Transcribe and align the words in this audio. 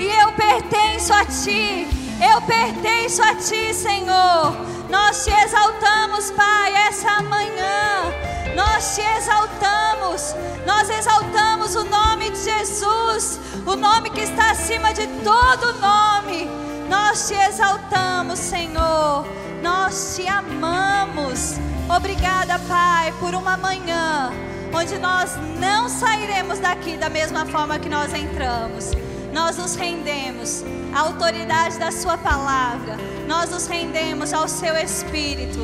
e 0.00 0.08
eu 0.08 0.32
pertenço 0.32 1.12
a 1.12 1.24
Ti. 1.24 1.86
Eu 2.32 2.40
pertenço 2.42 3.22
a 3.22 3.34
Ti, 3.34 3.74
Senhor. 3.74 4.56
Nós 4.88 5.24
te 5.24 5.30
exaltamos, 5.30 6.30
Pai, 6.30 6.74
essa 6.88 7.22
manhã. 7.22 8.12
Nós 8.56 8.96
te 8.96 9.02
exaltamos. 9.02 10.34
Nós 10.66 10.88
exaltamos 10.88 11.76
o 11.76 11.84
nome 11.84 12.30
de 12.30 12.38
Jesus, 12.42 13.38
o 13.66 13.76
nome 13.76 14.10
que 14.10 14.22
está 14.22 14.50
acima 14.50 14.92
de 14.92 15.06
todo 15.22 15.78
nome. 15.80 16.48
Nós 16.88 17.28
te 17.28 17.34
exaltamos, 17.34 18.38
Senhor. 18.38 19.26
Nós 19.62 20.16
te 20.16 20.26
amamos. 20.26 21.56
Obrigada, 21.94 22.58
Pai, 22.60 23.12
por 23.20 23.34
uma 23.34 23.56
manhã 23.56 24.32
onde 24.72 24.98
nós 24.98 25.36
não 25.58 25.88
sairemos 25.88 26.58
daqui 26.58 26.96
da 26.96 27.08
mesma 27.08 27.44
forma 27.46 27.78
que 27.78 27.88
nós 27.88 28.14
entramos. 28.14 28.92
Nós 29.32 29.56
nos 29.56 29.74
rendemos 29.74 30.64
à 30.94 31.00
autoridade 31.00 31.78
da 31.78 31.92
Sua 31.92 32.18
palavra, 32.18 32.96
nós 33.26 33.50
nos 33.50 33.66
rendemos 33.66 34.32
ao 34.32 34.48
Seu 34.48 34.76
Espírito. 34.76 35.58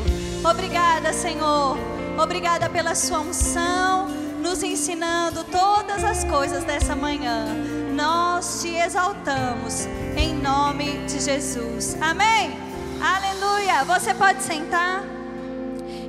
Obrigada, 0.49 1.13
Senhor. 1.13 1.77
Obrigada 2.21 2.71
pela 2.71 2.95
Sua 2.95 3.21
unção, 3.21 4.09
nos 4.41 4.63
ensinando 4.63 5.45
todas 5.45 6.05
as 6.05 6.25
coisas 6.25 6.65
dessa 6.65 6.95
manhã. 6.95 7.47
Nós 7.95 8.63
te 8.63 8.75
exaltamos 8.75 9.87
em 10.17 10.35
nome 10.35 10.99
de 11.07 11.21
Jesus. 11.21 11.97
Amém. 12.01 12.57
Aleluia. 13.03 13.85
Você 13.85 14.15
pode 14.15 14.43
sentar. 14.43 15.03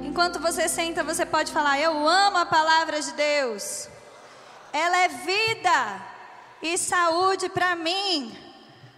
Enquanto 0.03 0.39
você 0.39 0.69
senta, 0.69 1.03
você 1.03 1.25
pode 1.25 1.51
falar: 1.51 1.79
Eu 1.79 2.07
amo 2.07 2.37
a 2.37 2.45
palavra 2.45 3.01
de 3.01 3.11
Deus. 3.13 3.89
Ela 4.71 4.97
é 4.99 5.07
vida 5.07 6.16
e 6.61 6.77
saúde 6.77 7.49
para 7.49 7.75
mim. 7.75 8.35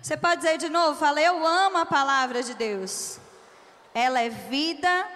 Você 0.02 0.16
pode 0.16 0.42
dizer 0.42 0.58
de 0.58 0.70
novo: 0.70 1.00
Fala, 1.00 1.22
eu 1.22 1.46
amo 1.46 1.78
a 1.78 1.86
palavra 1.86 2.42
de 2.42 2.54
Deus. 2.54 3.20
Ela 3.94 4.22
é 4.22 4.30
vida 4.30 5.08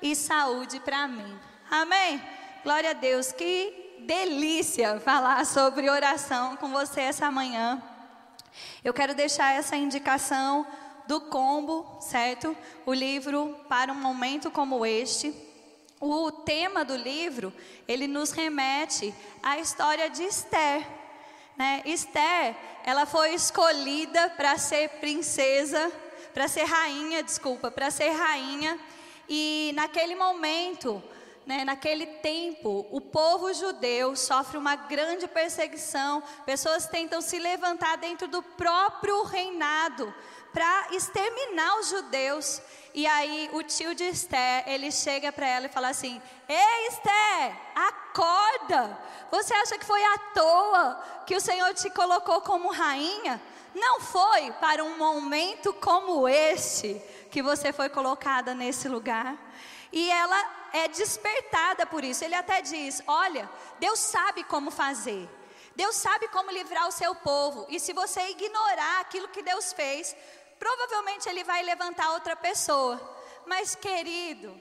e 0.00 0.14
saúde 0.14 0.80
para 0.80 1.06
mim. 1.06 1.38
Amém? 1.70 2.22
Glória 2.62 2.90
a 2.90 2.94
Deus. 2.94 3.32
Que 3.32 4.00
delícia 4.00 5.00
falar 5.00 5.44
sobre 5.46 5.90
oração 5.90 6.56
com 6.56 6.70
você 6.70 7.02
essa 7.02 7.30
manhã. 7.30 7.82
Eu 8.82 8.94
quero 8.94 9.14
deixar 9.14 9.52
essa 9.54 9.76
indicação 9.76 10.66
do 11.06 11.20
combo, 11.20 11.98
certo? 12.00 12.56
O 12.86 12.92
livro 12.92 13.58
para 13.68 13.92
um 13.92 13.96
momento 13.96 14.50
como 14.50 14.86
este. 14.86 15.34
O 16.00 16.30
tema 16.30 16.84
do 16.84 16.96
livro, 16.96 17.52
ele 17.88 18.06
nos 18.06 18.30
remete 18.30 19.14
à 19.42 19.58
história 19.58 20.08
de 20.10 20.22
Esther. 20.22 20.86
Né? 21.56 21.82
Esther, 21.84 22.56
ela 22.84 23.06
foi 23.06 23.34
escolhida 23.34 24.30
para 24.30 24.58
ser 24.58 24.88
princesa, 25.00 25.90
para 26.32 26.48
ser 26.48 26.64
rainha, 26.64 27.22
desculpa, 27.22 27.70
para 27.70 27.90
ser 27.90 28.10
rainha. 28.10 28.78
E 29.28 29.72
naquele 29.74 30.14
momento, 30.14 31.02
né, 31.46 31.64
naquele 31.64 32.06
tempo, 32.06 32.86
o 32.90 33.00
povo 33.00 33.52
judeu 33.52 34.16
sofre 34.16 34.58
uma 34.58 34.76
grande 34.76 35.28
perseguição. 35.28 36.22
Pessoas 36.44 36.86
tentam 36.86 37.20
se 37.20 37.38
levantar 37.38 37.96
dentro 37.96 38.26
do 38.26 38.42
próprio 38.42 39.22
reinado 39.24 40.12
para 40.52 40.88
exterminar 40.92 41.78
os 41.78 41.88
judeus. 41.88 42.62
E 42.94 43.08
aí 43.08 43.50
o 43.52 43.60
tio 43.64 43.92
de 43.92 44.04
Esther, 44.04 44.62
ele 44.68 44.92
chega 44.92 45.32
para 45.32 45.48
ela 45.48 45.66
e 45.66 45.68
fala 45.68 45.88
assim: 45.88 46.22
Ei 46.48 46.86
Esther, 46.86 47.56
acorda! 47.74 48.96
Você 49.32 49.52
acha 49.52 49.76
que 49.76 49.84
foi 49.84 50.00
à 50.00 50.18
toa 50.32 51.04
que 51.26 51.34
o 51.34 51.40
Senhor 51.40 51.74
te 51.74 51.90
colocou 51.90 52.40
como 52.42 52.70
rainha? 52.70 53.42
Não 53.74 53.98
foi 53.98 54.52
para 54.60 54.84
um 54.84 54.96
momento 54.96 55.72
como 55.74 56.28
este 56.28 57.02
que 57.32 57.42
você 57.42 57.72
foi 57.72 57.88
colocada 57.88 58.54
nesse 58.54 58.88
lugar. 58.88 59.36
E 59.90 60.08
ela 60.08 60.68
é 60.72 60.86
despertada 60.86 61.84
por 61.84 62.04
isso. 62.04 62.24
Ele 62.24 62.36
até 62.36 62.62
diz: 62.62 63.02
Olha, 63.08 63.50
Deus 63.80 63.98
sabe 63.98 64.44
como 64.44 64.70
fazer. 64.70 65.28
Deus 65.74 65.96
sabe 65.96 66.28
como 66.28 66.52
livrar 66.52 66.86
o 66.86 66.92
seu 66.92 67.12
povo. 67.16 67.66
E 67.68 67.80
se 67.80 67.92
você 67.92 68.28
ignorar 68.28 69.00
aquilo 69.00 69.26
que 69.26 69.42
Deus 69.42 69.72
fez, 69.72 70.14
provavelmente 70.64 71.28
ele 71.28 71.44
vai 71.44 71.62
levantar 71.62 72.12
outra 72.12 72.34
pessoa. 72.34 72.98
Mas, 73.44 73.74
querido, 73.74 74.58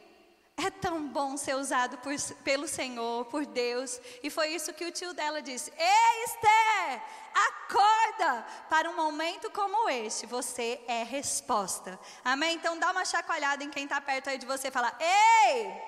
é 0.58 0.70
tão 0.70 1.08
bom 1.08 1.38
ser 1.38 1.56
usado 1.56 1.98
por, 2.00 2.14
pelo 2.44 2.68
Senhor, 2.68 3.24
por 3.26 3.46
Deus. 3.46 4.02
E 4.22 4.30
foi 4.30 4.50
isso 4.50 4.74
que 4.74 4.84
o 4.84 4.92
tio 4.92 5.14
dela 5.14 5.42
disse: 5.42 5.72
Ei, 5.78 6.24
Esther, 6.26 7.02
acorda 7.48 8.46
para 8.70 8.90
um 8.90 8.96
momento 8.98 9.50
como 9.52 9.88
este. 9.88 10.26
Você 10.26 10.82
é 10.90 11.04
resposta. 11.04 11.98
Amém? 12.24 12.56
Então 12.56 12.78
dá 12.78 12.92
uma 12.92 13.06
chacoalhada 13.06 13.64
em 13.64 13.70
quem 13.70 13.86
está 13.86 14.02
perto 14.02 14.30
aí 14.30 14.38
de 14.38 14.46
você 14.46 14.68
e 14.68 14.72
fala: 14.72 14.94
Ei, 15.00 15.82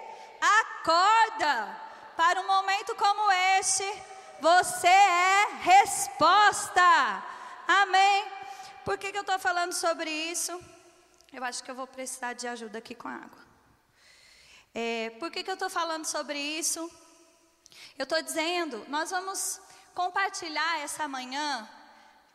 acorda 0.61 1.77
para 2.15 2.39
um 2.39 2.47
momento 2.47 2.95
como 2.95 3.29
este. 3.59 3.85
Você 4.39 4.87
é 4.87 5.47
resposta. 5.61 7.23
Amém? 7.67 8.34
Por 8.85 8.99
que, 8.99 9.11
que 9.11 9.17
eu 9.17 9.21
estou 9.21 9.39
falando 9.39 9.73
sobre 9.73 10.11
isso? 10.11 10.63
Eu 11.33 11.43
acho 11.43 11.63
que 11.63 11.71
eu 11.71 11.73
vou 11.73 11.87
precisar 11.87 12.33
de 12.33 12.47
ajuda 12.47 12.77
aqui 12.77 12.93
com 12.93 13.07
a 13.07 13.15
água. 13.15 13.43
É, 14.75 15.09
por 15.19 15.31
que, 15.31 15.43
que 15.43 15.49
eu 15.49 15.55
estou 15.55 15.71
falando 15.71 16.05
sobre 16.05 16.37
isso? 16.37 16.79
Eu 17.97 18.03
estou 18.03 18.21
dizendo, 18.21 18.85
nós 18.87 19.09
vamos 19.09 19.59
compartilhar 19.95 20.81
essa 20.81 21.07
manhã. 21.07 21.67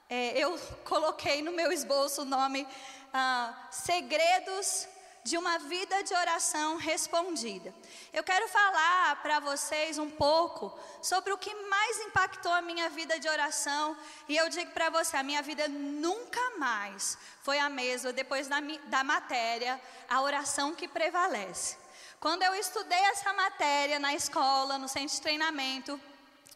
É, 0.08 0.36
eu 0.36 0.58
coloquei 0.84 1.40
no 1.40 1.52
meu 1.52 1.70
esboço 1.70 2.22
o 2.22 2.24
nome 2.24 2.66
ah, 3.14 3.68
Segredos 3.70 4.88
de 5.22 5.36
uma 5.36 5.58
vida 5.58 6.02
de 6.02 6.14
oração 6.14 6.76
respondida. 6.76 7.74
Eu 8.12 8.22
quero 8.22 8.48
falar 8.48 9.20
para 9.22 9.38
vocês 9.40 9.98
um 9.98 10.08
pouco 10.08 10.76
sobre 11.02 11.32
o 11.32 11.38
que 11.38 11.54
mais 11.54 12.00
impactou 12.00 12.52
a 12.52 12.62
minha 12.62 12.88
vida 12.88 13.18
de 13.18 13.28
oração. 13.28 13.96
E 14.28 14.36
eu 14.36 14.48
digo 14.48 14.70
para 14.72 14.90
você: 14.90 15.16
a 15.16 15.22
minha 15.22 15.42
vida 15.42 15.68
nunca 15.68 16.58
mais 16.58 17.18
foi 17.42 17.58
a 17.58 17.68
mesma 17.68 18.12
depois 18.12 18.48
da, 18.48 18.60
da 18.86 19.04
matéria, 19.04 19.80
a 20.08 20.20
oração 20.22 20.74
que 20.74 20.88
prevalece. 20.88 21.76
Quando 22.18 22.42
eu 22.42 22.54
estudei 22.54 22.98
essa 22.98 23.32
matéria 23.32 23.98
na 23.98 24.14
escola, 24.14 24.78
no 24.78 24.88
centro 24.88 25.14
de 25.14 25.22
treinamento, 25.22 26.00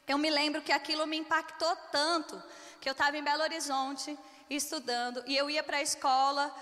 eu 0.06 0.18
me 0.18 0.28
lembro 0.28 0.60
que 0.60 0.72
aquilo 0.72 1.06
me 1.06 1.16
impactou 1.16 1.74
tanto 1.90 2.42
que 2.80 2.88
eu 2.88 2.92
estava 2.92 3.16
em 3.16 3.24
Belo 3.24 3.42
Horizonte 3.42 4.18
estudando 4.50 5.22
e 5.26 5.34
eu 5.34 5.48
ia 5.48 5.62
para 5.62 5.78
a 5.78 5.82
escola 5.82 6.54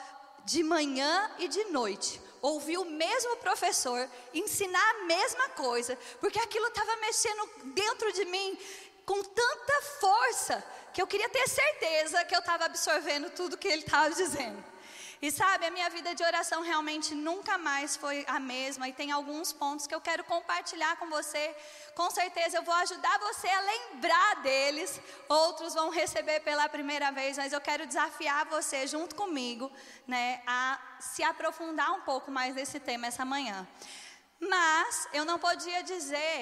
de 0.45 0.63
manhã 0.63 1.31
e 1.39 1.49
de 1.49 1.65
noite, 1.65 2.21
ouvir 2.41 2.79
o 2.79 2.85
mesmo 2.85 3.37
professor 3.37 4.09
ensinar 4.35 4.91
a 4.91 5.05
mesma 5.05 5.49
coisa, 5.51 5.97
porque 6.21 6.39
aquilo 6.39 6.67
estava 6.67 6.97
mexendo 6.97 7.49
dentro 7.67 8.13
de 8.13 8.25
mim 8.25 8.59
com 9.07 9.23
tanta 9.23 9.83
força 10.01 10.65
que 10.93 11.01
eu 11.01 11.07
queria 11.07 11.29
ter 11.29 11.49
certeza 11.49 12.25
que 12.25 12.35
eu 12.35 12.41
estava 12.41 12.65
absorvendo 12.65 13.31
tudo 13.31 13.57
que 13.57 13.69
ele 13.69 13.83
estava 13.83 14.15
dizendo. 14.15 14.72
E 15.25 15.31
sabe, 15.31 15.65
a 15.67 15.71
minha 15.71 15.89
vida 15.89 16.17
de 16.17 16.25
oração 16.25 16.63
realmente 16.63 17.15
nunca 17.15 17.57
mais 17.57 17.95
foi 17.97 18.25
a 18.27 18.41
mesma. 18.41 18.89
E 18.89 18.93
tem 18.93 19.13
alguns 19.13 19.53
pontos 19.53 19.87
que 19.87 19.95
eu 19.95 20.01
quero 20.01 20.25
compartilhar 20.25 20.97
com 20.97 21.09
você. 21.09 21.45
Com 21.95 22.11
certeza 22.11 22.57
eu 22.57 22.65
vou 22.65 22.75
ajudar 22.75 23.21
você 23.21 23.49
a 23.49 23.61
lembrar 23.61 24.43
deles. 24.43 25.01
Outros 25.29 25.75
vão 25.75 25.91
receber 25.91 26.41
pela 26.41 26.69
primeira 26.69 27.13
vez, 27.13 27.37
mas 27.37 27.53
eu 27.53 27.61
quero 27.61 27.87
desafiar 27.87 28.47
você 28.47 28.85
junto 28.89 29.15
comigo, 29.15 29.71
né, 30.09 30.43
a 30.45 30.81
se 30.99 31.23
aprofundar 31.23 31.93
um 31.93 32.01
pouco 32.01 32.29
mais 32.33 32.57
nesse 32.57 32.81
tema 32.81 33.07
essa 33.07 33.25
manhã. 33.25 33.69
Mas 34.41 35.07
eu 35.13 35.25
não 35.25 35.39
podia 35.39 35.85
dizer, 35.85 36.37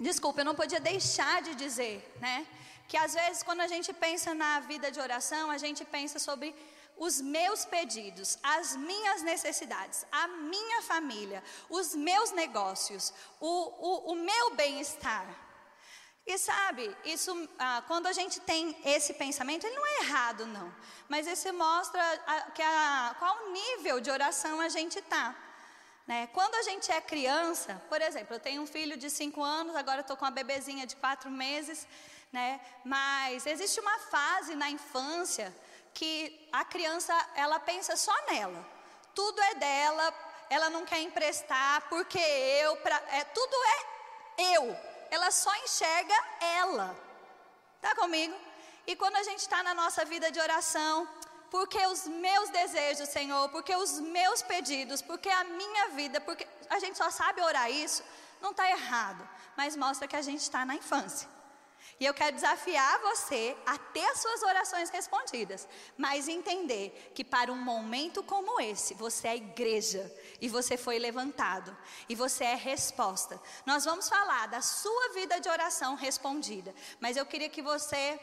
desculpa, 0.00 0.40
eu 0.40 0.46
não 0.50 0.56
podia 0.56 0.80
deixar 0.80 1.42
de 1.42 1.54
dizer, 1.54 1.96
né, 2.18 2.44
que 2.88 2.96
às 2.96 3.14
vezes 3.14 3.44
quando 3.44 3.60
a 3.60 3.68
gente 3.68 3.92
pensa 3.92 4.34
na 4.34 4.58
vida 4.58 4.90
de 4.90 4.98
oração, 4.98 5.48
a 5.48 5.58
gente 5.58 5.84
pensa 5.84 6.18
sobre 6.18 6.52
os 7.00 7.18
meus 7.18 7.64
pedidos, 7.64 8.38
as 8.42 8.76
minhas 8.76 9.22
necessidades, 9.22 10.04
a 10.12 10.28
minha 10.28 10.82
família, 10.82 11.42
os 11.70 11.94
meus 11.94 12.30
negócios, 12.32 13.10
o, 13.40 13.46
o, 13.48 14.12
o 14.12 14.14
meu 14.14 14.50
bem-estar. 14.50 15.26
E 16.26 16.36
sabe, 16.36 16.94
isso, 17.06 17.48
ah, 17.58 17.82
quando 17.86 18.06
a 18.06 18.12
gente 18.12 18.38
tem 18.40 18.76
esse 18.84 19.14
pensamento, 19.14 19.66
ele 19.66 19.74
não 19.76 19.86
é 19.86 20.00
errado, 20.00 20.44
não. 20.44 20.70
Mas 21.08 21.26
isso 21.26 21.50
mostra 21.54 22.02
a, 22.26 22.50
que 22.50 22.60
a, 22.60 23.16
qual 23.18 23.48
nível 23.50 23.98
de 23.98 24.10
oração 24.10 24.60
a 24.60 24.68
gente 24.68 24.98
está. 24.98 25.34
Né? 26.06 26.26
Quando 26.34 26.54
a 26.56 26.62
gente 26.62 26.92
é 26.92 27.00
criança, 27.00 27.82
por 27.88 28.02
exemplo, 28.02 28.36
eu 28.36 28.40
tenho 28.40 28.60
um 28.60 28.66
filho 28.66 28.98
de 28.98 29.08
5 29.08 29.42
anos, 29.42 29.74
agora 29.74 30.02
estou 30.02 30.18
com 30.18 30.26
uma 30.26 30.30
bebezinha 30.30 30.86
de 30.86 30.96
4 30.96 31.30
meses, 31.30 31.88
né? 32.30 32.60
mas 32.84 33.46
existe 33.46 33.80
uma 33.80 33.98
fase 34.00 34.54
na 34.54 34.68
infância 34.68 35.50
que 35.94 36.48
a 36.52 36.64
criança 36.64 37.14
ela 37.34 37.58
pensa 37.60 37.96
só 37.96 38.14
nela. 38.26 38.66
Tudo 39.14 39.40
é 39.42 39.54
dela, 39.54 40.14
ela 40.48 40.70
não 40.70 40.84
quer 40.84 41.00
emprestar 41.00 41.88
porque 41.88 42.18
eu, 42.18 42.76
pra, 42.78 42.96
é, 43.10 43.24
tudo 43.24 43.56
é 43.56 44.56
eu. 44.56 44.76
Ela 45.10 45.30
só 45.30 45.54
enxerga 45.56 46.14
ela. 46.40 46.96
Tá 47.80 47.94
comigo? 47.94 48.34
E 48.86 48.96
quando 48.96 49.16
a 49.16 49.22
gente 49.22 49.40
está 49.40 49.62
na 49.62 49.74
nossa 49.74 50.04
vida 50.04 50.30
de 50.30 50.40
oração, 50.40 51.08
porque 51.50 51.84
os 51.86 52.06
meus 52.06 52.48
desejos, 52.50 53.08
Senhor, 53.08 53.48
porque 53.48 53.74
os 53.74 54.00
meus 54.00 54.42
pedidos, 54.42 55.02
porque 55.02 55.28
a 55.28 55.44
minha 55.44 55.88
vida, 55.88 56.20
porque 56.20 56.46
a 56.68 56.78
gente 56.78 56.96
só 56.96 57.10
sabe 57.10 57.40
orar 57.42 57.70
isso, 57.70 58.02
não 58.40 58.52
está 58.52 58.70
errado, 58.70 59.28
mas 59.56 59.76
mostra 59.76 60.06
que 60.06 60.16
a 60.16 60.22
gente 60.22 60.40
está 60.40 60.64
na 60.64 60.74
infância. 60.74 61.28
E 62.00 62.06
eu 62.06 62.14
quero 62.14 62.34
desafiar 62.34 62.98
você 63.00 63.54
a 63.66 63.76
ter 63.76 64.04
as 64.06 64.20
suas 64.20 64.42
orações 64.42 64.88
respondidas, 64.88 65.68
mas 65.98 66.28
entender 66.28 67.12
que 67.14 67.22
para 67.22 67.52
um 67.52 67.62
momento 67.62 68.22
como 68.22 68.58
esse, 68.58 68.94
você 68.94 69.28
é 69.28 69.36
igreja 69.36 70.10
e 70.40 70.48
você 70.48 70.78
foi 70.78 70.98
levantado 70.98 71.76
e 72.08 72.14
você 72.14 72.44
é 72.44 72.54
resposta. 72.54 73.38
Nós 73.66 73.84
vamos 73.84 74.08
falar 74.08 74.48
da 74.48 74.62
sua 74.62 75.12
vida 75.12 75.38
de 75.38 75.50
oração 75.50 75.94
respondida, 75.94 76.74
mas 76.98 77.18
eu 77.18 77.26
queria 77.26 77.50
que 77.50 77.60
você 77.60 78.18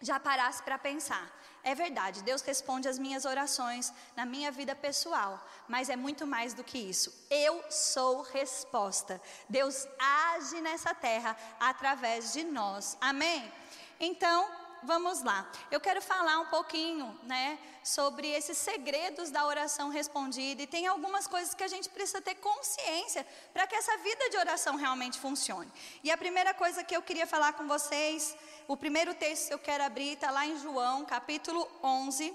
já 0.00 0.20
parasse 0.20 0.62
para 0.62 0.78
pensar. 0.78 1.36
É 1.62 1.74
verdade, 1.74 2.22
Deus 2.22 2.40
responde 2.42 2.88
as 2.88 2.98
minhas 2.98 3.24
orações 3.24 3.92
na 4.16 4.24
minha 4.24 4.50
vida 4.50 4.74
pessoal, 4.74 5.44
mas 5.66 5.90
é 5.90 5.96
muito 5.96 6.26
mais 6.26 6.54
do 6.54 6.64
que 6.64 6.78
isso. 6.78 7.12
Eu 7.30 7.62
sou 7.70 8.22
resposta. 8.22 9.20
Deus 9.48 9.86
age 9.98 10.60
nessa 10.60 10.94
terra 10.94 11.36
através 11.60 12.32
de 12.32 12.44
nós. 12.44 12.96
Amém? 13.00 13.52
Então, 14.00 14.48
vamos 14.82 15.22
lá. 15.22 15.50
Eu 15.70 15.80
quero 15.80 16.00
falar 16.00 16.38
um 16.40 16.46
pouquinho, 16.46 17.18
né, 17.22 17.58
sobre 17.82 18.28
esses 18.28 18.58
segredos 18.58 19.30
da 19.30 19.46
oração 19.46 19.88
respondida 19.88 20.62
e 20.62 20.66
tem 20.66 20.86
algumas 20.86 21.26
coisas 21.26 21.54
que 21.54 21.64
a 21.64 21.68
gente 21.68 21.88
precisa 21.88 22.20
ter 22.20 22.34
consciência 22.36 23.26
para 23.52 23.66
que 23.66 23.74
essa 23.74 23.96
vida 23.98 24.30
de 24.30 24.36
oração 24.36 24.76
realmente 24.76 25.18
funcione. 25.18 25.72
E 26.04 26.10
a 26.10 26.16
primeira 26.16 26.52
coisa 26.52 26.84
que 26.84 26.94
eu 26.94 27.02
queria 27.02 27.26
falar 27.26 27.54
com 27.54 27.66
vocês, 27.66 28.36
o 28.66 28.76
primeiro 28.76 29.14
texto 29.14 29.48
que 29.48 29.54
eu 29.54 29.58
quero 29.58 29.84
abrir 29.84 30.12
está 30.12 30.30
lá 30.30 30.46
em 30.46 30.58
João, 30.58 31.04
capítulo 31.04 31.68
11, 31.82 32.34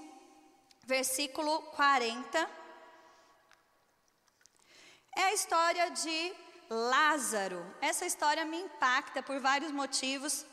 versículo 0.85 1.61
40. 1.75 2.49
É 5.15 5.23
a 5.25 5.33
história 5.33 5.91
de 5.91 6.33
Lázaro. 6.69 7.63
Essa 7.79 8.05
história 8.05 8.43
me 8.45 8.57
impacta 8.57 9.21
por 9.21 9.39
vários 9.39 9.71
motivos. 9.71 10.45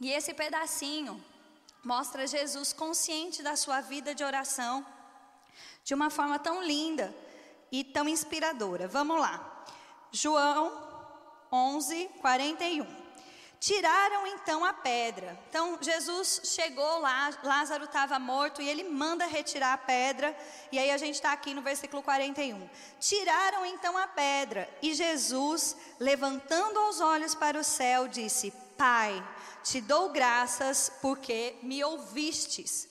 E 0.00 0.12
esse 0.12 0.32
pedacinho 0.32 1.22
mostra 1.84 2.26
Jesus 2.26 2.72
consciente 2.72 3.42
da 3.42 3.56
sua 3.56 3.80
vida 3.80 4.14
de 4.14 4.22
oração 4.22 4.84
de 5.84 5.94
uma 5.94 6.10
forma 6.10 6.38
tão 6.38 6.62
linda 6.62 7.14
e 7.72 7.82
tão 7.82 8.08
inspiradora. 8.08 8.86
Vamos 8.86 9.18
lá. 9.18 9.64
João 10.12 10.86
11, 11.50 12.10
41. 12.20 12.86
Tiraram 13.60 14.24
então 14.26 14.64
a 14.64 14.72
pedra. 14.72 15.36
Então 15.48 15.76
Jesus 15.80 16.42
chegou 16.44 17.00
lá, 17.00 17.30
Lázaro 17.42 17.84
estava 17.84 18.16
morto 18.18 18.62
e 18.62 18.68
ele 18.68 18.84
manda 18.84 19.26
retirar 19.26 19.72
a 19.72 19.78
pedra. 19.78 20.36
E 20.70 20.78
aí 20.78 20.92
a 20.92 20.96
gente 20.96 21.16
está 21.16 21.32
aqui 21.32 21.52
no 21.52 21.62
versículo 21.62 22.00
41. 22.00 22.68
Tiraram 23.00 23.66
então 23.66 23.98
a 23.98 24.06
pedra 24.06 24.70
e 24.80 24.94
Jesus, 24.94 25.76
levantando 25.98 26.78
os 26.88 27.00
olhos 27.00 27.34
para 27.34 27.58
o 27.58 27.64
céu, 27.64 28.06
disse: 28.06 28.52
Pai, 28.76 29.26
te 29.68 29.82
dou 29.82 30.08
graças 30.08 30.90
porque 31.02 31.56
me 31.62 31.84
ouvistes. 31.84 32.88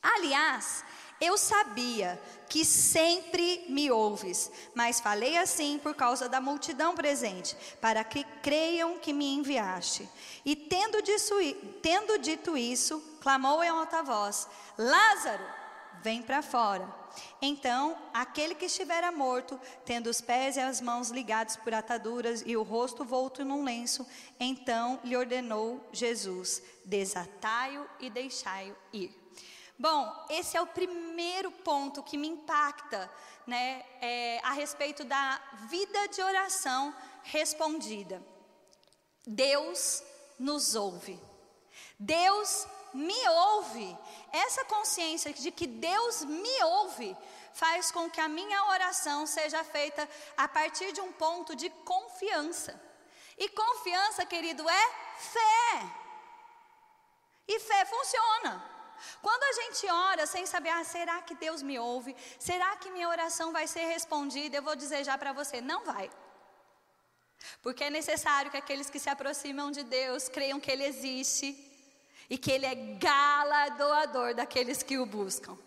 Aliás, 0.00 0.84
eu 1.20 1.36
sabia 1.36 2.20
que 2.48 2.64
sempre 2.64 3.66
me 3.68 3.90
ouves, 3.90 4.50
mas 4.74 5.00
falei 5.00 5.36
assim 5.36 5.78
por 5.82 5.94
causa 5.94 6.28
da 6.28 6.40
multidão 6.40 6.94
presente, 6.94 7.56
para 7.80 8.04
que 8.04 8.22
creiam 8.42 8.98
que 8.98 9.12
me 9.12 9.34
enviaste. 9.34 10.08
E 10.44 10.54
tendo, 10.54 11.02
disso, 11.02 11.34
tendo 11.82 12.16
dito 12.18 12.56
isso, 12.56 13.00
clamou 13.20 13.62
em 13.62 13.68
alta 13.68 14.02
voz: 14.02 14.46
Lázaro, 14.78 15.44
vem 16.00 16.22
para 16.22 16.42
fora. 16.42 16.99
Então, 17.40 17.96
aquele 18.12 18.54
que 18.54 18.66
estivera 18.66 19.10
morto, 19.10 19.60
tendo 19.84 20.08
os 20.08 20.20
pés 20.20 20.56
e 20.56 20.60
as 20.60 20.80
mãos 20.80 21.10
ligados 21.10 21.56
por 21.56 21.72
ataduras 21.74 22.42
e 22.46 22.56
o 22.56 22.62
rosto 22.62 23.04
volto 23.04 23.44
num 23.44 23.64
lenço, 23.64 24.06
então 24.38 25.00
lhe 25.04 25.16
ordenou 25.16 25.80
Jesus: 25.92 26.62
desatai-o 26.84 27.88
e 27.98 28.10
deixai-o 28.10 28.76
ir. 28.92 29.14
Bom, 29.78 30.26
esse 30.28 30.56
é 30.56 30.60
o 30.60 30.66
primeiro 30.66 31.50
ponto 31.50 32.02
que 32.02 32.18
me 32.18 32.28
impacta, 32.28 33.10
né, 33.46 33.82
é, 34.00 34.38
a 34.42 34.52
respeito 34.52 35.04
da 35.04 35.40
vida 35.70 36.06
de 36.08 36.20
oração 36.22 36.94
respondida. 37.22 38.22
Deus 39.26 40.02
nos 40.38 40.74
ouve. 40.74 41.18
Deus 41.98 42.66
me 42.92 43.28
ouve. 43.28 43.96
Essa 44.32 44.64
consciência 44.64 45.32
de 45.32 45.50
que 45.50 45.66
Deus 45.66 46.24
me 46.24 46.62
ouve 46.64 47.16
faz 47.52 47.90
com 47.90 48.08
que 48.10 48.20
a 48.20 48.28
minha 48.28 48.64
oração 48.66 49.26
seja 49.26 49.62
feita 49.64 50.08
a 50.36 50.46
partir 50.48 50.92
de 50.92 51.00
um 51.00 51.12
ponto 51.12 51.54
de 51.56 51.70
confiança. 51.70 52.80
E 53.36 53.48
confiança, 53.48 54.26
querido, 54.26 54.68
é 54.68 54.88
fé. 55.16 55.90
E 57.48 57.58
fé 57.60 57.84
funciona. 57.84 58.70
Quando 59.22 59.42
a 59.42 59.52
gente 59.62 59.86
ora 59.86 60.26
sem 60.26 60.44
saber, 60.44 60.68
ah, 60.70 60.84
será 60.84 61.22
que 61.22 61.34
Deus 61.34 61.62
me 61.62 61.78
ouve? 61.78 62.14
Será 62.38 62.76
que 62.76 62.90
minha 62.90 63.08
oração 63.08 63.50
vai 63.52 63.66
ser 63.66 63.86
respondida? 63.86 64.56
Eu 64.56 64.62
vou 64.62 64.76
dizer 64.76 65.04
já 65.04 65.16
para 65.16 65.32
você, 65.32 65.60
não 65.60 65.84
vai. 65.84 66.10
Porque 67.62 67.84
é 67.84 67.90
necessário 67.90 68.50
que 68.50 68.56
aqueles 68.56 68.90
que 68.90 68.98
se 68.98 69.08
aproximam 69.08 69.70
de 69.70 69.82
Deus 69.82 70.28
creiam 70.28 70.60
que 70.60 70.70
Ele 70.70 70.84
existe 70.84 71.69
e 72.30 72.38
que 72.38 72.52
Ele 72.52 72.64
é 72.64 72.74
galardoador 72.74 74.34
daqueles 74.34 74.82
que 74.82 74.96
o 74.96 75.04
buscam. 75.04 75.58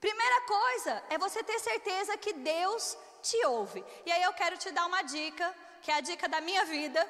Primeira 0.00 0.40
coisa 0.42 1.02
é 1.08 1.16
você 1.16 1.44
ter 1.44 1.60
certeza 1.60 2.18
que 2.18 2.32
Deus 2.32 2.98
te 3.22 3.46
ouve. 3.46 3.84
E 4.04 4.10
aí 4.10 4.22
eu 4.24 4.32
quero 4.32 4.58
te 4.58 4.72
dar 4.72 4.84
uma 4.86 5.02
dica, 5.02 5.54
que 5.80 5.92
é 5.92 5.94
a 5.94 6.00
dica 6.00 6.28
da 6.28 6.40
minha 6.40 6.64
vida, 6.64 7.00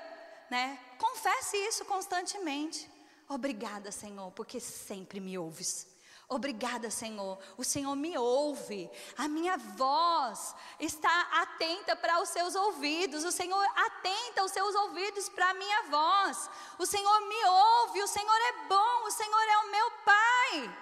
né? 0.50 0.78
Confesse 0.98 1.56
isso 1.56 1.86
constantemente. 1.86 2.88
Obrigada, 3.26 3.90
Senhor, 3.90 4.30
porque 4.32 4.60
sempre 4.60 5.20
me 5.20 5.38
ouves. 5.38 5.86
Obrigada, 6.32 6.90
Senhor. 6.90 7.38
O 7.58 7.64
Senhor 7.64 7.94
me 7.94 8.16
ouve. 8.16 8.90
A 9.18 9.28
minha 9.28 9.58
voz 9.58 10.54
está 10.80 11.14
atenta 11.42 11.94
para 11.94 12.22
os 12.22 12.30
seus 12.30 12.54
ouvidos. 12.54 13.22
O 13.22 13.30
Senhor 13.30 13.62
atenta 13.76 14.42
os 14.42 14.50
seus 14.50 14.74
ouvidos 14.74 15.28
para 15.28 15.50
a 15.50 15.54
minha 15.54 15.82
voz. 15.96 16.48
O 16.78 16.86
Senhor 16.86 17.20
me 17.28 17.44
ouve. 17.44 18.02
O 18.02 18.06
Senhor 18.06 18.40
é 18.50 18.52
bom. 18.66 19.04
O 19.04 19.10
Senhor 19.10 19.42
é 19.42 19.58
o 19.58 19.70
meu 19.70 19.90
Pai. 20.06 20.78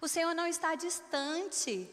O 0.00 0.08
Senhor 0.08 0.34
não 0.34 0.48
está 0.48 0.74
distante. 0.74 1.88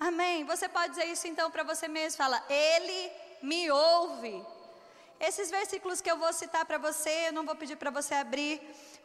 Amém. 0.00 0.46
Você 0.46 0.66
pode 0.66 0.94
dizer 0.94 1.04
isso 1.04 1.28
então 1.28 1.50
para 1.50 1.62
você 1.62 1.86
mesmo. 1.86 2.16
Fala, 2.16 2.42
Ele 2.48 3.12
me 3.42 3.70
ouve. 3.70 4.42
Esses 5.20 5.50
versículos 5.50 6.00
que 6.00 6.10
eu 6.10 6.16
vou 6.16 6.32
citar 6.32 6.64
para 6.64 6.78
você, 6.78 7.28
eu 7.28 7.32
não 7.32 7.44
vou 7.44 7.54
pedir 7.54 7.76
para 7.76 7.90
você 7.90 8.14
abrir, 8.14 8.60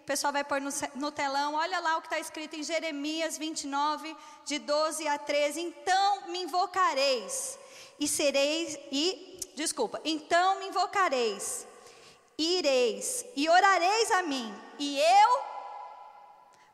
pessoal 0.09 0.33
vai 0.33 0.43
pôr 0.43 0.59
no, 0.59 0.71
no 0.95 1.11
telão. 1.11 1.53
Olha 1.53 1.79
lá 1.79 1.97
o 1.97 2.01
que 2.01 2.07
está 2.07 2.17
escrito 2.17 2.55
em 2.55 2.63
Jeremias 2.63 3.37
29, 3.37 4.17
de 4.43 4.57
12 4.57 5.07
a 5.07 5.19
13. 5.19 5.61
Então 5.61 6.27
me 6.29 6.39
invocareis 6.39 7.59
e 7.99 8.07
sereis, 8.07 8.75
e, 8.91 9.39
desculpa, 9.55 10.01
então 10.03 10.57
me 10.59 10.69
invocareis, 10.69 11.67
ireis 12.39 13.23
e 13.35 13.47
orareis 13.47 14.09
a 14.11 14.23
mim, 14.23 14.51
e 14.79 14.99
eu 14.99 15.41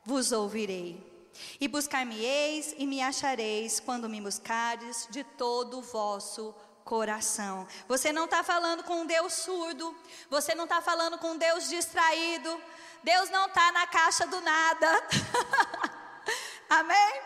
vos 0.06 0.32
ouvirei. 0.32 1.14
E 1.60 1.68
buscar-me-eis 1.68 2.74
e 2.78 2.88
me 2.88 3.02
achareis 3.02 3.82
quando 3.82 4.08
me 4.08 4.22
buscardes 4.22 5.10
de 5.12 5.26
todo 5.26 5.80
o 5.80 5.82
vosso 5.82 6.56
coração. 6.86 7.68
Você 7.90 8.14
não 8.14 8.24
está 8.24 8.44
falando 8.44 8.84
com 8.84 9.02
um 9.02 9.06
Deus 9.06 9.34
surdo, 9.34 9.94
você 10.30 10.56
não 10.56 10.64
está 10.64 10.82
falando 10.82 11.18
com 11.18 11.32
um 11.32 11.38
Deus 11.38 11.68
distraído, 11.68 12.62
Deus 13.06 13.30
não 13.30 13.46
está 13.46 13.72
na 13.72 13.86
caixa 13.86 14.26
do 14.26 14.42
nada. 14.42 15.04
Amém? 16.68 17.22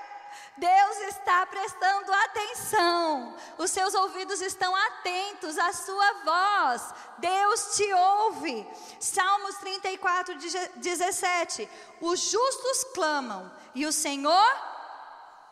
Deus 0.58 0.98
está 1.08 1.46
prestando 1.46 2.12
atenção, 2.12 3.34
os 3.58 3.72
seus 3.72 3.94
ouvidos 3.94 4.42
estão 4.42 4.76
atentos 4.76 5.58
à 5.58 5.72
sua 5.72 6.14
voz, 6.26 6.94
Deus 7.20 7.78
te 7.78 7.94
ouve. 7.94 8.68
Salmos 9.00 9.56
34, 9.60 10.36
17: 10.76 11.70
Os 12.02 12.20
justos 12.30 12.84
clamam 12.94 13.50
e 13.74 13.86
o 13.86 13.94
Senhor 13.94 14.54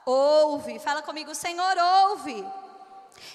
ouve. 0.06 0.78
Fala 0.80 1.02
comigo, 1.02 1.34
Senhor 1.34 1.78
ouve 1.78 2.46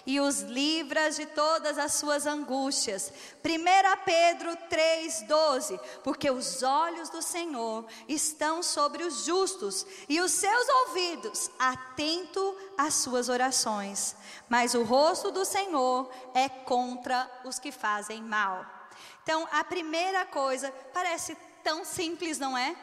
e 0.07 0.21
os 0.21 0.41
livras 0.41 1.17
de 1.17 1.27
todas 1.27 1.79
as 1.79 1.95
suas 1.95 2.27
angústias. 2.27 3.12
1 3.45 4.05
Pedro 4.05 4.51
3,12: 4.71 5.79
Porque 6.03 6.31
os 6.31 6.62
olhos 6.62 7.09
do 7.09 7.23
Senhor 7.23 7.85
estão 8.09 8.62
sobre 8.62 9.03
os 9.05 9.25
justos 9.25 9.87
e 10.09 10.21
os 10.21 10.33
seus 10.33 10.69
ouvidos 10.69 11.51
atento 11.59 12.57
às 12.77 12.95
suas 12.95 13.29
orações, 13.29 14.17
mas 14.49 14.75
o 14.75 14.83
rosto 14.83 15.31
do 15.31 15.45
Senhor 15.45 16.11
é 16.35 16.49
contra 16.49 17.31
os 17.45 17.59
que 17.59 17.73
fazem 17.73 18.23
mal. 18.23 18.65
Então, 19.23 19.49
a 19.53 19.62
primeira 19.62 20.27
coisa 20.27 20.73
parece 20.93 21.37
tão 21.62 21.85
simples, 21.85 22.39
não 22.39 22.59
é? 22.59 22.77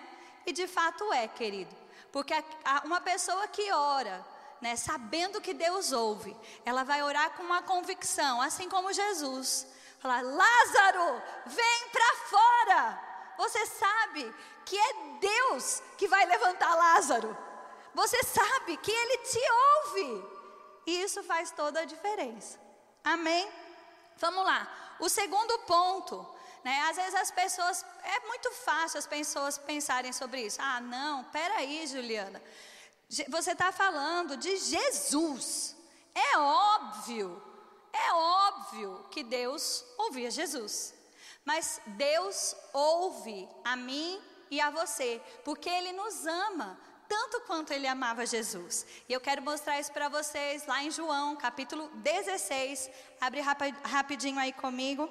E 0.46 0.54
de 0.54 0.68
fato 0.68 1.12
é, 1.14 1.28
querido. 1.28 1.76
Porque 2.12 2.34
uma 2.86 3.02
pessoa 3.02 3.48
que 3.48 3.72
ora, 3.72 4.26
né, 4.62 4.76
sabendo 4.76 5.42
que 5.42 5.54
Deus 5.54 5.92
ouve, 5.92 6.36
ela 6.66 6.84
vai 6.84 7.02
orar 7.02 7.32
com 7.32 7.44
uma 7.44 7.62
convicção, 7.62 8.42
assim 8.42 8.70
como 8.70 8.94
Jesus. 8.94 9.68
Falar: 10.00 10.22
Lázaro, 10.22 11.22
vem 11.46 11.90
para 11.92 12.16
fora. 12.30 13.10
Você 13.38 13.66
sabe 13.68 14.36
que 14.66 14.78
é 14.78 14.94
Deus 15.20 15.82
que 15.98 16.08
vai 16.08 16.26
levantar 16.26 16.76
Lázaro. 16.76 17.38
Você 17.94 18.22
sabe 18.24 18.78
que 18.78 18.92
Ele 18.92 19.18
te 19.20 19.42
ouve. 19.52 20.40
E 20.86 21.02
isso 21.02 21.24
faz 21.24 21.52
toda 21.52 21.82
a 21.82 21.86
diferença. 21.86 22.60
Amém? 23.04 23.50
Vamos 24.18 24.44
lá. 24.44 24.68
O 25.00 25.08
segundo 25.08 25.58
ponto, 25.60 26.28
né? 26.64 26.82
Às 26.90 26.98
vezes 26.98 27.16
as 27.16 27.32
pessoas, 27.32 27.86
é 28.04 28.20
muito 28.28 28.52
fácil 28.52 29.00
as 29.00 29.08
pessoas 29.08 29.58
pensarem 29.58 30.12
sobre 30.12 30.42
isso. 30.42 30.62
Ah, 30.62 30.82
não, 30.82 31.24
peraí, 31.26 31.88
Juliana. 31.88 32.42
Você 33.28 33.52
está 33.54 33.72
falando 33.72 34.38
de 34.38 34.56
Jesus. 34.58 35.76
É 36.14 36.38
óbvio, 36.38 37.42
é 37.92 38.14
óbvio 38.14 39.06
que 39.10 39.24
Deus 39.24 39.84
ouvia 39.98 40.30
Jesus. 40.30 40.94
Mas 41.44 41.82
Deus 41.88 42.56
ouve 42.72 43.50
a 43.64 43.76
mim 43.76 44.22
e 44.52 44.62
a 44.62 44.70
você, 44.70 45.20
porque 45.44 45.70
Ele 45.70 45.92
nos 45.94 46.28
ama 46.28 46.80
tanto 47.08 47.42
quanto 47.42 47.74
Ele 47.74 47.88
amava 47.88 48.28
Jesus. 48.28 48.86
E 49.08 49.14
eu 49.14 49.20
quero 49.20 49.42
mostrar 49.42 49.80
isso 49.80 49.92
para 49.92 50.10
vocês 50.10 50.68
lá 50.68 50.84
em 50.84 50.92
João, 50.92 51.36
capítulo 51.36 51.90
16. 51.96 52.92
Abre 53.20 53.42
rapidinho 53.42 54.38
aí 54.38 54.54
comigo. 54.54 55.10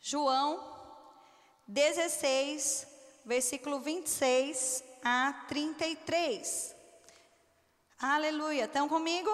João 0.00 0.78
16, 1.68 2.86
versículo 3.26 3.80
26 3.80 4.89
a 5.04 5.32
33. 5.48 6.74
Aleluia. 7.98 8.64
Estão 8.64 8.88
comigo? 8.88 9.30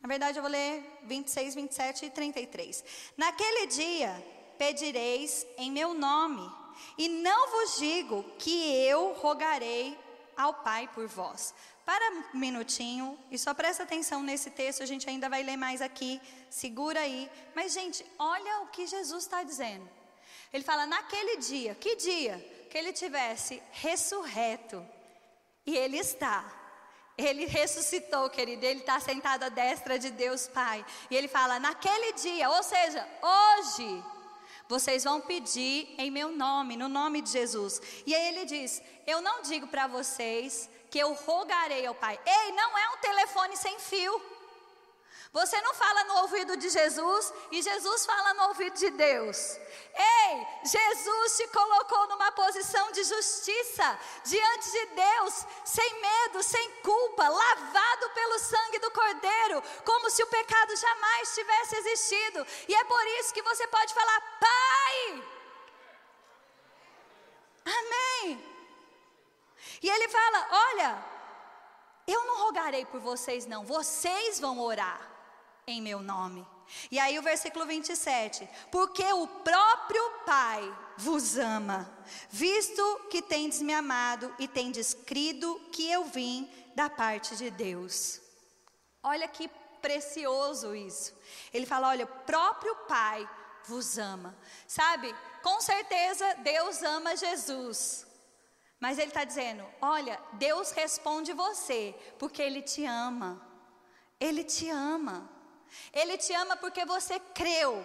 Na 0.00 0.08
verdade, 0.08 0.38
eu 0.38 0.42
vou 0.42 0.50
ler 0.50 1.00
26, 1.04 1.54
27 1.54 2.06
e 2.06 2.10
33. 2.10 2.84
Naquele 3.16 3.66
dia 3.66 4.10
pedireis 4.56 5.46
em 5.56 5.70
meu 5.70 5.94
nome, 5.94 6.50
e 6.96 7.08
não 7.08 7.50
vos 7.50 7.78
digo 7.78 8.24
que 8.38 8.74
eu 8.74 9.12
rogarei 9.14 9.98
ao 10.36 10.54
Pai 10.54 10.88
por 10.94 11.06
vós. 11.06 11.54
Para 11.84 12.12
um 12.12 12.38
minutinho, 12.38 13.18
e 13.30 13.38
só 13.38 13.54
presta 13.54 13.82
atenção 13.82 14.22
nesse 14.22 14.50
texto, 14.50 14.82
a 14.82 14.86
gente 14.86 15.08
ainda 15.08 15.28
vai 15.28 15.42
ler 15.42 15.56
mais 15.56 15.80
aqui, 15.80 16.20
segura 16.50 17.00
aí. 17.00 17.30
Mas, 17.54 17.72
gente, 17.72 18.04
olha 18.18 18.60
o 18.60 18.66
que 18.66 18.86
Jesus 18.86 19.24
está 19.24 19.42
dizendo. 19.42 19.88
Ele 20.52 20.62
fala: 20.62 20.86
naquele 20.86 21.38
dia, 21.38 21.74
que 21.74 21.96
dia? 21.96 22.57
Que 22.70 22.78
ele 22.78 22.92
tivesse 22.92 23.62
ressurreto. 23.72 24.86
E 25.66 25.76
ele 25.76 25.98
está. 25.98 26.44
Ele 27.16 27.46
ressuscitou, 27.46 28.30
querido. 28.30 28.64
Ele 28.64 28.80
está 28.80 29.00
sentado 29.00 29.44
à 29.44 29.48
destra 29.48 29.98
de 29.98 30.10
Deus 30.10 30.46
Pai. 30.46 30.84
E 31.10 31.16
ele 31.16 31.28
fala: 31.28 31.58
naquele 31.58 32.12
dia, 32.12 32.48
ou 32.48 32.62
seja, 32.62 33.06
hoje, 33.22 34.04
vocês 34.68 35.04
vão 35.04 35.20
pedir 35.20 35.94
em 35.98 36.10
meu 36.10 36.30
nome, 36.30 36.76
no 36.76 36.88
nome 36.88 37.22
de 37.22 37.30
Jesus. 37.30 37.80
E 38.06 38.14
aí 38.14 38.28
ele 38.28 38.44
diz: 38.44 38.82
Eu 39.06 39.20
não 39.20 39.42
digo 39.42 39.66
para 39.66 39.86
vocês 39.86 40.70
que 40.90 40.98
eu 40.98 41.12
rogarei 41.12 41.86
ao 41.86 41.94
Pai. 41.94 42.18
Ei, 42.24 42.52
não 42.52 42.78
é 42.78 42.90
um 42.90 42.98
telefone 42.98 43.56
sem 43.56 43.78
fio. 43.78 44.37
Você 45.32 45.60
não 45.60 45.74
fala 45.74 46.04
no 46.04 46.16
ouvido 46.22 46.56
de 46.56 46.68
Jesus 46.70 47.32
e 47.50 47.60
Jesus 47.60 48.06
fala 48.06 48.34
no 48.34 48.48
ouvido 48.48 48.74
de 48.76 48.90
Deus. 48.90 49.58
Ei, 49.94 50.46
Jesus 50.64 51.36
te 51.36 51.46
colocou 51.48 52.08
numa 52.08 52.32
posição 52.32 52.90
de 52.92 53.04
justiça 53.04 53.98
diante 54.24 54.70
de 54.70 54.86
Deus, 54.86 55.46
sem 55.64 56.00
medo, 56.00 56.42
sem 56.42 56.70
culpa, 56.82 57.28
lavado 57.28 58.10
pelo 58.10 58.38
sangue 58.38 58.78
do 58.78 58.90
Cordeiro, 58.90 59.62
como 59.84 60.08
se 60.08 60.22
o 60.22 60.28
pecado 60.28 60.74
jamais 60.76 61.34
tivesse 61.34 61.76
existido. 61.76 62.46
E 62.66 62.74
é 62.74 62.84
por 62.84 63.06
isso 63.18 63.34
que 63.34 63.42
você 63.42 63.66
pode 63.68 63.92
falar: 63.92 64.20
Pai. 64.40 65.24
Amém. 67.66 68.58
E 69.82 69.90
ele 69.90 70.08
fala: 70.08 70.48
Olha, 70.50 71.17
eu 72.12 72.24
não 72.24 72.46
rogarei 72.46 72.86
por 72.86 73.00
vocês, 73.00 73.46
não, 73.46 73.64
vocês 73.64 74.40
vão 74.40 74.58
orar 74.60 75.00
em 75.66 75.82
meu 75.82 76.00
nome. 76.00 76.46
E 76.90 76.98
aí 76.98 77.18
o 77.18 77.22
versículo 77.22 77.66
27, 77.66 78.48
porque 78.70 79.04
o 79.12 79.26
próprio 79.26 80.10
Pai 80.24 80.78
vos 80.96 81.36
ama, 81.36 81.90
visto 82.30 82.82
que 83.10 83.22
tendes 83.22 83.60
me 83.62 83.72
amado 83.72 84.34
e 84.38 84.48
tendes 84.48 84.94
crido 84.94 85.60
que 85.72 85.90
eu 85.90 86.04
vim 86.04 86.50
da 86.74 86.90
parte 86.90 87.36
de 87.36 87.50
Deus. 87.50 88.20
Olha 89.02 89.28
que 89.28 89.48
precioso 89.80 90.74
isso. 90.74 91.14
Ele 91.52 91.66
fala: 91.66 91.88
olha, 91.88 92.04
o 92.04 92.24
próprio 92.24 92.74
Pai 92.86 93.28
vos 93.64 93.98
ama. 93.98 94.36
Sabe, 94.66 95.14
com 95.42 95.60
certeza 95.60 96.34
Deus 96.36 96.82
ama 96.82 97.16
Jesus. 97.16 98.07
Mas 98.80 98.98
Ele 98.98 99.08
está 99.08 99.24
dizendo: 99.24 99.64
olha, 99.80 100.20
Deus 100.34 100.70
responde 100.70 101.32
você, 101.32 101.94
porque 102.18 102.42
Ele 102.42 102.62
te 102.62 102.84
ama. 102.84 103.44
Ele 104.20 104.42
te 104.42 104.68
ama. 104.68 105.30
Ele 105.92 106.16
te 106.16 106.32
ama 106.32 106.56
porque 106.56 106.84
você 106.84 107.20
creu 107.20 107.84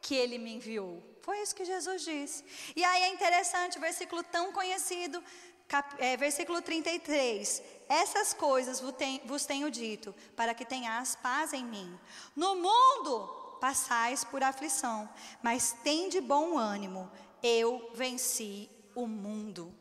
que 0.00 0.14
ele 0.14 0.38
me 0.38 0.54
enviou. 0.54 1.02
Foi 1.22 1.40
isso 1.40 1.54
que 1.54 1.64
Jesus 1.64 2.02
disse. 2.02 2.44
E 2.74 2.84
aí 2.84 3.02
é 3.02 3.08
interessante 3.08 3.78
o 3.78 3.80
versículo 3.80 4.22
tão 4.22 4.52
conhecido, 4.52 5.22
cap, 5.68 5.94
é, 5.98 6.16
versículo 6.16 6.62
33. 6.62 7.62
Essas 7.88 8.32
coisas 8.32 8.80
vos, 8.80 8.92
ten, 8.92 9.20
vos 9.24 9.44
tenho 9.44 9.70
dito, 9.70 10.14
para 10.34 10.54
que 10.54 10.64
tenhas 10.64 11.16
paz 11.16 11.52
em 11.52 11.64
mim. 11.64 11.98
No 12.34 12.56
mundo 12.56 13.58
passais 13.60 14.24
por 14.24 14.42
aflição, 14.42 15.08
mas 15.42 15.72
tende 15.84 16.20
bom 16.20 16.56
ânimo, 16.56 17.10
eu 17.42 17.90
venci 17.94 18.70
o 18.94 19.06
mundo. 19.06 19.74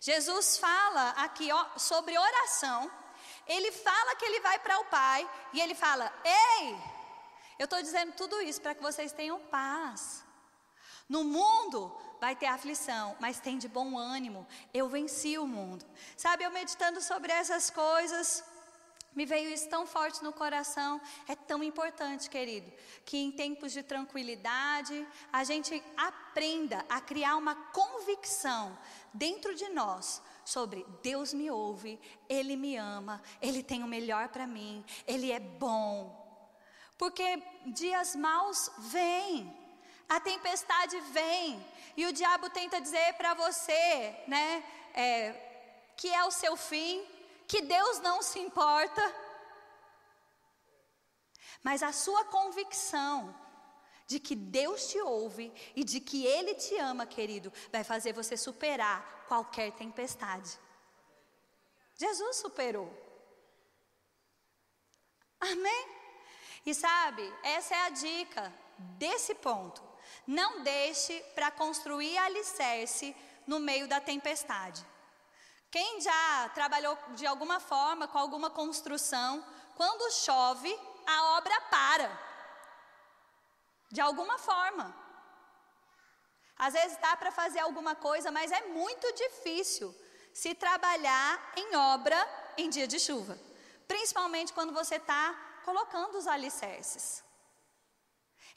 Jesus 0.00 0.58
fala 0.58 1.10
aqui 1.10 1.50
ó, 1.52 1.66
sobre 1.76 2.18
oração 2.18 2.90
ele 3.48 3.72
fala 3.72 4.14
que 4.14 4.24
ele 4.26 4.40
vai 4.40 4.58
para 4.58 4.78
o 4.78 4.84
Pai 4.84 5.28
e 5.54 5.60
ele 5.60 5.74
fala: 5.74 6.12
Ei, 6.22 6.78
eu 7.58 7.64
estou 7.64 7.80
dizendo 7.80 8.12
tudo 8.12 8.40
isso 8.42 8.60
para 8.60 8.74
que 8.74 8.82
vocês 8.82 9.10
tenham 9.10 9.40
paz. 9.40 10.22
No 11.08 11.24
mundo 11.24 11.90
vai 12.20 12.36
ter 12.36 12.44
aflição, 12.46 13.16
mas 13.18 13.40
tem 13.40 13.56
de 13.56 13.66
bom 13.66 13.96
ânimo. 13.96 14.46
Eu 14.74 14.88
venci 14.90 15.38
o 15.38 15.46
mundo. 15.46 15.86
Sabe, 16.14 16.44
eu 16.44 16.50
meditando 16.50 17.00
sobre 17.00 17.32
essas 17.32 17.70
coisas, 17.70 18.44
me 19.18 19.26
veio 19.26 19.50
isso 19.50 19.68
tão 19.68 19.84
forte 19.84 20.22
no 20.22 20.32
coração. 20.32 21.00
É 21.26 21.34
tão 21.34 21.60
importante, 21.60 22.30
querido, 22.30 22.72
que 23.04 23.16
em 23.18 23.32
tempos 23.32 23.72
de 23.72 23.82
tranquilidade, 23.82 25.04
a 25.32 25.42
gente 25.42 25.82
aprenda 25.96 26.86
a 26.88 27.00
criar 27.00 27.34
uma 27.34 27.56
convicção 27.72 28.78
dentro 29.12 29.56
de 29.56 29.68
nós 29.70 30.22
sobre 30.44 30.86
Deus 31.02 31.34
me 31.34 31.50
ouve, 31.50 31.98
Ele 32.28 32.54
me 32.54 32.76
ama, 32.76 33.20
Ele 33.42 33.60
tem 33.60 33.82
o 33.82 33.88
melhor 33.88 34.28
para 34.28 34.46
mim, 34.46 34.84
Ele 35.04 35.32
é 35.32 35.40
bom. 35.40 35.98
Porque 36.96 37.42
dias 37.66 38.14
maus 38.14 38.70
vêm, 38.78 39.52
a 40.08 40.20
tempestade 40.20 40.96
vem, 41.10 41.66
e 41.96 42.06
o 42.06 42.12
diabo 42.12 42.48
tenta 42.50 42.80
dizer 42.80 43.14
para 43.14 43.34
você, 43.34 44.14
né, 44.28 44.62
é, 44.94 45.92
que 45.96 46.08
é 46.08 46.22
o 46.24 46.30
seu 46.30 46.56
fim, 46.56 47.17
que 47.48 47.62
Deus 47.62 47.98
não 48.00 48.22
se 48.22 48.38
importa. 48.38 49.02
Mas 51.62 51.82
a 51.82 51.92
sua 51.92 52.24
convicção 52.26 53.34
de 54.06 54.20
que 54.20 54.36
Deus 54.36 54.88
te 54.88 55.00
ouve 55.00 55.52
e 55.74 55.82
de 55.82 56.00
que 56.00 56.24
Ele 56.24 56.54
te 56.54 56.76
ama, 56.76 57.06
querido, 57.06 57.52
vai 57.72 57.82
fazer 57.82 58.12
você 58.12 58.36
superar 58.36 59.24
qualquer 59.26 59.72
tempestade. 59.72 60.58
Jesus 61.96 62.36
superou. 62.36 62.90
Amém? 65.40 65.88
E 66.64 66.74
sabe, 66.74 67.22
essa 67.42 67.74
é 67.74 67.86
a 67.86 67.90
dica 67.90 68.54
desse 68.98 69.34
ponto. 69.34 69.82
Não 70.26 70.62
deixe 70.62 71.18
para 71.34 71.50
construir 71.50 72.16
alicerce 72.18 73.16
no 73.46 73.58
meio 73.58 73.88
da 73.88 74.00
tempestade. 74.00 74.84
Quem 75.70 76.00
já 76.00 76.48
trabalhou 76.54 76.96
de 77.10 77.26
alguma 77.26 77.60
forma 77.60 78.08
com 78.08 78.18
alguma 78.18 78.50
construção, 78.50 79.44
quando 79.76 80.10
chove, 80.12 80.72
a 81.06 81.36
obra 81.36 81.60
para. 81.62 82.10
De 83.90 84.00
alguma 84.00 84.38
forma. 84.38 84.94
Às 86.56 86.72
vezes 86.72 86.96
dá 86.98 87.16
para 87.16 87.30
fazer 87.30 87.60
alguma 87.60 87.94
coisa, 87.94 88.30
mas 88.30 88.50
é 88.50 88.62
muito 88.66 89.12
difícil 89.12 89.94
se 90.34 90.54
trabalhar 90.54 91.52
em 91.56 91.76
obra 91.76 92.18
em 92.56 92.68
dia 92.68 92.88
de 92.88 92.98
chuva. 92.98 93.38
Principalmente 93.86 94.52
quando 94.52 94.72
você 94.72 94.96
está 94.96 95.34
colocando 95.64 96.16
os 96.18 96.26
alicerces. 96.26 97.27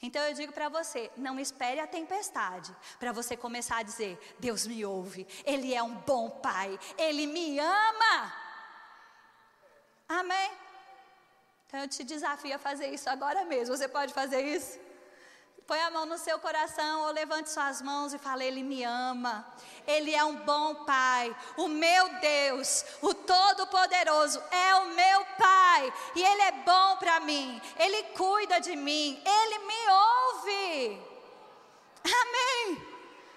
Então 0.02 0.20
eu 0.22 0.34
digo 0.34 0.52
para 0.52 0.68
você, 0.68 1.10
não 1.16 1.38
espere 1.38 1.78
a 1.78 1.86
tempestade 1.86 2.74
para 2.98 3.12
você 3.12 3.36
começar 3.36 3.76
a 3.78 3.82
dizer: 3.84 4.18
Deus 4.40 4.66
me 4.66 4.84
ouve, 4.84 5.26
Ele 5.44 5.72
é 5.72 5.82
um 5.82 5.94
bom 5.94 6.28
Pai, 6.28 6.76
Ele 6.98 7.26
me 7.26 7.60
ama. 7.60 8.34
Amém? 10.08 10.50
Então 11.66 11.80
eu 11.80 11.88
te 11.88 12.02
desafio 12.02 12.54
a 12.54 12.58
fazer 12.58 12.88
isso 12.88 13.08
agora 13.08 13.44
mesmo. 13.44 13.76
Você 13.76 13.88
pode 13.88 14.12
fazer 14.12 14.42
isso? 14.42 14.78
Põe 15.66 15.80
a 15.80 15.90
mão 15.90 16.04
no 16.06 16.18
seu 16.18 16.38
coração 16.38 17.02
ou 17.02 17.12
levante 17.12 17.50
suas 17.50 17.80
mãos 17.80 18.12
e 18.12 18.18
fale: 18.18 18.44
Ele 18.44 18.62
me 18.62 18.82
ama. 18.82 19.46
Ele 19.86 20.14
é 20.14 20.24
um 20.24 20.36
bom 20.36 20.84
Pai. 20.84 21.34
O 21.56 21.68
meu 21.68 22.08
Deus, 22.20 22.84
o 23.00 23.14
Todo-Poderoso, 23.14 24.42
é 24.50 24.74
o 24.76 24.86
meu 24.88 25.24
Pai. 25.38 25.92
E 26.14 26.22
Ele 26.22 26.42
é 26.42 26.52
bom 26.52 26.96
para 26.96 27.20
mim. 27.20 27.60
Ele 27.76 28.02
cuida 28.14 28.60
de 28.60 28.74
mim. 28.76 29.22
Ele 29.24 29.58
me 29.60 29.88
ouve. 29.88 31.02
Amém. 32.04 32.86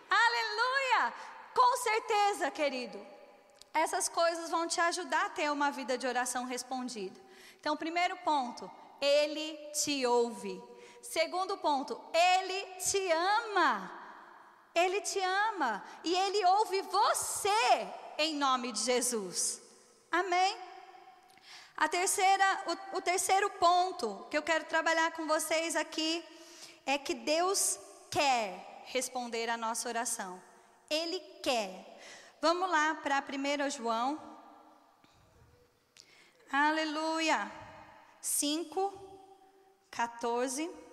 Aleluia. 0.09 1.13
Com 1.53 1.77
certeza, 1.77 2.51
querido. 2.51 2.99
Essas 3.73 4.07
coisas 4.07 4.49
vão 4.49 4.67
te 4.67 4.79
ajudar 4.79 5.25
a 5.25 5.29
ter 5.29 5.51
uma 5.51 5.69
vida 5.69 5.97
de 5.97 6.07
oração 6.07 6.45
respondida. 6.45 7.19
Então, 7.59 7.75
primeiro 7.75 8.15
ponto, 8.17 8.71
Ele 9.01 9.57
te 9.73 10.05
ouve. 10.05 10.61
Segundo 11.11 11.57
ponto, 11.57 12.01
Ele 12.13 12.59
te 12.79 13.11
ama. 13.11 13.91
Ele 14.73 14.99
te 15.01 15.19
ama 15.19 15.83
e 16.03 16.13
Ele 16.13 16.45
ouve 16.45 16.81
você 16.81 17.87
em 18.17 18.35
nome 18.35 18.71
de 18.71 18.79
Jesus. 18.79 19.61
Amém? 20.11 20.57
A 21.77 21.87
terceira, 21.87 22.63
o, 22.93 22.97
o 22.97 23.01
terceiro 23.01 23.49
ponto 23.51 24.25
que 24.29 24.37
eu 24.37 24.41
quero 24.41 24.65
trabalhar 24.65 25.11
com 25.11 25.27
vocês 25.27 25.75
aqui 25.75 26.23
é 26.85 26.97
que 26.97 27.13
Deus 27.13 27.79
quer 28.09 28.83
responder 28.85 29.49
a 29.49 29.57
nossa 29.57 29.87
oração. 29.87 30.41
Ele 30.89 31.19
quer. 31.43 31.99
Vamos 32.41 32.69
lá 32.69 32.95
para 32.95 33.19
1 33.19 33.69
João. 33.69 34.19
Aleluia. 36.51 37.51
5, 38.21 38.93
14. 39.91 40.85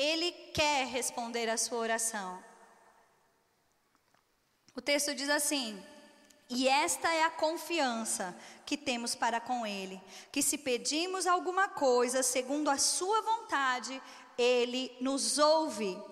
Ele 0.00 0.32
quer 0.54 0.86
responder 0.86 1.46
a 1.50 1.58
sua 1.58 1.76
oração. 1.76 2.42
O 4.74 4.80
texto 4.80 5.14
diz 5.14 5.28
assim: 5.28 5.78
E 6.48 6.66
esta 6.66 7.12
é 7.12 7.22
a 7.22 7.30
confiança 7.30 8.34
que 8.64 8.78
temos 8.78 9.14
para 9.14 9.42
com 9.42 9.66
Ele, 9.66 10.00
que 10.32 10.42
se 10.42 10.56
pedimos 10.56 11.26
alguma 11.26 11.68
coisa 11.68 12.22
segundo 12.22 12.70
a 12.70 12.78
Sua 12.78 13.20
vontade, 13.20 14.02
Ele 14.38 14.90
nos 15.02 15.36
ouve. 15.36 16.02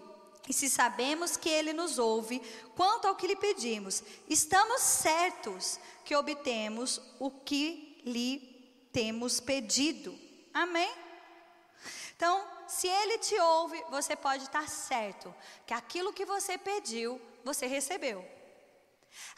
E 0.47 0.52
se 0.52 0.68
sabemos 0.68 1.38
que 1.38 1.49
Ele 1.49 1.73
nos 1.73 1.99
ouve, 1.99 2.42
quanto 2.76 3.09
ao 3.09 3.16
que 3.16 3.26
lhe 3.26 3.37
pedimos, 3.37 4.02
estamos 4.28 4.83
certos 4.83 5.80
que 6.04 6.14
obtemos 6.14 7.00
o 7.18 7.30
que 7.30 8.02
lhe 8.04 8.90
temos 8.92 9.40
pedido. 9.40 10.14
Amém? 10.52 10.95
Então, 12.14 12.58
se 12.69 12.87
ele 12.87 13.19
te 13.19 13.39
ouve, 13.41 13.83
você 13.91 14.15
pode 14.15 14.45
estar 14.45 14.69
certo 14.69 15.35
que 15.67 15.75
aquilo 15.75 16.13
que 16.13 16.25
você 16.25 16.57
pediu, 16.59 17.21
você 17.45 17.67
recebeu. 17.67 18.25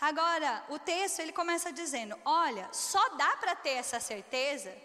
Agora, 0.00 0.64
o 0.68 0.78
texto 0.78 1.20
ele 1.20 1.32
começa 1.32 1.72
dizendo: 1.72 2.18
olha, 2.24 2.68
só 2.72 3.08
dá 3.10 3.36
para 3.36 3.54
ter 3.54 3.70
essa 3.70 4.00
certeza 4.00 4.76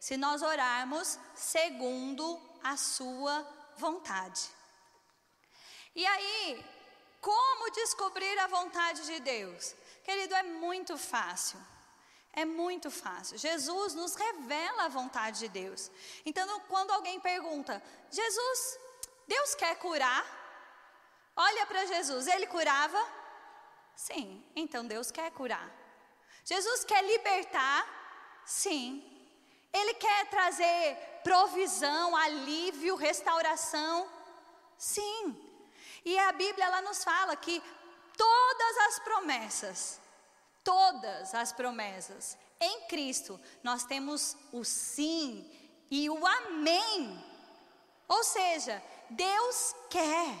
se 0.00 0.16
nós 0.16 0.42
orarmos 0.42 1.18
segundo 1.34 2.40
a 2.64 2.76
sua 2.76 3.46
vontade. 3.76 4.42
E 5.94 6.04
aí, 6.06 6.64
como 7.20 7.70
descobrir 7.70 8.38
a 8.38 8.46
vontade 8.46 9.04
de 9.04 9.20
Deus? 9.20 9.74
Querido, 10.02 10.34
é 10.34 10.42
muito 10.42 10.96
fácil. 10.96 11.58
É 12.32 12.44
muito 12.44 12.90
fácil. 12.90 13.36
Jesus 13.36 13.94
nos 13.94 14.14
revela 14.14 14.84
a 14.84 14.88
vontade 14.88 15.40
de 15.40 15.48
Deus. 15.48 15.90
Então, 16.24 16.60
quando 16.60 16.90
alguém 16.90 17.20
pergunta, 17.20 17.82
Jesus, 18.10 18.78
Deus 19.28 19.54
quer 19.54 19.76
curar? 19.76 20.24
Olha 21.36 21.66
para 21.66 21.84
Jesus, 21.86 22.26
ele 22.26 22.46
curava? 22.46 23.00
Sim, 23.94 24.44
então 24.56 24.86
Deus 24.86 25.10
quer 25.10 25.30
curar. 25.32 25.70
Jesus 26.44 26.84
quer 26.84 27.04
libertar? 27.04 27.86
Sim. 28.44 29.08
Ele 29.72 29.94
quer 29.94 30.28
trazer 30.28 30.96
provisão, 31.22 32.16
alívio, 32.16 32.96
restauração? 32.96 34.10
Sim. 34.76 35.38
E 36.04 36.18
a 36.18 36.32
Bíblia 36.32 36.64
ela 36.64 36.82
nos 36.82 37.04
fala 37.04 37.36
que 37.36 37.62
todas 38.16 38.76
as 38.88 38.98
promessas 39.00 40.01
todas 40.64 41.34
as 41.34 41.52
promessas. 41.52 42.36
Em 42.60 42.86
Cristo, 42.86 43.40
nós 43.62 43.84
temos 43.84 44.36
o 44.52 44.64
sim 44.64 45.50
e 45.90 46.08
o 46.08 46.26
amém. 46.26 47.24
Ou 48.08 48.22
seja, 48.24 48.82
Deus 49.10 49.74
quer, 49.90 50.34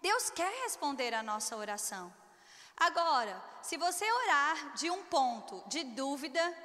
Deus 0.00 0.30
quer 0.30 0.50
responder 0.62 1.14
a 1.14 1.22
nossa 1.22 1.56
oração. 1.56 2.12
Agora, 2.76 3.42
se 3.62 3.76
você 3.76 4.10
orar 4.10 4.74
de 4.74 4.88
um 4.90 5.02
ponto 5.04 5.62
de 5.66 5.82
dúvida, 5.82 6.56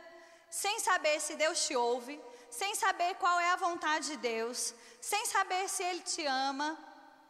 sem 0.50 0.80
saber 0.80 1.20
se 1.20 1.36
Deus 1.36 1.66
te 1.66 1.76
ouve, 1.76 2.22
sem 2.52 2.76
saber 2.76 3.16
qual 3.16 3.40
é 3.40 3.50
a 3.50 3.56
vontade 3.56 4.08
de 4.08 4.18
Deus, 4.18 4.76
sem 5.02 5.26
saber 5.26 5.68
se 5.68 5.84
Ele 5.84 6.02
te 6.02 6.24
ama, 6.26 6.78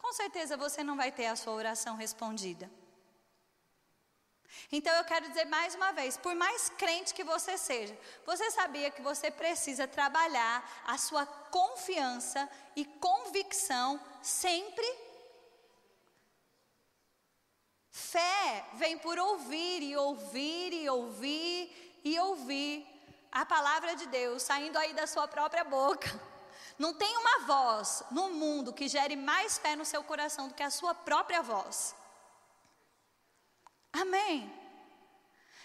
com 0.02 0.12
certeza 0.12 0.54
você 0.54 0.84
não 0.84 0.96
vai 0.96 1.10
ter 1.10 1.26
a 1.26 1.36
sua 1.36 1.54
oração 1.54 1.96
respondida. 1.96 2.70
Então 4.70 4.94
eu 4.94 5.04
quero 5.04 5.28
dizer 5.28 5.44
mais 5.46 5.74
uma 5.74 5.92
vez: 5.92 6.16
por 6.16 6.34
mais 6.34 6.68
crente 6.70 7.14
que 7.14 7.24
você 7.24 7.56
seja, 7.56 7.96
você 8.26 8.50
sabia 8.50 8.90
que 8.90 9.02
você 9.02 9.30
precisa 9.30 9.86
trabalhar 9.86 10.82
a 10.86 10.98
sua 10.98 11.26
confiança 11.26 12.48
e 12.74 12.84
convicção 12.84 14.00
sempre? 14.22 14.86
Fé 17.90 18.66
vem 18.74 18.98
por 18.98 19.18
ouvir 19.18 19.82
e 19.82 19.96
ouvir 19.96 20.72
e 20.72 20.88
ouvir 20.88 22.00
e 22.04 22.18
ouvir 22.18 22.86
a 23.30 23.46
palavra 23.46 23.94
de 23.94 24.06
Deus 24.06 24.42
saindo 24.42 24.76
aí 24.78 24.92
da 24.92 25.06
sua 25.06 25.28
própria 25.28 25.64
boca. 25.64 26.08
Não 26.78 26.92
tem 26.94 27.16
uma 27.16 27.46
voz 27.46 28.02
no 28.10 28.30
mundo 28.30 28.72
que 28.72 28.88
gere 28.88 29.14
mais 29.14 29.58
fé 29.58 29.76
no 29.76 29.84
seu 29.84 30.02
coração 30.02 30.48
do 30.48 30.54
que 30.54 30.62
a 30.62 30.70
sua 30.70 30.94
própria 30.94 31.40
voz. 31.40 31.94
Amém. 33.94 34.52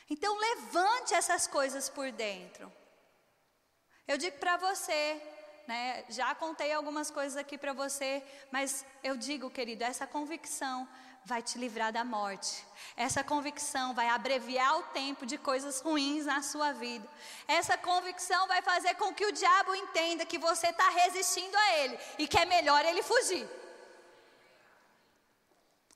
Então 0.08 0.38
levante 0.38 1.13
essas 1.15 1.48
coisas 1.48 1.89
por 1.89 2.12
dentro. 2.12 2.72
Eu 4.08 4.18
digo 4.18 4.38
para 4.38 4.56
você, 4.58 5.22
né, 5.68 6.06
já 6.10 6.34
contei 6.36 6.72
algumas 6.72 7.10
coisas 7.12 7.38
aqui 7.38 7.58
para 7.58 7.74
você, 7.74 8.24
mas 8.52 8.86
eu 9.04 9.18
digo, 9.18 9.50
querido, 9.50 9.84
essa 9.84 10.06
convicção 10.06 10.88
vai 11.26 11.42
te 11.42 11.58
livrar 11.58 11.92
da 11.92 12.04
morte. 12.04 12.65
Essa 12.96 13.24
convicção 13.24 13.94
vai 13.94 14.08
abreviar 14.10 14.78
o 14.78 14.84
tempo 14.84 15.26
de 15.26 15.38
coisas 15.38 15.82
ruins 15.82 16.26
na 16.26 16.42
sua 16.42 16.72
vida. 16.72 17.08
Essa 17.48 17.78
convicção 17.78 18.48
vai 18.48 18.62
fazer 18.62 18.96
com 18.96 19.13
que 19.13 19.26
o 19.26 19.32
diabo 19.32 19.76
entenda 19.76 20.26
que 20.26 20.38
você 20.38 20.68
está 20.68 20.89
resistindo 20.89 21.56
a 21.56 21.78
ele 21.80 22.00
e 22.20 22.28
que 22.28 22.38
é 22.38 22.46
melhor 22.46 22.84
ele 22.86 23.04
fugir. 23.04 23.48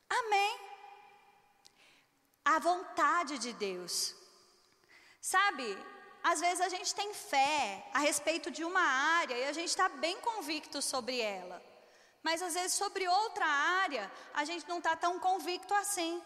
Amém 0.09 0.72
a 2.43 2.59
vontade 2.59 3.37
de 3.37 3.53
Deus. 3.53 4.15
Sabe, 5.21 5.77
às 6.23 6.39
vezes 6.39 6.61
a 6.61 6.69
gente 6.69 6.93
tem 6.93 7.13
fé 7.13 7.85
a 7.93 7.99
respeito 7.99 8.51
de 8.51 8.63
uma 8.63 8.81
área 8.81 9.37
e 9.37 9.45
a 9.45 9.53
gente 9.53 9.69
está 9.69 9.89
bem 9.89 10.19
convicto 10.21 10.81
sobre 10.81 11.19
ela. 11.19 11.61
Mas 12.21 12.41
às 12.41 12.53
vezes 12.53 12.73
sobre 12.73 13.07
outra 13.07 13.45
área 13.45 14.11
a 14.33 14.45
gente 14.45 14.67
não 14.67 14.77
está 14.77 14.95
tão 14.95 15.19
convicto 15.19 15.73
assim. 15.73 16.21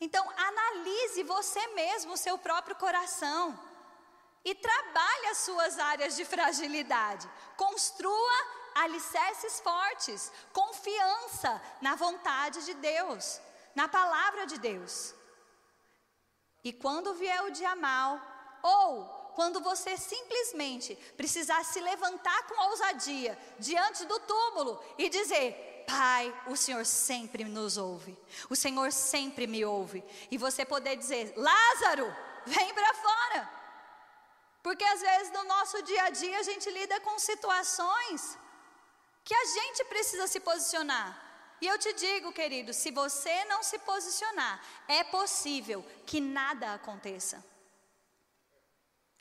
Então 0.00 0.28
analise 0.36 1.22
você 1.22 1.66
mesmo 1.68 2.12
o 2.12 2.16
seu 2.16 2.38
próprio 2.38 2.76
coração 2.76 3.58
e 4.44 4.54
trabalhe 4.54 5.26
as 5.28 5.38
suas 5.38 5.78
áreas 5.78 6.14
de 6.16 6.24
fragilidade. 6.24 7.28
Construa 7.56 8.64
alicerces 8.74 9.60
fortes, 9.60 10.30
confiança 10.52 11.60
na 11.80 11.94
vontade 11.94 12.64
de 12.64 12.74
Deus, 12.74 13.40
na 13.74 13.88
palavra 13.88 14.46
de 14.46 14.58
Deus. 14.58 15.14
E 16.64 16.72
quando 16.72 17.14
vier 17.14 17.44
o 17.44 17.50
dia 17.50 17.76
mal, 17.76 18.20
ou 18.62 19.04
quando 19.34 19.60
você 19.60 19.96
simplesmente 19.96 20.94
precisar 21.16 21.62
se 21.64 21.78
levantar 21.80 22.46
com 22.46 22.68
ousadia 22.70 23.38
diante 23.58 24.06
do 24.06 24.18
túmulo 24.20 24.82
e 24.96 25.10
dizer: 25.10 25.84
Pai, 25.86 26.34
o 26.46 26.56
Senhor 26.56 26.86
sempre 26.86 27.44
nos 27.44 27.76
ouve, 27.76 28.16
o 28.48 28.56
Senhor 28.56 28.90
sempre 28.90 29.46
me 29.46 29.64
ouve, 29.64 30.02
e 30.30 30.38
você 30.38 30.64
poder 30.64 30.96
dizer: 30.96 31.34
Lázaro, 31.36 32.06
vem 32.46 32.72
para 32.72 32.94
fora. 32.94 33.50
Porque 34.62 34.84
às 34.84 35.00
vezes 35.02 35.32
no 35.32 35.44
nosso 35.44 35.82
dia 35.82 36.04
a 36.04 36.10
dia 36.10 36.38
a 36.38 36.42
gente 36.42 36.70
lida 36.70 36.98
com 37.00 37.18
situações 37.18 38.38
que 39.22 39.34
a 39.34 39.44
gente 39.44 39.84
precisa 39.84 40.26
se 40.26 40.40
posicionar. 40.40 41.23
E 41.60 41.66
eu 41.66 41.78
te 41.78 41.92
digo, 41.94 42.32
querido, 42.32 42.72
se 42.72 42.90
você 42.90 43.44
não 43.46 43.62
se 43.62 43.78
posicionar, 43.78 44.62
é 44.88 45.04
possível 45.04 45.84
que 46.06 46.20
nada 46.20 46.74
aconteça. 46.74 47.44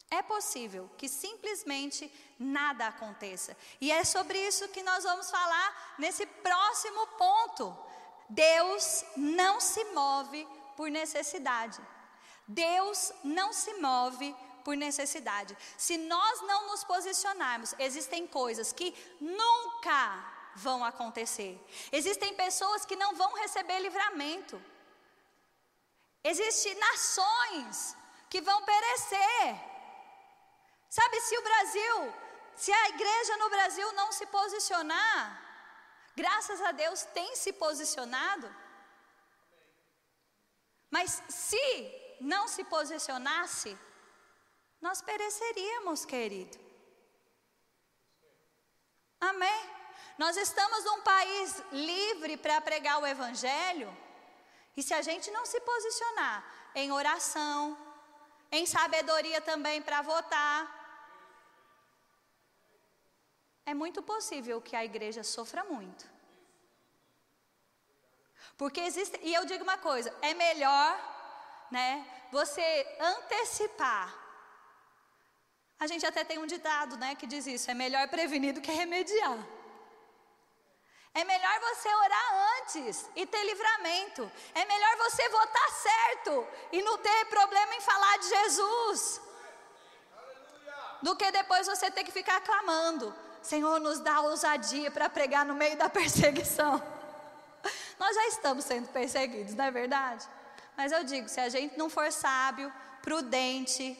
É 0.10 0.22
possível 0.22 0.89
que 0.98 1.10
simplesmente 1.10 2.12
nada 2.38 2.88
aconteça. 2.88 3.58
E 3.82 3.91
é 3.91 4.04
sobre 4.04 4.38
isso 4.48 4.67
que 4.69 4.84
nós 4.84 5.04
vamos 5.04 5.32
falar 5.32 5.96
nesse 5.98 6.26
próximo 6.26 7.08
ponto. 7.17 7.76
Deus 8.30 9.04
não 9.17 9.60
se 9.60 9.84
move 9.86 10.48
por 10.78 10.89
necessidade. 10.89 11.80
Deus 12.48 13.12
não 13.24 13.52
se 13.54 13.74
move 13.76 14.36
por 14.63 14.76
necessidade. 14.76 15.58
Se 15.78 15.98
nós 15.98 16.41
não 16.41 16.67
nos 16.67 16.84
posicionarmos, 16.84 17.74
existem 17.80 18.28
coisas 18.28 18.72
que 18.72 18.93
nunca 19.19 20.33
vão 20.56 20.84
acontecer. 20.84 21.60
Existem 21.92 22.34
pessoas 22.36 22.86
que 22.86 22.96
não 22.96 23.16
vão 23.16 23.34
receber 23.36 23.80
livramento. 23.80 24.62
Existem 26.24 26.76
nações 26.76 27.96
que 28.30 28.42
vão 28.42 28.63
perecer. 28.63 29.60
Sabe, 30.89 31.20
se 31.22 31.38
o 31.38 31.42
Brasil, 31.42 32.13
se 32.56 32.72
a 32.72 32.89
igreja 32.89 33.38
no 33.38 33.50
Brasil 33.50 33.92
não 33.94 34.12
se 34.12 34.26
posicionar, 34.28 35.42
graças 36.16 36.62
a 36.62 36.72
Deus 36.72 37.04
tem 37.06 37.36
se 37.36 37.52
posicionado. 37.54 38.56
Mas 40.89 41.22
se 41.28 42.16
não 42.22 42.48
se 42.48 42.63
posicionasse, 42.63 43.78
nós 44.80 45.02
pereceríamos, 45.02 46.06
querido. 46.06 46.58
Amém? 49.20 49.83
Nós 50.17 50.38
estamos 50.38 50.84
num 50.84 51.02
país 51.02 51.62
livre 51.71 52.38
para 52.38 52.62
pregar 52.62 53.02
o 53.02 53.08
Evangelho, 53.08 53.95
e 54.78 54.84
se 54.84 54.93
a 54.93 55.02
gente 55.02 55.30
não 55.32 55.45
se 55.45 55.60
posicionar 55.62 56.43
em 56.76 56.91
oração, 56.91 57.78
em 58.52 58.65
sabedoria 58.65 59.41
também 59.41 59.82
para 59.82 60.02
votar, 60.02 60.82
é 63.65 63.73
muito 63.73 64.02
possível 64.02 64.62
que 64.62 64.76
a 64.76 64.86
igreja 64.86 65.23
sofra 65.23 65.63
muito. 65.63 66.06
Porque 68.58 68.82
existe, 68.82 69.19
e 69.23 69.34
eu 69.34 69.45
digo 69.45 69.63
uma 69.63 69.78
coisa, 69.78 70.15
é 70.21 70.34
melhor, 70.34 70.89
né, 71.71 72.06
você 72.32 72.97
antecipar 72.99 74.23
a 75.84 75.88
gente 75.88 76.06
até 76.06 76.23
tem 76.23 76.38
um 76.39 76.45
ditado, 76.45 76.95
né, 76.95 77.13
que 77.13 77.28
diz 77.28 77.45
isso: 77.45 77.69
é 77.69 77.73
melhor 77.73 78.08
prevenir 78.08 78.54
do 78.54 78.62
que 78.62 78.71
remediar. 78.71 79.38
É 81.15 81.23
melhor 81.23 81.60
você 81.60 81.93
orar 81.93 82.58
antes 82.58 83.10
e 83.15 83.26
ter 83.26 83.43
livramento. 83.43 84.32
É 84.56 84.65
melhor 84.65 84.97
você 84.97 85.30
votar 85.30 85.69
certo 85.71 86.47
e 86.71 86.82
não 86.82 86.97
ter 86.97 87.26
problema 87.26 87.76
em 87.76 87.82
falar 87.82 88.17
de 88.17 88.30
Jesus. 88.30 89.21
Do 91.04 91.15
que 91.15 91.32
depois 91.32 91.67
você 91.67 91.91
ter 91.91 92.04
que 92.04 92.12
ficar 92.12 92.41
clamando: 92.41 93.13
Senhor, 93.43 93.80
nos 93.80 93.99
dá 93.99 94.21
ousadia 94.21 94.89
para 94.89 95.08
pregar 95.08 95.45
no 95.45 95.54
meio 95.54 95.78
da 95.78 95.88
perseguição. 95.89 96.82
Nós 97.99 98.15
já 98.15 98.28
estamos 98.30 98.65
sendo 98.65 98.88
perseguidos, 98.88 99.54
não 99.54 99.65
é 99.65 99.71
verdade? 99.71 100.28
Mas 100.76 100.91
eu 100.91 101.04
digo: 101.04 101.30
se 101.30 101.39
a 101.39 101.49
gente 101.49 101.78
não 101.78 101.91
for 101.91 102.12
sábio, 102.12 102.73
prudente, 103.04 103.95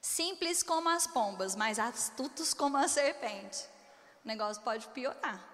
simples 0.00 0.62
como 0.62 0.88
as 0.88 1.08
pombas, 1.08 1.56
mas 1.56 1.80
astutos 1.80 2.54
como 2.54 2.76
a 2.76 2.86
serpente, 2.86 3.64
o 4.24 4.28
negócio 4.28 4.62
pode 4.62 4.86
piorar. 4.88 5.53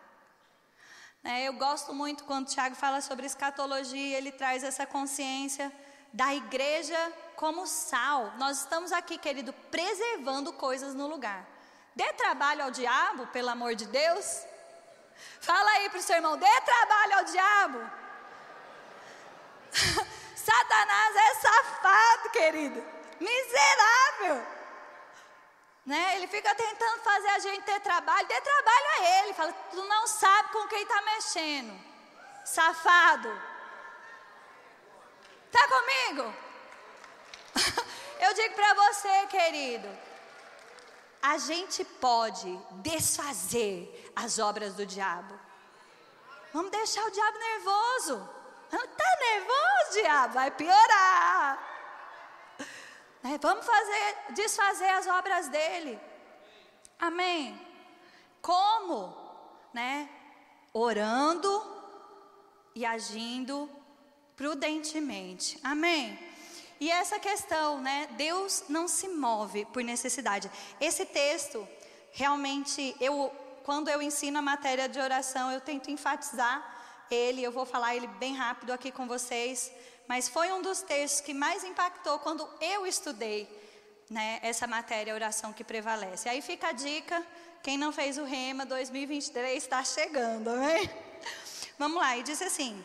Né, 1.22 1.42
eu 1.46 1.52
gosto 1.52 1.92
muito 1.92 2.24
quando 2.24 2.46
o 2.46 2.50
Tiago 2.50 2.74
fala 2.74 3.00
sobre 3.00 3.26
escatologia, 3.26 4.16
ele 4.16 4.32
traz 4.32 4.64
essa 4.64 4.86
consciência 4.86 5.70
da 6.12 6.34
igreja 6.34 6.96
como 7.36 7.66
sal. 7.66 8.32
Nós 8.38 8.60
estamos 8.60 8.90
aqui, 8.90 9.18
querido, 9.18 9.52
preservando 9.70 10.52
coisas 10.52 10.94
no 10.94 11.06
lugar. 11.06 11.46
Dê 11.94 12.12
trabalho 12.14 12.64
ao 12.64 12.70
diabo, 12.70 13.26
pelo 13.28 13.50
amor 13.50 13.74
de 13.74 13.86
Deus. 13.86 14.44
Fala 15.40 15.70
aí 15.72 15.90
para 15.90 15.98
o 15.98 16.02
seu 16.02 16.16
irmão: 16.16 16.38
dê 16.38 16.60
trabalho 16.62 17.18
ao 17.18 17.24
diabo. 17.24 17.90
Satanás 20.34 21.16
é 21.16 21.34
safado, 21.34 22.30
querido, 22.30 22.84
miserável. 23.20 24.59
Né? 25.84 26.16
Ele 26.16 26.26
fica 26.26 26.54
tentando 26.54 27.02
fazer 27.02 27.28
a 27.28 27.38
gente 27.38 27.62
ter 27.62 27.80
trabalho, 27.80 28.26
dê 28.26 28.40
trabalho 28.40 28.86
a 28.98 29.18
ele. 29.18 29.34
Fala, 29.34 29.52
tu 29.70 29.82
não 29.84 30.06
sabe 30.06 30.52
com 30.52 30.68
quem 30.68 30.82
está 30.82 31.02
mexendo. 31.02 31.80
Safado. 32.44 33.42
Está 35.46 35.68
comigo? 35.68 36.34
Eu 38.20 38.34
digo 38.34 38.54
para 38.54 38.74
você, 38.74 39.26
querido, 39.26 39.88
a 41.22 41.38
gente 41.38 41.84
pode 41.84 42.58
desfazer 42.82 44.12
as 44.14 44.38
obras 44.38 44.74
do 44.74 44.86
diabo. 44.86 45.38
Vamos 46.52 46.70
deixar 46.70 47.04
o 47.04 47.10
diabo 47.10 47.38
nervoso. 47.38 48.28
Está 48.72 49.16
nervoso, 49.20 49.92
diabo? 49.92 50.34
Vai 50.34 50.50
piorar. 50.50 51.69
Né? 53.22 53.38
Vamos 53.40 53.64
fazer, 53.64 54.16
desfazer 54.34 54.90
as 54.90 55.06
obras 55.06 55.48
dele. 55.48 55.98
Amém. 56.98 57.60
Como? 58.40 59.14
Né? 59.72 60.08
Orando 60.72 61.62
e 62.74 62.84
agindo 62.84 63.68
prudentemente. 64.36 65.58
Amém. 65.62 66.18
E 66.80 66.90
essa 66.90 67.18
questão, 67.18 67.78
né? 67.78 68.08
Deus 68.16 68.64
não 68.66 68.88
se 68.88 69.06
move 69.06 69.66
por 69.66 69.84
necessidade. 69.84 70.50
Esse 70.80 71.04
texto, 71.04 71.68
realmente, 72.12 72.96
eu, 72.98 73.30
quando 73.64 73.88
eu 73.88 74.00
ensino 74.00 74.38
a 74.38 74.42
matéria 74.42 74.88
de 74.88 74.98
oração, 74.98 75.52
eu 75.52 75.60
tento 75.60 75.90
enfatizar 75.90 76.58
ele. 77.10 77.42
Eu 77.42 77.52
vou 77.52 77.66
falar 77.66 77.94
ele 77.94 78.06
bem 78.06 78.34
rápido 78.34 78.72
aqui 78.72 78.90
com 78.90 79.06
vocês, 79.06 79.70
mas 80.10 80.28
foi 80.28 80.50
um 80.50 80.60
dos 80.60 80.82
textos 80.82 81.20
que 81.20 81.32
mais 81.32 81.62
impactou 81.62 82.18
quando 82.18 82.42
eu 82.60 82.84
estudei 82.84 83.48
né, 84.10 84.40
essa 84.42 84.66
matéria, 84.66 85.14
oração 85.14 85.52
que 85.52 85.62
prevalece. 85.62 86.28
Aí 86.28 86.42
fica 86.42 86.70
a 86.70 86.72
dica, 86.72 87.24
quem 87.62 87.78
não 87.78 87.92
fez 87.92 88.18
o 88.18 88.24
Rema 88.24 88.66
2023 88.66 89.62
está 89.62 89.84
chegando, 89.84 90.50
né? 90.56 90.78
Vamos 91.78 91.98
lá, 92.02 92.16
e 92.16 92.24
diz 92.24 92.42
assim: 92.42 92.84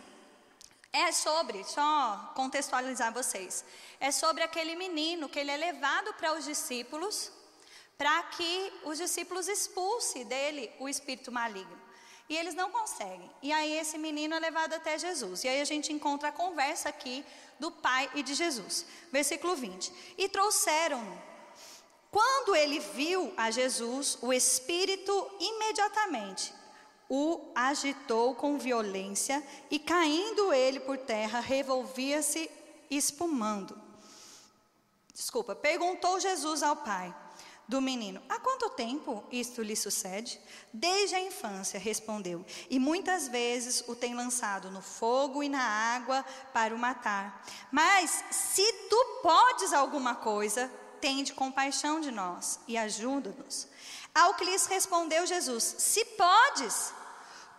é 0.93 1.11
sobre, 1.11 1.63
só 1.63 2.31
contextualizar 2.35 3.11
vocês, 3.11 3.65
é 3.99 4.11
sobre 4.11 4.43
aquele 4.43 4.75
menino 4.75 5.27
que 5.27 5.39
ele 5.39 5.49
é 5.49 5.57
levado 5.57 6.13
para 6.13 6.31
os 6.33 6.45
discípulos, 6.45 7.31
para 7.97 8.21
que 8.21 8.71
os 8.83 8.99
discípulos 8.99 9.47
expulsem 9.47 10.25
dele 10.25 10.71
o 10.77 10.87
espírito 10.87 11.31
maligno. 11.31 11.84
E 12.27 12.35
eles 12.35 12.55
não 12.55 12.71
conseguem. 12.71 13.29
E 13.41 13.51
aí 13.51 13.77
esse 13.77 13.97
menino 13.97 14.35
é 14.35 14.39
levado 14.39 14.73
até 14.73 14.97
Jesus. 14.97 15.43
E 15.43 15.47
aí 15.47 15.61
a 15.61 15.65
gente 15.65 15.93
encontra 15.93 16.29
a 16.29 16.31
conversa 16.31 16.89
aqui 16.89 17.23
do 17.59 17.71
pai 17.71 18.09
e 18.15 18.23
de 18.23 18.33
Jesus. 18.33 18.85
Versículo 19.11 19.55
20. 19.55 19.91
E 20.17 20.27
trouxeram-no. 20.27 21.21
Quando 22.11 22.55
ele 22.55 22.79
viu 22.79 23.33
a 23.35 23.51
Jesus, 23.51 24.17
o 24.21 24.31
espírito 24.31 25.29
imediatamente 25.39 26.53
o 27.09 27.51
agitou 27.53 28.33
com 28.35 28.57
violência 28.57 29.45
e 29.69 29.77
caindo 29.77 30.51
ele 30.51 30.79
por 30.79 30.97
terra, 30.97 31.39
revolvia-se 31.39 32.49
espumando. 32.89 33.79
Desculpa, 35.13 35.55
perguntou 35.55 36.19
Jesus 36.19 36.63
ao 36.63 36.77
pai: 36.77 37.13
do 37.67 37.81
menino: 37.81 38.21
Há 38.29 38.39
quanto 38.39 38.69
tempo 38.69 39.23
isto 39.31 39.61
lhe 39.61 39.75
sucede? 39.75 40.39
Desde 40.71 41.15
a 41.15 41.19
infância, 41.19 41.79
respondeu, 41.79 42.45
e 42.69 42.79
muitas 42.79 43.27
vezes 43.27 43.83
o 43.87 43.95
tem 43.95 44.15
lançado 44.15 44.69
no 44.71 44.81
fogo 44.81 45.43
e 45.43 45.49
na 45.49 45.63
água 45.63 46.23
para 46.53 46.73
o 46.73 46.77
matar. 46.77 47.45
Mas 47.71 48.23
se 48.31 48.63
tu 48.89 49.19
podes 49.21 49.73
alguma 49.73 50.15
coisa, 50.15 50.71
tende 51.01 51.33
compaixão 51.33 51.99
de 51.99 52.11
nós 52.11 52.59
e 52.67 52.77
ajuda-nos. 52.77 53.67
Ao 54.13 54.33
que 54.35 54.45
lhes 54.45 54.65
respondeu 54.65 55.25
Jesus: 55.25 55.75
Se 55.77 56.03
podes, 56.05 56.93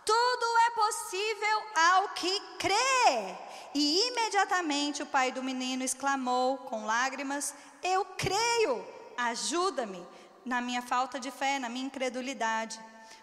tudo 0.05 0.45
é 0.65 0.69
possível 0.71 1.63
ao 1.75 2.09
que 2.09 2.39
crê. 2.57 3.35
E 3.75 4.07
imediatamente 4.07 5.03
o 5.03 5.05
pai 5.05 5.31
do 5.31 5.43
menino 5.43 5.83
exclamou 5.83 6.57
com 6.57 6.85
lágrimas: 6.85 7.53
Eu 7.83 8.05
creio 8.17 8.96
ajuda-me 9.17 10.05
na 10.45 10.61
minha 10.61 10.81
falta 10.81 11.19
de 11.19 11.31
fé, 11.31 11.59
na 11.59 11.67
minha 11.67 11.85
incredulidade, 11.85 12.79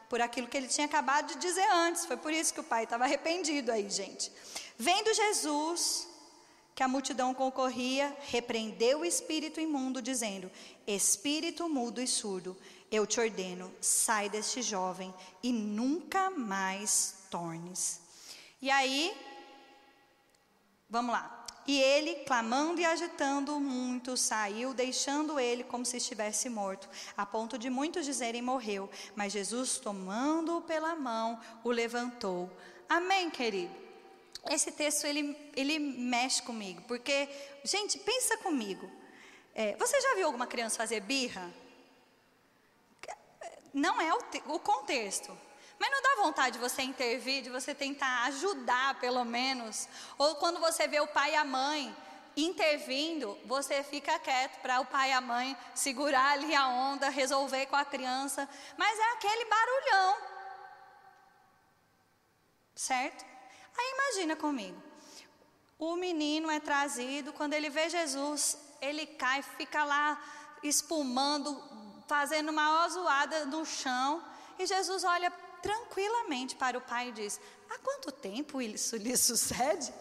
por 0.09 0.21
aquilo 0.21 0.49
que 0.49 0.57
ele 0.57 0.69
tinha 0.69 0.87
acabado 0.87 1.29
de 1.29 1.37
dizer 1.37 1.67
antes. 1.73 2.05
Foi 2.05 2.17
por 2.17 2.33
isso 2.33 2.53
que 2.53 2.61
o 2.61 2.65
pai 2.65 2.85
estava 2.85 3.05
arrependido 3.05 3.73
aí, 3.73 3.89
gente. 3.89 4.31
Vendo 4.77 5.15
Jesus 5.15 6.09
que 6.75 6.83
a 6.83 6.89
multidão 6.89 7.33
concorria, 7.33 8.17
repreendeu 8.27 9.01
o 9.01 9.05
espírito 9.05 9.61
imundo, 9.61 10.03
dizendo: 10.03 10.51
Espírito 10.87 11.69
mudo 11.69 12.01
e 12.01 12.07
surdo, 12.07 12.57
Eu 12.91 13.07
te 13.07 13.19
ordeno, 13.21 13.75
sai 13.81 14.29
deste 14.29 14.63
jovem 14.63 15.13
e 15.43 15.53
nunca 15.53 16.31
mais 16.31 17.27
tornes. 17.31 18.01
E 18.61 18.71
aí, 18.71 19.17
vamos 20.89 21.13
lá. 21.13 21.44
E 21.67 21.81
ele, 21.81 22.17
clamando 22.27 22.81
e 22.81 22.85
agitando 22.85 23.59
muito, 23.59 24.17
saiu, 24.17 24.75
deixando 24.75 25.41
ele 25.41 25.65
como 25.65 25.85
se 25.85 25.97
estivesse 25.97 26.51
morto, 26.51 26.89
a 27.17 27.25
ponto 27.25 27.57
de 27.57 27.71
muitos 27.71 28.05
dizerem 28.05 28.43
morreu. 28.43 28.91
Mas 29.17 29.33
Jesus, 29.33 29.79
tomando-o 29.79 30.61
pela 30.61 30.95
mão, 30.95 31.41
o 31.63 31.71
levantou. 31.71 32.51
Amém, 32.89 33.31
querido? 33.31 33.75
Esse 34.51 34.73
texto 34.73 35.07
ele, 35.07 35.37
ele 35.57 35.79
mexe 35.79 36.43
comigo, 36.43 36.83
porque, 36.83 37.29
gente, 37.65 37.99
pensa 37.99 38.37
comigo. 38.39 38.91
É, 39.55 39.75
você 39.77 39.99
já 40.01 40.15
viu 40.17 40.27
alguma 40.27 40.47
criança 40.47 40.77
fazer 40.77 41.01
birra? 41.01 41.51
Não 43.73 44.01
é 44.01 44.13
o, 44.13 44.55
o 44.55 44.59
contexto. 44.59 45.37
Mas 45.85 45.91
não 45.93 46.01
dá 46.03 46.23
vontade 46.23 46.53
de 46.53 46.59
você 46.59 46.81
intervir, 46.81 47.43
de 47.43 47.51
você 47.51 47.75
tentar 47.75 48.25
ajudar, 48.29 48.99
pelo 49.01 49.23
menos. 49.23 49.87
Ou 50.17 50.37
quando 50.37 50.59
você 50.59 50.89
vê 50.89 50.99
o 50.99 51.07
pai 51.07 51.33
e 51.33 51.37
a 51.37 51.45
mãe 51.45 51.95
intervindo, 52.35 53.39
você 53.45 53.83
fica 53.85 54.19
quieto 54.19 54.63
para 54.63 54.81
o 54.81 54.87
pai 54.87 55.11
e 55.11 55.13
a 55.13 55.21
mãe 55.21 55.55
segurar 55.75 56.33
ali 56.33 56.55
a 56.55 56.69
onda, 56.69 57.11
resolver 57.11 57.67
com 57.67 57.77
a 57.77 57.85
criança. 57.85 58.49
Mas 58.79 58.99
é 58.99 59.13
aquele 59.13 59.45
barulhão. 59.45 60.17
Certo? 62.75 63.23
Aí 63.77 63.93
imagina 63.93 64.37
comigo. 64.37 64.83
O 65.79 65.97
menino 65.97 66.51
é 66.51 66.61
trazido, 66.61 67.31
quando 67.35 67.53
ele 67.53 67.69
vê 67.69 67.91
Jesus, 67.91 68.57
ele 68.81 69.05
cai, 69.05 69.43
fica 69.43 69.85
lá 69.85 70.19
espumando, 70.63 71.63
fazendo 72.09 72.49
uma 72.49 72.89
zoada 72.89 73.45
no 73.45 73.67
chão. 73.67 74.25
E 74.59 74.65
Jesus 74.65 75.05
olha 75.05 75.44
tranquilamente 75.65 76.55
para 76.55 76.77
o 76.77 76.81
pai 76.83 77.09
e 77.09 77.13
diz: 77.13 77.41
Há 77.71 77.79
quanto 77.79 78.13
tempo 78.13 78.61
isso 78.61 78.97
lhe 78.97 79.17
sucede? 79.17 79.93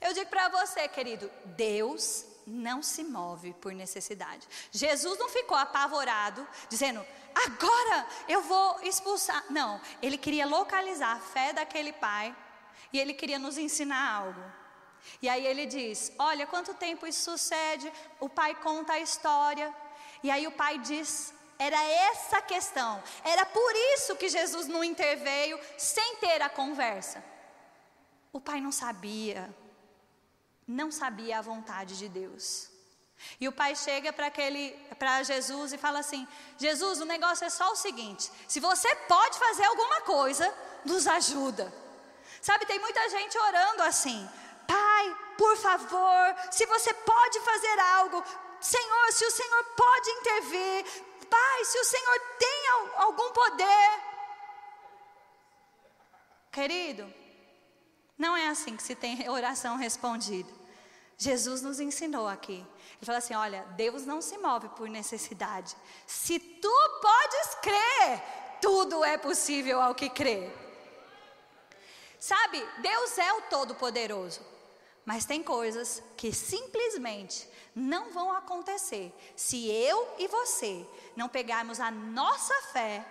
Eu 0.00 0.12
digo 0.12 0.30
para 0.30 0.48
você, 0.48 0.86
querido, 0.86 1.28
Deus 1.56 2.24
não 2.46 2.80
se 2.82 3.02
move 3.02 3.52
por 3.54 3.72
necessidade. 3.72 4.46
Jesus 4.70 5.18
não 5.18 5.28
ficou 5.28 5.56
apavorado, 5.56 6.46
dizendo, 6.68 7.04
agora 7.34 8.06
eu 8.28 8.42
vou 8.42 8.80
expulsar. 8.82 9.44
Não, 9.50 9.80
ele 10.00 10.16
queria 10.16 10.46
localizar 10.46 11.16
a 11.16 11.20
fé 11.20 11.52
daquele 11.52 11.92
pai 11.92 12.36
e 12.92 13.00
ele 13.00 13.12
queria 13.12 13.40
nos 13.40 13.58
ensinar 13.58 14.08
algo. 14.08 14.44
E 15.20 15.28
aí 15.28 15.44
ele 15.44 15.66
diz: 15.66 16.12
Olha, 16.16 16.46
quanto 16.46 16.74
tempo 16.74 17.08
isso 17.08 17.32
sucede? 17.32 17.92
O 18.20 18.28
pai 18.28 18.54
conta 18.54 18.92
a 18.92 19.00
história. 19.00 19.74
E 20.22 20.30
aí 20.30 20.46
o 20.46 20.52
pai 20.52 20.78
diz: 20.78 21.34
Era 21.58 21.82
essa 21.82 22.38
a 22.38 22.42
questão. 22.42 23.02
Era 23.24 23.46
por 23.46 23.72
isso 23.94 24.16
que 24.16 24.28
Jesus 24.28 24.66
não 24.66 24.84
interveio 24.84 25.58
sem 25.78 26.16
ter 26.16 26.42
a 26.42 26.48
conversa. 26.48 27.24
O 28.32 28.40
pai 28.40 28.60
não 28.60 28.72
sabia 28.72 29.54
não 30.66 30.90
sabia 30.90 31.38
a 31.38 31.42
vontade 31.42 31.96
de 31.96 32.08
Deus. 32.08 32.68
E 33.40 33.48
o 33.48 33.52
pai 33.52 33.74
chega 33.74 34.12
para 34.12 35.22
Jesus 35.22 35.72
e 35.72 35.78
fala 35.78 36.00
assim: 36.00 36.26
Jesus, 36.58 37.00
o 37.00 37.04
negócio 37.04 37.46
é 37.46 37.50
só 37.50 37.72
o 37.72 37.76
seguinte: 37.76 38.30
se 38.48 38.60
você 38.60 38.94
pode 39.08 39.38
fazer 39.38 39.64
alguma 39.64 40.00
coisa, 40.02 40.52
nos 40.84 41.06
ajuda. 41.06 41.72
Sabe, 42.42 42.66
tem 42.66 42.78
muita 42.78 43.08
gente 43.08 43.38
orando 43.38 43.82
assim: 43.84 44.28
Pai, 44.66 45.16
por 45.38 45.56
favor, 45.56 46.36
se 46.50 46.66
você 46.66 46.92
pode 46.92 47.40
fazer 47.40 47.78
algo, 47.78 48.22
Senhor, 48.60 49.12
se 49.12 49.24
o 49.24 49.30
Senhor 49.30 49.64
pode 49.64 50.10
intervir, 50.10 51.05
Pai, 51.30 51.64
se 51.64 51.78
o 51.78 51.84
Senhor 51.84 52.20
tem 52.38 52.68
algum 52.96 53.32
poder. 53.32 54.02
Querido, 56.50 57.12
não 58.16 58.36
é 58.36 58.48
assim 58.48 58.76
que 58.76 58.82
se 58.82 58.94
tem 58.94 59.28
oração 59.28 59.76
respondida. 59.76 60.50
Jesus 61.18 61.62
nos 61.62 61.80
ensinou 61.80 62.28
aqui. 62.28 62.64
Ele 62.96 63.06
falou 63.06 63.18
assim: 63.18 63.34
olha, 63.34 63.62
Deus 63.76 64.04
não 64.04 64.20
se 64.20 64.36
move 64.38 64.68
por 64.70 64.88
necessidade. 64.88 65.76
Se 66.06 66.38
tu 66.38 67.00
podes 67.00 67.54
crer, 67.62 68.22
tudo 68.60 69.04
é 69.04 69.16
possível 69.16 69.80
ao 69.80 69.94
que 69.94 70.08
crê. 70.08 70.50
Sabe, 72.18 72.66
Deus 72.80 73.18
é 73.18 73.32
o 73.34 73.42
Todo-Poderoso. 73.42 74.40
Mas 75.04 75.24
tem 75.24 75.42
coisas 75.42 76.02
que 76.16 76.32
simplesmente 76.32 77.48
não 77.76 78.10
vão 78.10 78.32
acontecer 78.32 79.14
se 79.36 79.70
eu 79.70 80.14
e 80.18 80.26
você 80.28 80.88
não 81.14 81.28
pegarmos 81.28 81.78
a 81.78 81.90
nossa 81.90 82.54
fé 82.72 83.04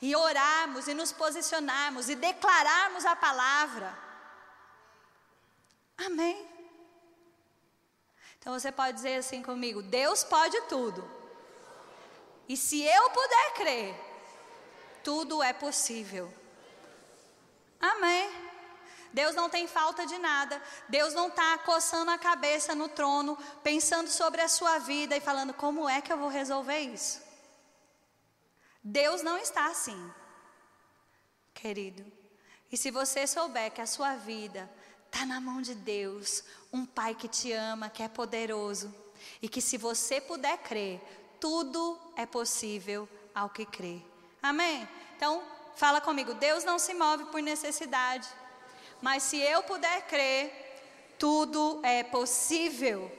e 0.00 0.14
orarmos 0.14 0.86
e 0.86 0.94
nos 0.94 1.10
posicionarmos 1.10 2.08
e 2.08 2.14
declararmos 2.14 3.04
a 3.04 3.16
palavra. 3.16 3.98
Amém. 5.98 6.48
Então 8.38 8.52
você 8.52 8.70
pode 8.70 8.92
dizer 8.92 9.16
assim 9.16 9.42
comigo: 9.42 9.82
Deus 9.82 10.22
pode 10.22 10.60
tudo. 10.62 11.10
E 12.48 12.56
se 12.56 12.80
eu 12.80 13.10
puder 13.10 13.54
crer, 13.54 13.96
tudo 15.02 15.42
é 15.42 15.52
possível. 15.52 16.32
Amém. 17.80 18.45
Deus 19.18 19.34
não 19.34 19.48
tem 19.48 19.66
falta 19.66 20.06
de 20.06 20.18
nada. 20.18 20.62
Deus 20.88 21.14
não 21.14 21.28
está 21.28 21.58
coçando 21.58 22.10
a 22.10 22.18
cabeça 22.18 22.74
no 22.74 22.88
trono, 22.88 23.38
pensando 23.62 24.10
sobre 24.10 24.40
a 24.42 24.48
sua 24.48 24.78
vida 24.78 25.16
e 25.16 25.26
falando: 25.28 25.54
como 25.54 25.88
é 25.88 26.00
que 26.00 26.12
eu 26.12 26.18
vou 26.18 26.28
resolver 26.28 26.80
isso? 26.80 27.22
Deus 28.82 29.22
não 29.22 29.38
está 29.38 29.66
assim, 29.66 30.00
querido. 31.54 32.04
E 32.70 32.76
se 32.76 32.90
você 32.90 33.26
souber 33.26 33.72
que 33.72 33.80
a 33.80 33.86
sua 33.86 34.16
vida 34.16 34.70
Está 35.16 35.24
na 35.24 35.40
mão 35.40 35.62
de 35.62 35.74
Deus, 35.74 36.44
um 36.70 36.84
Pai 36.84 37.14
que 37.14 37.26
te 37.26 37.50
ama, 37.50 37.88
que 37.88 38.02
é 38.02 38.08
poderoso, 38.08 38.94
e 39.40 39.48
que 39.48 39.62
se 39.62 39.78
você 39.78 40.20
puder 40.20 40.58
crer, 40.58 41.00
tudo 41.40 41.98
é 42.16 42.26
possível 42.26 43.08
ao 43.34 43.48
que 43.48 43.64
crê. 43.64 44.02
Amém? 44.42 44.86
Então, 45.16 45.42
fala 45.74 46.02
comigo: 46.02 46.34
Deus 46.34 46.64
não 46.64 46.78
se 46.78 46.92
move 46.92 47.24
por 47.26 47.40
necessidade, 47.40 48.28
mas 49.00 49.22
se 49.22 49.38
eu 49.38 49.62
puder 49.62 50.02
crer, 50.06 51.14
tudo 51.18 51.80
é 51.82 52.02
possível. 52.02 53.10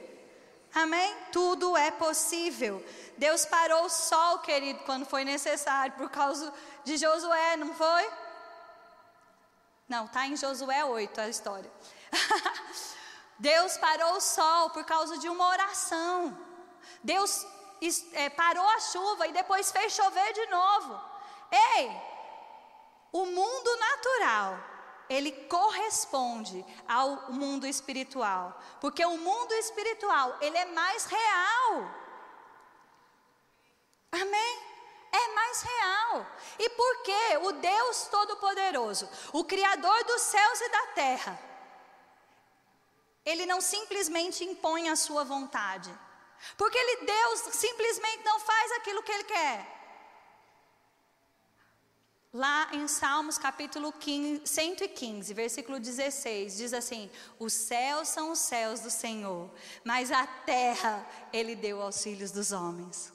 Amém? 0.74 1.16
Tudo 1.32 1.76
é 1.76 1.90
possível. 1.90 2.84
Deus 3.16 3.44
parou 3.46 3.84
o 3.84 3.88
sol, 3.88 4.38
querido, 4.40 4.80
quando 4.84 5.06
foi 5.06 5.24
necessário, 5.24 5.94
por 5.94 6.10
causa 6.10 6.52
de 6.84 6.96
Josué, 6.96 7.56
não 7.56 7.74
foi? 7.74 8.10
Não, 9.88 10.04
está 10.04 10.26
em 10.26 10.36
Josué 10.36 10.84
8 10.84 11.20
a 11.20 11.28
história. 11.28 11.72
Deus 13.38 13.76
parou 13.78 14.14
o 14.14 14.20
sol 14.20 14.70
por 14.70 14.84
causa 14.84 15.16
de 15.18 15.28
uma 15.28 15.48
oração. 15.48 16.36
Deus 17.02 17.46
é, 18.12 18.28
parou 18.28 18.68
a 18.68 18.80
chuva 18.80 19.26
e 19.28 19.32
depois 19.32 19.70
fez 19.70 19.92
chover 19.92 20.32
de 20.32 20.46
novo. 20.46 21.00
Ei, 21.50 21.90
o 23.12 23.24
mundo 23.24 23.76
natural, 23.76 24.58
ele 25.08 25.32
corresponde 25.46 26.64
ao 26.86 27.32
mundo 27.32 27.66
espiritual, 27.66 28.60
porque 28.80 29.04
o 29.04 29.16
mundo 29.16 29.52
espiritual, 29.54 30.36
ele 30.40 30.56
é 30.56 30.66
mais 30.66 31.04
real. 31.04 31.90
Amém? 34.12 34.68
é 35.12 35.28
mais 35.34 35.62
real. 35.62 36.26
E 36.58 36.68
por 36.70 37.02
que 37.02 37.36
o 37.42 37.52
Deus 37.52 38.08
Todo-Poderoso, 38.10 39.08
o 39.32 39.44
Criador 39.44 40.04
dos 40.04 40.22
céus 40.22 40.60
e 40.60 40.68
da 40.70 40.86
terra, 40.88 41.40
ele 43.24 43.46
não 43.46 43.60
simplesmente 43.60 44.44
impõe 44.44 44.88
a 44.88 44.96
sua 44.96 45.24
vontade? 45.24 45.92
Porque 46.56 46.78
ele, 46.78 47.04
Deus 47.04 47.40
simplesmente 47.54 48.24
não 48.24 48.38
faz 48.38 48.72
aquilo 48.72 49.02
que 49.02 49.12
ele 49.12 49.24
quer. 49.24 49.77
Lá 52.38 52.68
em 52.70 52.86
Salmos 52.86 53.36
capítulo 53.36 53.92
15, 53.92 54.42
115, 54.46 55.34
versículo 55.34 55.80
16, 55.80 56.56
diz 56.56 56.72
assim: 56.72 57.10
Os 57.36 57.52
céus 57.52 58.06
são 58.06 58.30
os 58.30 58.38
céus 58.38 58.78
do 58.78 58.90
Senhor, 58.92 59.50
mas 59.82 60.12
a 60.12 60.24
terra 60.24 61.04
ele 61.32 61.56
deu 61.56 61.82
aos 61.82 62.00
filhos 62.00 62.30
dos 62.30 62.52
homens. 62.52 63.12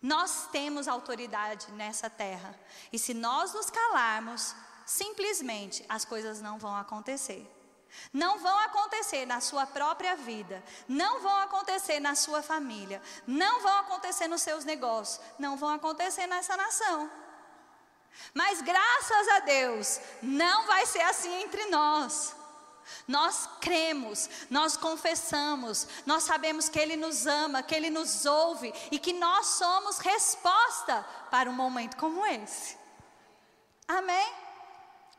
Nós 0.00 0.46
temos 0.52 0.86
autoridade 0.86 1.72
nessa 1.72 2.08
terra. 2.08 2.56
E 2.92 3.00
se 3.00 3.12
nós 3.12 3.52
nos 3.52 3.68
calarmos, 3.68 4.54
simplesmente 4.86 5.84
as 5.88 6.04
coisas 6.04 6.40
não 6.40 6.56
vão 6.56 6.76
acontecer. 6.76 7.44
Não 8.12 8.38
vão 8.38 8.56
acontecer 8.60 9.26
na 9.26 9.40
sua 9.40 9.66
própria 9.66 10.14
vida, 10.14 10.62
não 10.86 11.20
vão 11.20 11.36
acontecer 11.38 11.98
na 11.98 12.14
sua 12.14 12.44
família, 12.44 13.02
não 13.26 13.60
vão 13.60 13.76
acontecer 13.78 14.28
nos 14.28 14.42
seus 14.42 14.64
negócios, 14.64 15.20
não 15.36 15.56
vão 15.56 15.70
acontecer 15.70 16.28
nessa 16.28 16.56
nação. 16.56 17.10
Mas 18.34 18.60
graças 18.62 19.28
a 19.28 19.40
Deus, 19.40 20.00
não 20.22 20.66
vai 20.66 20.86
ser 20.86 21.00
assim 21.02 21.42
entre 21.42 21.66
nós. 21.66 22.36
Nós 23.06 23.48
cremos, 23.60 24.28
nós 24.48 24.76
confessamos, 24.76 25.86
nós 26.06 26.24
sabemos 26.24 26.68
que 26.68 26.78
Ele 26.78 26.96
nos 26.96 27.26
ama, 27.26 27.62
que 27.62 27.74
Ele 27.74 27.90
nos 27.90 28.24
ouve 28.24 28.72
e 28.90 28.98
que 28.98 29.12
nós 29.12 29.46
somos 29.46 29.98
resposta 29.98 31.04
para 31.30 31.50
um 31.50 31.52
momento 31.52 31.96
como 31.96 32.24
esse. 32.26 32.76
Amém? 33.86 34.32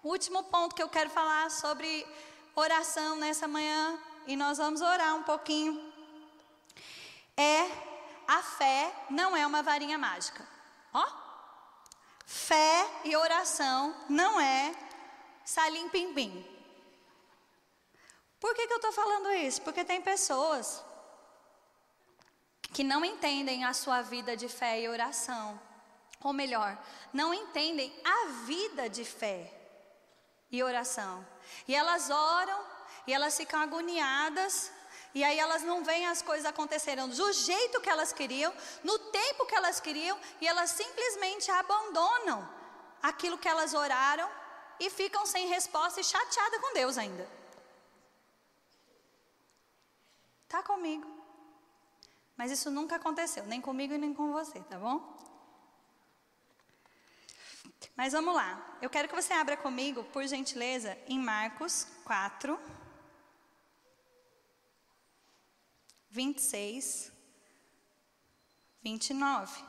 O 0.04 0.10
último 0.10 0.44
ponto 0.44 0.76
que 0.76 0.82
eu 0.82 0.90
quero 0.90 1.10
falar 1.10 1.50
sobre 1.52 2.08
oração 2.56 3.16
nessa 3.16 3.48
manhã, 3.48 4.00
e 4.28 4.36
nós 4.36 4.58
vamos 4.58 4.82
orar 4.82 5.16
um 5.16 5.24
pouquinho, 5.24 5.92
é 7.36 7.70
a 8.28 8.44
fé 8.44 8.94
não 9.10 9.36
é 9.36 9.46
uma 9.46 9.64
varinha 9.64 9.98
mágica. 9.98 10.48
Ó, 10.94 11.06
fé 12.30 12.88
e 13.06 13.16
oração 13.16 13.96
não 14.08 14.40
é 14.40 14.72
salim 15.44 15.90
pim 15.90 16.14
pim. 16.14 16.46
Por 18.40 18.54
que, 18.54 18.68
que 18.68 18.74
eu 18.74 18.78
estou 18.78 18.92
falando 18.92 19.32
isso? 19.32 19.64
Porque 19.64 19.84
tem 19.84 20.00
pessoas 20.00 20.84
que 22.72 22.84
não 22.84 23.04
entendem 23.04 23.66
a 23.66 23.74
sua 23.74 24.04
vida 24.04 24.38
de 24.38 24.48
fé 24.48 24.80
e 24.80 24.88
oração. 24.88 25.60
Ou 26.22 26.32
melhor, 26.32 26.78
não 27.12 27.34
entendem 27.34 27.92
a 28.06 28.28
vida 28.46 28.88
de 28.88 29.04
fé 29.04 29.52
e 30.52 30.62
oração. 30.62 31.26
E 31.68 31.74
elas 31.74 32.12
oram 32.12 32.64
e 33.08 33.14
elas 33.14 33.36
ficam 33.36 33.60
agoniadas. 33.60 34.72
E 35.14 35.24
aí 35.24 35.40
elas 35.40 35.64
não 35.64 35.84
veem 35.84 36.06
as 36.06 36.22
coisas 36.22 36.46
acontecerem 36.46 37.08
do 37.08 37.34
jeito 37.34 37.82
que 37.82 37.90
elas 37.90 38.14
queriam, 38.14 38.54
no 38.84 38.98
tempo 39.00 39.46
que 39.46 39.56
elas 39.56 39.80
queriam, 39.80 40.18
e 40.40 40.48
elas 40.48 40.70
simplesmente 40.70 41.50
abandonam 41.50 42.48
aquilo 43.02 43.38
que 43.38 43.48
elas 43.48 43.74
oraram 43.74 44.30
e 44.80 44.90
ficam 44.90 45.26
sem 45.26 45.48
resposta 45.48 46.00
e 46.00 46.04
chateadas 46.04 46.62
com 46.62 46.74
Deus 46.74 46.98
ainda. 46.98 47.28
Está 50.46 50.64
comigo. 50.64 51.08
Mas 52.38 52.52
isso 52.52 52.72
nunca 52.72 52.96
aconteceu, 52.96 53.46
nem 53.46 53.60
comigo 53.60 53.94
e 53.94 53.98
nem 53.98 54.14
com 54.14 54.32
você, 54.32 54.60
tá 54.62 54.78
bom? 54.78 55.18
Mas 57.96 58.14
vamos 58.14 58.34
lá. 58.34 58.78
Eu 58.82 58.90
quero 58.90 59.10
que 59.10 59.16
você 59.16 59.34
abra 59.34 59.58
comigo, 59.58 60.06
por 60.06 60.26
gentileza, 60.26 60.98
em 61.08 61.20
Marcos 61.20 61.86
4, 62.06 62.58
26, 66.12 67.12
29. 68.82 69.64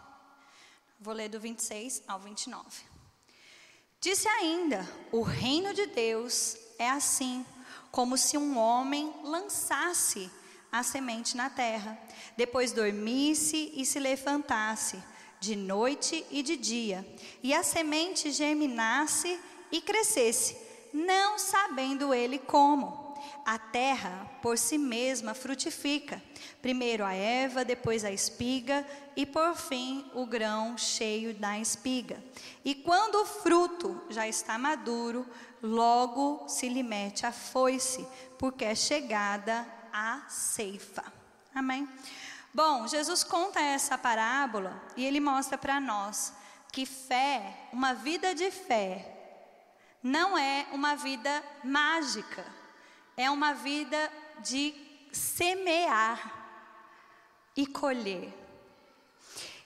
Vou 0.98 1.12
ler 1.12 1.28
do 1.28 1.38
26 1.38 2.02
ao 2.08 2.18
29. 2.18 2.64
Disse 4.00 4.26
ainda: 4.28 4.88
O 5.12 5.20
reino 5.22 5.74
de 5.74 5.86
Deus 5.86 6.56
é 6.78 6.88
assim, 6.88 7.44
como 7.90 8.16
se 8.16 8.38
um 8.38 8.56
homem 8.56 9.12
lançasse 9.22 10.30
a 10.72 10.82
semente 10.82 11.36
na 11.36 11.50
terra. 11.50 11.98
Depois 12.36 12.72
dormisse 12.72 13.72
e 13.74 13.84
se 13.84 13.98
levantasse, 13.98 15.02
de 15.38 15.56
noite 15.56 16.24
e 16.30 16.42
de 16.42 16.56
dia, 16.56 17.06
e 17.42 17.52
a 17.52 17.62
semente 17.62 18.30
germinasse 18.30 19.38
e 19.70 19.80
crescesse, 19.80 20.56
não 20.92 21.38
sabendo 21.38 22.14
ele 22.14 22.38
como. 22.38 23.09
A 23.44 23.58
terra 23.58 24.30
por 24.42 24.56
si 24.58 24.78
mesma 24.78 25.34
frutifica, 25.34 26.22
primeiro 26.60 27.04
a 27.04 27.14
erva, 27.14 27.64
depois 27.64 28.04
a 28.04 28.10
espiga 28.10 28.86
e 29.16 29.26
por 29.26 29.54
fim 29.56 30.10
o 30.14 30.26
grão 30.26 30.76
cheio 30.78 31.34
da 31.34 31.58
espiga. 31.58 32.22
E 32.64 32.74
quando 32.74 33.16
o 33.16 33.26
fruto 33.26 34.00
já 34.10 34.26
está 34.26 34.58
maduro, 34.58 35.26
logo 35.62 36.48
se 36.48 36.68
lhe 36.68 36.82
mete 36.82 37.26
a 37.26 37.32
foice, 37.32 38.06
porque 38.38 38.64
é 38.64 38.74
chegada 38.74 39.66
a 39.92 40.22
ceifa. 40.28 41.04
Amém? 41.54 41.88
Bom, 42.52 42.86
Jesus 42.86 43.22
conta 43.22 43.60
essa 43.60 43.96
parábola 43.96 44.82
e 44.96 45.04
ele 45.04 45.20
mostra 45.20 45.56
para 45.56 45.78
nós 45.80 46.32
que 46.72 46.86
fé, 46.86 47.68
uma 47.72 47.94
vida 47.94 48.34
de 48.34 48.50
fé, 48.50 49.16
não 50.02 50.36
é 50.36 50.66
uma 50.72 50.96
vida 50.96 51.42
mágica, 51.62 52.44
é 53.20 53.30
uma 53.30 53.52
vida 53.52 54.10
de 54.38 54.74
semear 55.12 56.40
e 57.54 57.66
colher. 57.66 58.32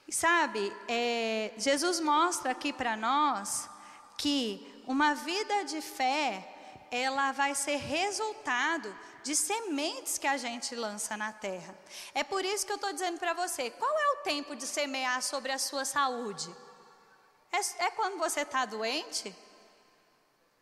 E 0.07 0.13
sabe, 0.13 0.75
é, 0.87 1.53
Jesus 1.57 1.99
mostra 1.99 2.51
aqui 2.51 2.73
para 2.73 2.95
nós 2.95 3.69
que 4.17 4.83
uma 4.85 5.15
vida 5.15 5.63
de 5.63 5.81
fé, 5.81 6.53
ela 6.91 7.31
vai 7.31 7.55
ser 7.55 7.77
resultado 7.77 8.95
de 9.23 9.35
sementes 9.35 10.17
que 10.17 10.27
a 10.27 10.37
gente 10.37 10.75
lança 10.75 11.17
na 11.17 11.31
terra. 11.31 11.75
É 12.13 12.23
por 12.23 12.45
isso 12.45 12.65
que 12.65 12.71
eu 12.71 12.75
estou 12.75 12.93
dizendo 12.93 13.17
para 13.17 13.33
você: 13.33 13.71
qual 13.71 13.99
é 13.99 14.11
o 14.11 14.23
tempo 14.23 14.55
de 14.55 14.67
semear 14.67 15.21
sobre 15.21 15.51
a 15.51 15.57
sua 15.57 15.85
saúde? 15.85 16.53
É, 17.51 17.85
é 17.85 17.91
quando 17.91 18.17
você 18.17 18.41
está 18.41 18.65
doente? 18.65 19.35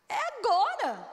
É 0.07 0.37
agora. 0.37 1.12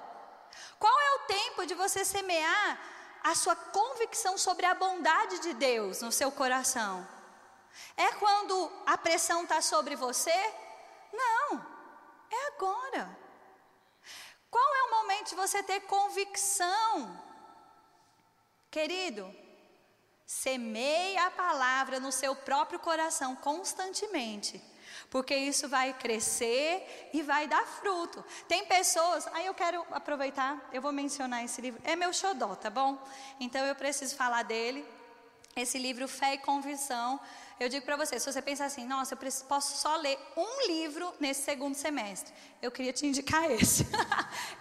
Qual 0.80 1.00
é 1.00 1.10
o 1.14 1.26
tempo 1.26 1.64
de 1.64 1.74
você 1.74 2.04
semear 2.04 2.80
a 3.22 3.34
sua 3.36 3.54
convicção 3.54 4.36
sobre 4.36 4.66
a 4.66 4.74
bondade 4.74 5.38
de 5.38 5.54
Deus 5.54 6.00
no 6.00 6.10
seu 6.10 6.32
coração? 6.32 7.06
É 7.96 8.10
quando 8.14 8.54
a 8.84 8.98
pressão 8.98 9.44
está 9.44 9.62
sobre 9.62 9.94
você? 9.94 10.38
Não, 11.12 11.64
é 12.30 12.46
agora. 12.48 13.16
Qual 14.50 14.74
é 14.74 14.82
o 14.82 14.90
momento 14.90 15.28
de 15.28 15.36
você 15.36 15.62
ter 15.62 15.80
convicção 15.82 17.30
Querido, 18.70 19.34
semeie 20.24 21.18
a 21.18 21.28
palavra 21.28 21.98
no 21.98 22.12
seu 22.12 22.36
próprio 22.36 22.78
coração 22.78 23.34
constantemente, 23.34 24.62
porque 25.10 25.34
isso 25.34 25.68
vai 25.68 25.92
crescer 25.92 27.10
e 27.12 27.20
vai 27.20 27.48
dar 27.48 27.66
fruto. 27.66 28.24
Tem 28.46 28.64
pessoas, 28.64 29.26
aí 29.34 29.44
eu 29.46 29.54
quero 29.54 29.84
aproveitar, 29.90 30.70
eu 30.72 30.80
vou 30.80 30.92
mencionar 30.92 31.44
esse 31.44 31.60
livro, 31.60 31.80
é 31.84 31.96
meu 31.96 32.12
xodó, 32.12 32.54
tá 32.54 32.70
bom? 32.70 32.96
Então 33.40 33.66
eu 33.66 33.74
preciso 33.74 34.14
falar 34.14 34.44
dele. 34.44 34.86
Esse 35.56 35.78
livro 35.78 36.06
Fé 36.06 36.34
e 36.34 36.38
Convicção, 36.38 37.18
eu 37.58 37.68
digo 37.68 37.84
para 37.84 37.96
você, 37.96 38.20
se 38.20 38.32
você 38.32 38.40
pensar 38.40 38.66
assim, 38.66 38.86
nossa, 38.86 39.14
eu 39.14 39.18
posso 39.48 39.76
só 39.78 39.96
ler 39.96 40.16
um 40.36 40.66
livro 40.68 41.12
nesse 41.18 41.42
segundo 41.42 41.74
semestre, 41.74 42.32
eu 42.62 42.70
queria 42.70 42.92
te 42.92 43.04
indicar 43.04 43.50
esse. 43.50 43.84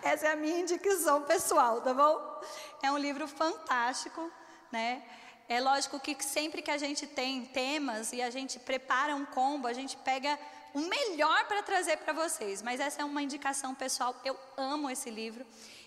Essa 0.01 0.29
é 0.29 0.31
a 0.31 0.35
minha 0.35 0.59
indicação 0.59 1.21
pessoal, 1.21 1.79
tá 1.81 1.93
bom? 1.93 2.41
É 2.81 2.91
um 2.91 2.97
livro 2.97 3.27
fantástico, 3.27 4.31
né? 4.71 5.03
É 5.49 5.59
lógico 5.59 5.99
que 5.99 6.15
sempre 6.23 6.61
que 6.61 6.69
a 6.69 6.77
gente 6.77 7.07
tem 7.07 7.43
temas 7.43 8.13
e 8.13 8.21
a 8.21 8.29
gente 8.29 8.59
prepara 8.59 9.15
um 9.15 9.25
combo, 9.25 9.67
a 9.67 9.73
gente 9.73 9.97
pega 9.97 10.39
o 10.75 10.79
melhor 10.81 11.45
para 11.47 11.63
trazer 11.63 11.97
para 11.97 12.13
vocês. 12.13 12.61
Mas 12.61 12.79
essa 12.79 13.01
é 13.01 13.05
uma 13.05 13.23
indicação 13.23 13.73
pessoal. 13.73 14.15
Eu 14.23 14.39
amo 14.55 14.89
esse 14.89 15.09
livro 15.09 15.43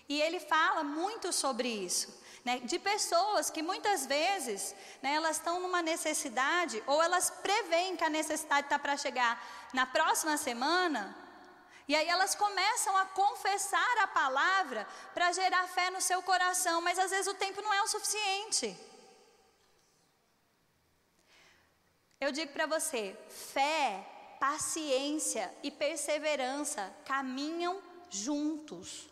e 0.09 0.21
ele 0.21 0.39
fala 0.39 0.83
muito 0.83 1.31
sobre 1.31 1.69
isso 1.69 2.21
né, 2.43 2.59
de 2.59 2.77
pessoas 2.77 3.49
que 3.49 3.61
muitas 3.61 4.05
vezes 4.05 4.75
né, 5.01 5.15
elas 5.15 5.37
estão 5.37 5.59
numa 5.61 5.81
necessidade 5.81 6.83
ou 6.85 7.01
elas 7.01 7.29
preveem 7.29 7.95
que 7.95 8.03
a 8.03 8.09
necessidade 8.09 8.65
está 8.65 8.77
para 8.77 8.97
chegar 8.97 9.41
na 9.73 9.85
próxima 9.85 10.35
semana. 10.37 11.15
E 11.87 11.95
aí 11.95 12.07
elas 12.07 12.33
começam 12.35 12.95
a 12.97 13.05
confessar 13.05 13.97
a 14.01 14.07
palavra 14.07 14.87
para 15.13 15.31
gerar 15.31 15.67
fé 15.67 15.89
no 15.89 16.01
seu 16.01 16.21
coração, 16.21 16.81
mas 16.81 16.99
às 16.99 17.11
vezes 17.11 17.27
o 17.27 17.33
tempo 17.33 17.61
não 17.61 17.73
é 17.73 17.81
o 17.81 17.87
suficiente. 17.87 18.77
Eu 22.23 22.31
digo 22.31 22.53
para 22.53 22.65
você, 22.65 23.13
fé, 23.53 24.01
paciência 24.39 25.53
e 25.61 25.69
perseverança 25.69 26.81
caminham 27.03 27.83
juntos. 28.09 29.09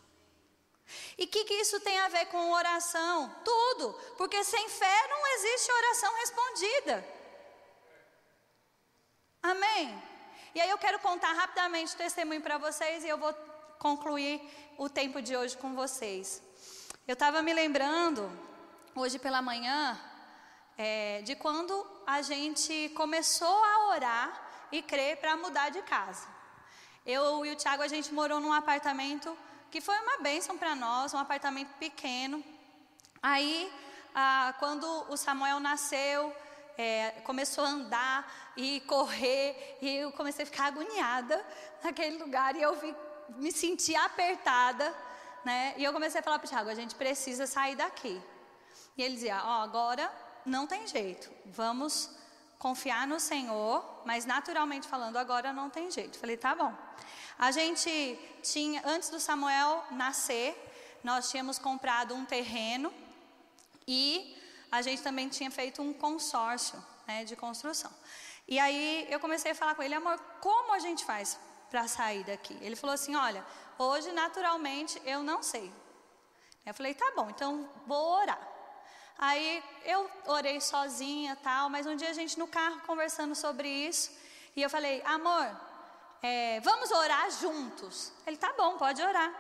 E 1.18 1.26
o 1.26 1.28
que, 1.28 1.44
que 1.44 1.56
isso 1.56 1.78
tem 1.82 1.98
a 2.00 2.08
ver 2.08 2.28
com 2.28 2.54
oração? 2.54 3.36
Tudo, 3.44 3.94
porque 4.18 4.42
sem 4.46 4.70
fé 4.70 5.08
não 5.10 5.28
existe 5.36 5.70
oração 5.74 6.16
respondida. 6.22 7.06
Amém? 9.44 10.02
E 10.56 10.62
aí 10.62 10.70
eu 10.70 10.78
quero 10.78 11.00
contar 11.00 11.34
rapidamente 11.34 11.94
o 11.94 11.98
testemunho 11.98 12.42
para 12.42 12.58
vocês 12.58 13.04
e 13.04 13.10
eu 13.10 13.18
vou 13.18 13.34
concluir 13.78 14.42
o 14.78 14.88
tempo 14.88 15.22
de 15.22 15.36
hoje 15.36 15.58
com 15.58 15.76
vocês. 15.76 16.42
Eu 17.06 17.14
estava 17.14 17.42
me 17.42 17.54
lembrando, 17.54 18.32
hoje 18.96 19.20
pela 19.20 19.42
manhã, 19.42 20.00
é, 20.84 21.22
de 21.22 21.36
quando 21.36 21.74
a 22.08 22.24
gente 22.24 22.92
começou 22.96 23.58
a 23.72 23.90
orar 23.90 24.30
e 24.72 24.82
crer 24.82 25.18
para 25.18 25.38
mudar 25.38 25.70
de 25.70 25.80
casa. 25.84 26.28
Eu 27.06 27.46
e 27.46 27.52
o 27.52 27.56
Tiago, 27.56 27.84
a 27.84 27.88
gente 27.88 28.12
morou 28.12 28.40
num 28.40 28.52
apartamento 28.52 29.38
que 29.70 29.80
foi 29.80 29.98
uma 30.00 30.18
bênção 30.18 30.58
para 30.58 30.74
nós, 30.74 31.14
um 31.14 31.20
apartamento 31.20 31.72
pequeno. 31.78 32.44
Aí, 33.22 33.72
ah, 34.16 34.56
quando 34.58 34.88
o 35.08 35.16
Samuel 35.16 35.60
nasceu, 35.60 36.36
é, 36.76 37.12
começou 37.30 37.64
a 37.64 37.68
andar 37.68 38.54
e 38.58 38.80
correr, 38.82 39.78
e 39.84 39.98
eu 39.98 40.12
comecei 40.14 40.44
a 40.44 40.48
ficar 40.48 40.66
agoniada 40.66 41.46
naquele 41.84 42.18
lugar, 42.18 42.56
e 42.56 42.62
eu 42.64 42.76
vi, 42.76 42.96
me 43.38 43.52
senti 43.52 43.96
apertada, 43.96 44.92
né? 45.46 45.76
E 45.78 45.84
eu 45.84 45.94
comecei 45.94 46.20
a 46.20 46.24
falar 46.24 46.40
para 46.40 46.48
o 46.48 46.50
Tiago, 46.50 46.72
a 46.72 46.76
gente 46.82 46.96
precisa 46.96 47.46
sair 47.46 47.76
daqui. 47.76 48.20
E 48.98 49.04
ele 49.04 49.14
dizia, 49.14 49.44
ó, 49.46 49.60
oh, 49.60 49.64
agora 49.64 50.12
não 50.46 50.68
tem 50.68 50.88
jeito, 50.88 51.32
vamos 51.46 52.10
confiar 52.58 53.08
no 53.08 53.20
Senhor, 53.20 53.84
mas 54.06 54.26
naturalmente 54.26 54.88
falando, 54.88 55.18
agora 55.18 55.52
não 55.52 55.70
tem 55.70 55.90
jeito. 55.90 56.20
Falei, 56.20 56.38
tá 56.38 56.54
bom. 56.54 56.74
A 57.40 57.50
gente 57.50 58.20
tinha, 58.44 58.84
antes 58.86 59.10
do 59.10 59.20
Samuel 59.20 59.84
nascer, 59.92 60.56
nós 61.04 61.32
tínhamos 61.32 61.58
comprado 61.58 62.14
um 62.14 62.24
terreno 62.24 62.94
e 63.88 64.38
a 64.72 64.82
gente 64.82 65.02
também 65.02 65.28
tinha 65.28 65.50
feito 65.50 65.82
um 65.82 65.92
consórcio 65.92 66.78
né, 67.08 67.24
de 67.26 67.36
construção. 67.36 67.92
E 68.48 68.60
aí 68.60 69.08
eu 69.10 69.20
comecei 69.20 69.52
a 69.52 69.56
falar 69.56 69.74
com 69.74 69.82
ele, 69.82 69.96
amor, 69.96 70.20
como 70.40 70.74
a 70.74 70.80
gente 70.80 71.04
faz 71.04 71.40
para 71.70 71.88
sair 71.88 72.24
daqui? 72.24 72.58
Ele 72.62 72.76
falou 72.76 72.94
assim: 72.94 73.16
olha, 73.16 73.44
hoje 73.78 74.12
naturalmente 74.12 75.02
eu 75.06 75.24
não 75.24 75.42
sei. 75.42 75.72
Eu 76.66 76.74
falei, 76.74 76.94
tá 76.94 77.12
bom, 77.16 77.30
então 77.30 77.68
vou 77.88 78.20
orar. 78.20 78.51
Aí 79.22 79.64
eu 79.86 80.10
orei 80.26 80.60
sozinha 80.60 81.38
tal, 81.44 81.70
mas 81.70 81.86
um 81.86 81.96
dia 81.96 82.10
a 82.10 82.14
gente 82.14 82.40
no 82.40 82.48
carro 82.48 82.82
conversando 82.88 83.36
sobre 83.36 83.70
isso, 83.70 84.12
e 84.56 84.64
eu 84.64 84.70
falei, 84.70 85.00
amor, 85.06 85.48
é, 86.24 86.60
vamos 86.62 86.90
orar 86.90 87.30
juntos. 87.30 88.12
Ele, 88.26 88.36
tá 88.36 88.52
bom, 88.58 88.80
pode 88.80 89.00
orar. 89.00 89.32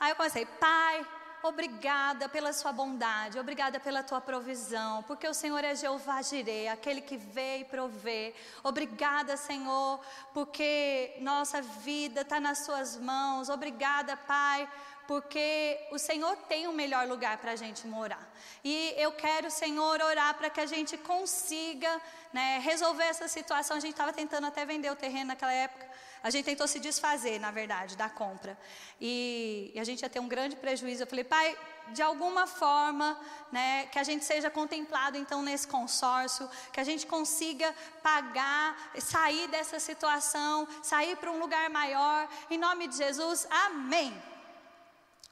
Aí 0.00 0.10
eu 0.10 0.16
comecei, 0.16 0.44
pai, 0.44 1.06
obrigada 1.44 2.28
pela 2.28 2.52
sua 2.52 2.72
bondade, 2.72 3.38
obrigada 3.38 3.78
pela 3.78 4.02
tua 4.02 4.20
provisão, 4.20 5.04
porque 5.04 5.28
o 5.28 5.32
Senhor 5.32 5.62
é 5.62 5.76
Jeová 5.76 6.20
Jireh, 6.22 6.68
aquele 6.68 7.00
que 7.00 7.16
vê 7.16 7.58
e 7.58 7.64
provê. 7.64 8.34
Obrigada, 8.64 9.36
Senhor, 9.36 10.00
porque 10.34 11.16
nossa 11.20 11.62
vida 11.62 12.22
está 12.22 12.40
nas 12.40 12.64
suas 12.64 12.96
mãos. 12.96 13.48
Obrigada, 13.48 14.16
Pai, 14.16 14.68
porque 15.06 15.78
o 15.90 15.98
Senhor 15.98 16.36
tem 16.48 16.66
o 16.66 16.70
um 16.70 16.72
melhor 16.72 17.06
lugar 17.06 17.38
para 17.38 17.52
a 17.52 17.56
gente 17.56 17.86
morar. 17.86 18.32
E 18.62 18.94
eu 18.96 19.12
quero, 19.12 19.50
Senhor, 19.50 20.00
orar 20.00 20.34
para 20.34 20.50
que 20.50 20.60
a 20.60 20.66
gente 20.66 20.96
consiga 20.98 22.00
né, 22.32 22.60
resolver 22.62 23.04
essa 23.04 23.28
situação. 23.28 23.76
A 23.76 23.80
gente 23.80 23.92
estava 23.92 24.12
tentando 24.12 24.46
até 24.46 24.64
vender 24.64 24.90
o 24.90 24.96
terreno 24.96 25.28
naquela 25.28 25.52
época. 25.52 25.88
A 26.22 26.28
gente 26.28 26.44
tentou 26.44 26.68
se 26.68 26.78
desfazer, 26.78 27.40
na 27.40 27.50
verdade, 27.50 27.96
da 27.96 28.08
compra. 28.08 28.58
E, 29.00 29.72
e, 29.74 29.80
a 29.80 29.84
gente 29.84 30.02
ia 30.02 30.10
ter 30.10 30.20
um 30.20 30.28
grande 30.28 30.54
prejuízo. 30.54 31.02
Eu 31.02 31.06
falei, 31.06 31.24
pai, 31.24 31.56
de 31.88 32.02
alguma 32.02 32.46
forma, 32.46 33.18
né, 33.50 33.86
que 33.86 33.98
a 33.98 34.02
gente 34.02 34.24
seja 34.24 34.50
contemplado 34.50 35.16
então 35.16 35.42
nesse 35.42 35.66
consórcio, 35.66 36.48
que 36.72 36.78
a 36.78 36.84
gente 36.84 37.06
consiga 37.06 37.74
pagar, 38.02 38.92
sair 38.98 39.48
dessa 39.48 39.80
situação, 39.80 40.68
sair 40.82 41.16
para 41.16 41.30
um 41.30 41.38
lugar 41.38 41.70
maior. 41.70 42.28
Em 42.50 42.58
nome 42.58 42.86
de 42.86 42.96
Jesus, 42.96 43.46
amém. 43.50 44.30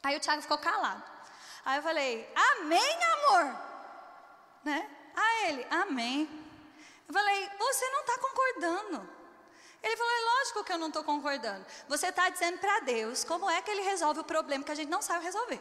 Aí 0.08 0.16
o 0.16 0.20
Tiago 0.20 0.40
ficou 0.40 0.56
calado. 0.56 1.02
Aí 1.66 1.76
eu 1.76 1.82
falei, 1.82 2.32
amém, 2.34 2.98
amor. 3.12 3.60
Né? 4.64 4.90
Aí 5.14 5.48
ele, 5.50 5.66
amém. 5.70 6.26
Eu 7.06 7.12
falei, 7.12 7.50
você 7.58 7.90
não 7.90 8.00
está 8.00 8.16
concordando. 8.16 9.06
Ele 9.82 9.96
falou: 9.98 10.12
é 10.12 10.20
lógico 10.38 10.64
que 10.64 10.72
eu 10.72 10.78
não 10.78 10.86
estou 10.86 11.04
concordando. 11.04 11.64
Você 11.88 12.06
está 12.08 12.30
dizendo 12.30 12.56
para 12.56 12.80
Deus 12.80 13.22
como 13.22 13.50
é 13.50 13.60
que 13.60 13.70
ele 13.70 13.82
resolve 13.82 14.20
o 14.20 14.24
problema 14.24 14.64
que 14.64 14.72
a 14.72 14.74
gente 14.74 14.88
não 14.88 15.02
sabe 15.02 15.24
resolver. 15.24 15.60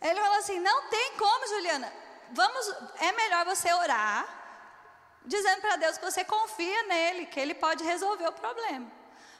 Ele 0.00 0.20
falou 0.20 0.38
assim: 0.38 0.58
não 0.58 0.88
tem 0.88 1.12
como, 1.18 1.46
Juliana. 1.48 1.92
Vamos, 2.30 2.74
é 3.00 3.12
melhor 3.12 3.44
você 3.44 3.70
orar, 3.70 4.26
dizendo 5.26 5.60
para 5.60 5.76
Deus 5.76 5.98
que 5.98 6.04
você 6.06 6.24
confia 6.24 6.82
nele, 6.84 7.26
que 7.26 7.38
ele 7.38 7.54
pode 7.54 7.84
resolver 7.84 8.26
o 8.26 8.32
problema. 8.32 8.90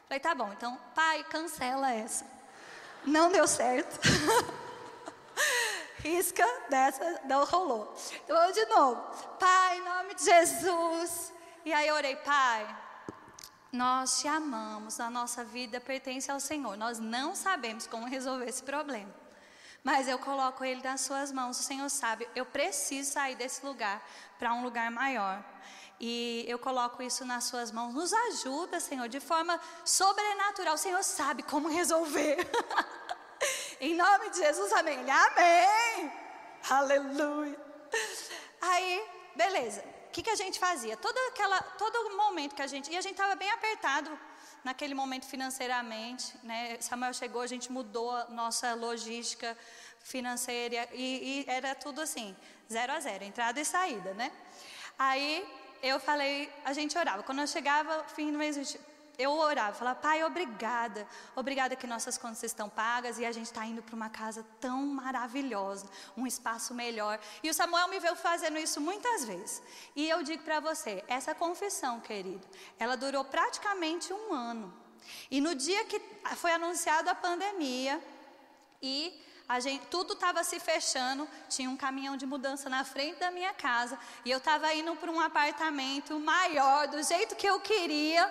Falei: 0.06 0.20
tá 0.20 0.34
bom, 0.34 0.52
então, 0.52 0.78
pai, 0.94 1.24
cancela 1.24 1.90
essa. 1.94 2.41
Não 3.04 3.30
deu 3.30 3.46
certo. 3.46 4.00
Risca 5.98 6.46
dessa, 6.68 7.20
não 7.24 7.44
rolou. 7.44 7.94
Então, 8.24 8.36
vamos 8.36 8.54
de 8.54 8.64
novo. 8.66 9.00
Pai, 9.38 9.78
em 9.78 9.84
nome 9.84 10.14
de 10.14 10.24
Jesus. 10.24 11.32
E 11.64 11.72
aí 11.72 11.86
eu 11.86 11.94
orei, 11.94 12.16
pai, 12.16 12.76
nós 13.70 14.20
te 14.20 14.26
amamos, 14.26 14.98
a 14.98 15.08
nossa 15.08 15.44
vida 15.44 15.80
pertence 15.80 16.30
ao 16.30 16.40
Senhor. 16.40 16.76
Nós 16.76 16.98
não 16.98 17.36
sabemos 17.36 17.86
como 17.86 18.06
resolver 18.06 18.48
esse 18.48 18.62
problema. 18.62 19.14
Mas 19.84 20.08
eu 20.08 20.18
coloco 20.18 20.64
ele 20.64 20.82
nas 20.82 21.00
suas 21.00 21.32
mãos. 21.32 21.58
O 21.58 21.62
Senhor 21.62 21.88
sabe, 21.88 22.28
eu 22.34 22.44
preciso 22.44 23.12
sair 23.12 23.34
desse 23.34 23.64
lugar 23.64 24.04
para 24.38 24.52
um 24.52 24.62
lugar 24.62 24.90
maior. 24.90 25.42
E 26.04 26.44
eu 26.48 26.58
coloco 26.58 27.00
isso 27.02 27.24
nas 27.24 27.44
suas 27.44 27.70
mãos. 27.70 27.94
Nos 27.94 28.12
ajuda, 28.12 28.80
Senhor, 28.80 29.08
de 29.08 29.20
forma 29.20 29.60
sobrenatural. 29.84 30.74
O 30.74 30.78
Senhor 30.78 31.02
sabe 31.04 31.44
como 31.44 31.68
resolver. 31.68 32.38
em 33.80 33.94
nome 33.94 34.30
de 34.30 34.38
Jesus, 34.38 34.72
amém. 34.72 34.98
Amém. 35.08 36.12
Aleluia. 36.68 37.58
Aí, 38.60 39.08
beleza 39.36 39.92
que, 40.12 40.22
que 40.22 40.30
a 40.30 40.36
gente 40.36 40.58
fazia? 40.58 40.96
Todo, 40.96 41.16
aquela, 41.30 41.60
todo 41.82 42.14
momento 42.16 42.54
que 42.54 42.62
a 42.62 42.66
gente. 42.66 42.92
E 42.92 42.96
a 42.96 43.00
gente 43.00 43.12
estava 43.12 43.34
bem 43.34 43.50
apertado 43.50 44.10
naquele 44.62 44.94
momento 44.94 45.26
financeiramente. 45.26 46.34
Né? 46.42 46.76
Samuel 46.80 47.14
chegou, 47.14 47.40
a 47.40 47.46
gente 47.46 47.72
mudou 47.72 48.10
a 48.10 48.26
nossa 48.26 48.74
logística 48.74 49.56
financeira 50.00 50.88
e, 50.92 51.44
e 51.46 51.50
era 51.50 51.74
tudo 51.74 52.00
assim, 52.00 52.36
zero 52.70 52.92
a 52.92 53.00
zero, 53.00 53.24
entrada 53.24 53.60
e 53.60 53.64
saída, 53.64 54.12
né? 54.14 54.32
Aí 54.98 55.48
eu 55.82 55.98
falei, 55.98 56.50
a 56.64 56.72
gente 56.72 56.96
orava. 56.96 57.22
Quando 57.22 57.40
eu 57.40 57.46
chegava, 57.46 58.04
fim 58.04 58.30
do 58.30 58.38
mês, 58.38 58.78
eu 59.18 59.32
orava, 59.32 59.74
falava, 59.74 59.98
Pai, 60.00 60.24
obrigada, 60.24 61.06
obrigada 61.36 61.76
que 61.76 61.86
nossas 61.86 62.16
contas 62.16 62.42
estão 62.42 62.68
pagas 62.68 63.18
e 63.18 63.24
a 63.24 63.32
gente 63.32 63.46
está 63.46 63.64
indo 63.66 63.82
para 63.82 63.94
uma 63.94 64.08
casa 64.08 64.44
tão 64.60 64.86
maravilhosa, 64.86 65.86
um 66.16 66.26
espaço 66.26 66.72
melhor. 66.72 67.20
E 67.42 67.50
o 67.50 67.54
Samuel 67.54 67.88
me 67.88 67.98
veio 67.98 68.16
fazendo 68.16 68.58
isso 68.58 68.80
muitas 68.80 69.24
vezes. 69.24 69.62
E 69.94 70.08
eu 70.08 70.22
digo 70.22 70.42
para 70.42 70.60
você, 70.60 71.04
essa 71.08 71.34
confissão, 71.34 72.00
querido, 72.00 72.46
ela 72.78 72.96
durou 72.96 73.24
praticamente 73.24 74.12
um 74.12 74.32
ano. 74.32 74.72
E 75.30 75.40
no 75.40 75.54
dia 75.54 75.84
que 75.84 76.00
foi 76.36 76.52
anunciada 76.52 77.10
a 77.10 77.14
pandemia 77.14 78.02
e 78.80 79.20
gente, 79.60 79.86
tudo 79.86 80.12
estava 80.14 80.42
se 80.44 80.58
fechando, 80.60 81.28
tinha 81.48 81.68
um 81.68 81.76
caminhão 81.76 82.16
de 82.16 82.26
mudança 82.26 82.68
na 82.68 82.84
frente 82.84 83.18
da 83.18 83.30
minha 83.30 83.52
casa 83.52 83.98
e 84.24 84.30
eu 84.30 84.38
estava 84.38 84.72
indo 84.74 84.94
para 84.96 85.10
um 85.10 85.20
apartamento 85.20 86.18
maior, 86.18 86.88
do 86.88 87.02
jeito 87.02 87.36
que 87.36 87.46
eu 87.46 87.60
queria 87.60 88.30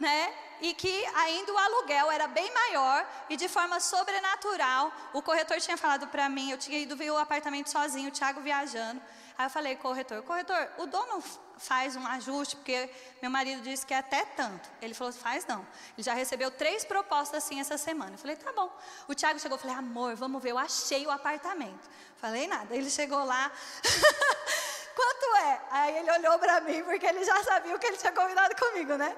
né? 0.00 0.32
E 0.62 0.72
que 0.74 1.04
ainda 1.14 1.52
o 1.52 1.58
aluguel 1.58 2.10
era 2.10 2.26
bem 2.26 2.52
maior 2.52 3.06
e 3.28 3.36
de 3.36 3.48
forma 3.48 3.78
sobrenatural. 3.78 4.92
O 5.12 5.22
corretor 5.22 5.58
tinha 5.60 5.76
falado 5.76 6.06
para 6.08 6.28
mim, 6.28 6.50
eu 6.50 6.58
tinha 6.58 6.78
ido 6.78 6.96
ver 6.96 7.10
o 7.10 7.18
apartamento 7.18 7.68
sozinho, 7.70 8.08
o 8.08 8.12
Thiago 8.12 8.40
viajando. 8.40 9.00
Aí 9.40 9.46
eu 9.46 9.50
falei, 9.50 9.74
corretor, 9.74 10.22
corretor, 10.22 10.68
o 10.76 10.84
dono 10.84 11.24
faz 11.56 11.96
um 11.96 12.06
ajuste, 12.06 12.56
porque 12.56 12.90
meu 13.22 13.30
marido 13.30 13.62
disse 13.62 13.86
que 13.86 13.94
é 13.94 13.96
até 13.96 14.22
tanto. 14.22 14.68
Ele 14.82 14.92
falou, 14.92 15.14
faz 15.14 15.46
não. 15.46 15.66
Ele 15.96 16.02
já 16.02 16.12
recebeu 16.12 16.50
três 16.50 16.84
propostas 16.84 17.42
assim 17.42 17.58
essa 17.58 17.78
semana. 17.78 18.12
Eu 18.12 18.18
falei, 18.18 18.36
tá 18.36 18.52
bom. 18.52 18.70
O 19.08 19.14
Thiago 19.14 19.38
chegou, 19.38 19.56
falei, 19.56 19.74
amor, 19.74 20.14
vamos 20.14 20.42
ver, 20.42 20.50
eu 20.50 20.58
achei 20.58 21.06
o 21.06 21.10
apartamento. 21.10 21.88
Falei 22.18 22.46
nada. 22.46 22.76
Ele 22.76 22.90
chegou 22.90 23.24
lá. 23.24 23.50
Quanto 24.94 25.36
é? 25.36 25.60
Aí 25.70 25.96
ele 25.96 26.10
olhou 26.10 26.38
para 26.38 26.60
mim, 26.60 26.82
porque 26.84 27.06
ele 27.06 27.24
já 27.24 27.42
sabia 27.42 27.74
o 27.74 27.78
que 27.78 27.86
ele 27.86 27.96
tinha 27.96 28.12
combinado 28.12 28.54
comigo, 28.56 28.94
né? 28.96 29.16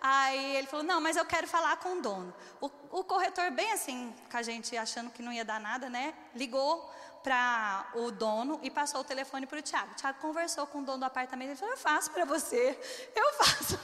Aí 0.00 0.56
ele 0.56 0.66
falou: 0.66 0.84
Não, 0.84 1.00
mas 1.00 1.14
eu 1.16 1.24
quero 1.24 1.46
falar 1.46 1.76
com 1.76 1.98
o 1.98 2.02
dono. 2.02 2.34
O, 2.60 2.68
o 2.90 3.04
corretor, 3.04 3.52
bem 3.52 3.70
assim, 3.70 4.12
com 4.28 4.36
a 4.36 4.42
gente 4.42 4.76
achando 4.76 5.12
que 5.12 5.22
não 5.22 5.32
ia 5.32 5.44
dar 5.44 5.60
nada, 5.60 5.88
né? 5.88 6.12
Ligou 6.34 6.92
para 7.22 7.90
o 7.94 8.10
dono 8.10 8.58
e 8.62 8.70
passou 8.70 9.00
o 9.00 9.04
telefone 9.04 9.46
para 9.46 9.58
o 9.58 9.62
Tiago. 9.62 9.92
O 9.92 9.94
Tiago 9.94 10.18
conversou 10.20 10.66
com 10.66 10.78
o 10.80 10.82
dono 10.82 10.98
do 10.98 11.04
apartamento. 11.04 11.50
Ele 11.50 11.56
falou: 11.56 11.74
Eu 11.74 11.78
faço 11.78 12.10
para 12.10 12.24
você, 12.24 12.78
eu 13.14 13.32
faço. 13.34 13.78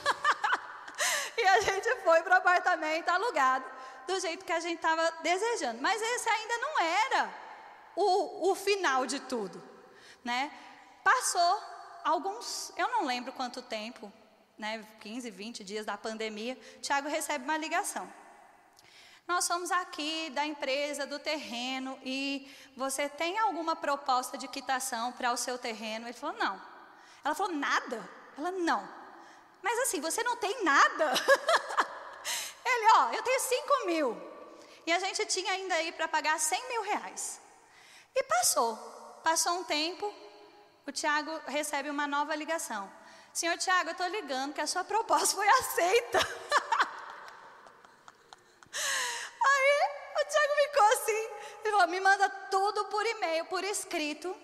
e 1.37 1.47
a 1.47 1.61
gente 1.61 1.95
foi 2.03 2.21
para 2.23 2.35
o 2.35 2.37
apartamento 2.37 3.09
alugado, 3.09 3.65
do 4.07 4.19
jeito 4.19 4.45
que 4.45 4.51
a 4.51 4.59
gente 4.59 4.77
estava 4.77 5.11
desejando. 5.21 5.81
Mas 5.81 6.01
esse 6.01 6.29
ainda 6.29 6.57
não 6.57 6.79
era 6.79 7.29
o, 7.95 8.51
o 8.51 8.55
final 8.55 9.05
de 9.05 9.19
tudo, 9.19 9.61
né? 10.23 10.51
Passou 11.03 11.63
alguns, 12.03 12.71
eu 12.77 12.87
não 12.89 13.05
lembro 13.05 13.31
quanto 13.33 13.61
tempo, 13.61 14.11
né, 14.57 14.85
15, 15.01 15.29
20 15.29 15.63
dias 15.63 15.85
da 15.85 15.97
pandemia, 15.97 16.57
Tiago 16.81 17.07
recebe 17.07 17.43
uma 17.43 17.57
ligação. 17.57 18.11
Nós 19.27 19.43
somos 19.43 19.71
aqui 19.71 20.29
da 20.29 20.45
empresa, 20.45 21.05
do 21.05 21.19
terreno, 21.19 21.99
e 22.03 22.49
você 22.75 23.09
tem 23.09 23.37
alguma 23.37 23.75
proposta 23.75 24.37
de 24.37 24.47
quitação 24.47 25.11
para 25.11 25.31
o 25.33 25.37
seu 25.37 25.57
terreno? 25.57 26.07
Ele 26.07 26.13
falou, 26.13 26.37
não. 26.37 26.61
Ela 27.23 27.35
falou, 27.35 27.53
nada? 27.53 28.09
Ela, 28.37 28.51
não. 28.51 28.87
Mas 29.61 29.79
assim, 29.79 29.99
você 29.99 30.23
não 30.23 30.37
tem 30.37 30.63
nada? 30.63 31.13
Ele, 32.63 32.85
ó, 32.95 33.11
eu 33.11 33.23
tenho 33.23 33.39
5 33.39 33.85
mil. 33.85 34.17
E 34.85 34.93
a 34.93 34.99
gente 34.99 35.25
tinha 35.25 35.51
ainda 35.51 35.75
aí 35.75 35.91
para 35.91 36.07
pagar 36.07 36.39
100 36.39 36.69
mil 36.69 36.81
reais. 36.83 37.41
E 38.15 38.23
passou. 38.23 38.75
Passou 39.23 39.59
um 39.59 39.63
tempo, 39.65 40.13
o 40.85 40.91
Tiago 40.91 41.41
recebe 41.47 41.89
uma 41.89 42.07
nova 42.07 42.33
ligação. 42.33 42.89
Senhor 43.33 43.57
Tiago, 43.57 43.89
eu 43.89 43.91
estou 43.91 44.07
ligando 44.07 44.53
que 44.53 44.61
a 44.61 44.67
sua 44.67 44.85
proposta 44.85 45.35
foi 45.35 45.47
aceita. 45.49 46.19
Aí 49.49 49.79
o 50.15 50.25
Tiago 50.29 50.53
ficou 50.55 50.87
tudo 52.49 52.85
por 52.85 53.05
e-mail, 53.05 53.45
por 53.45 53.63
escrito, 53.63 54.35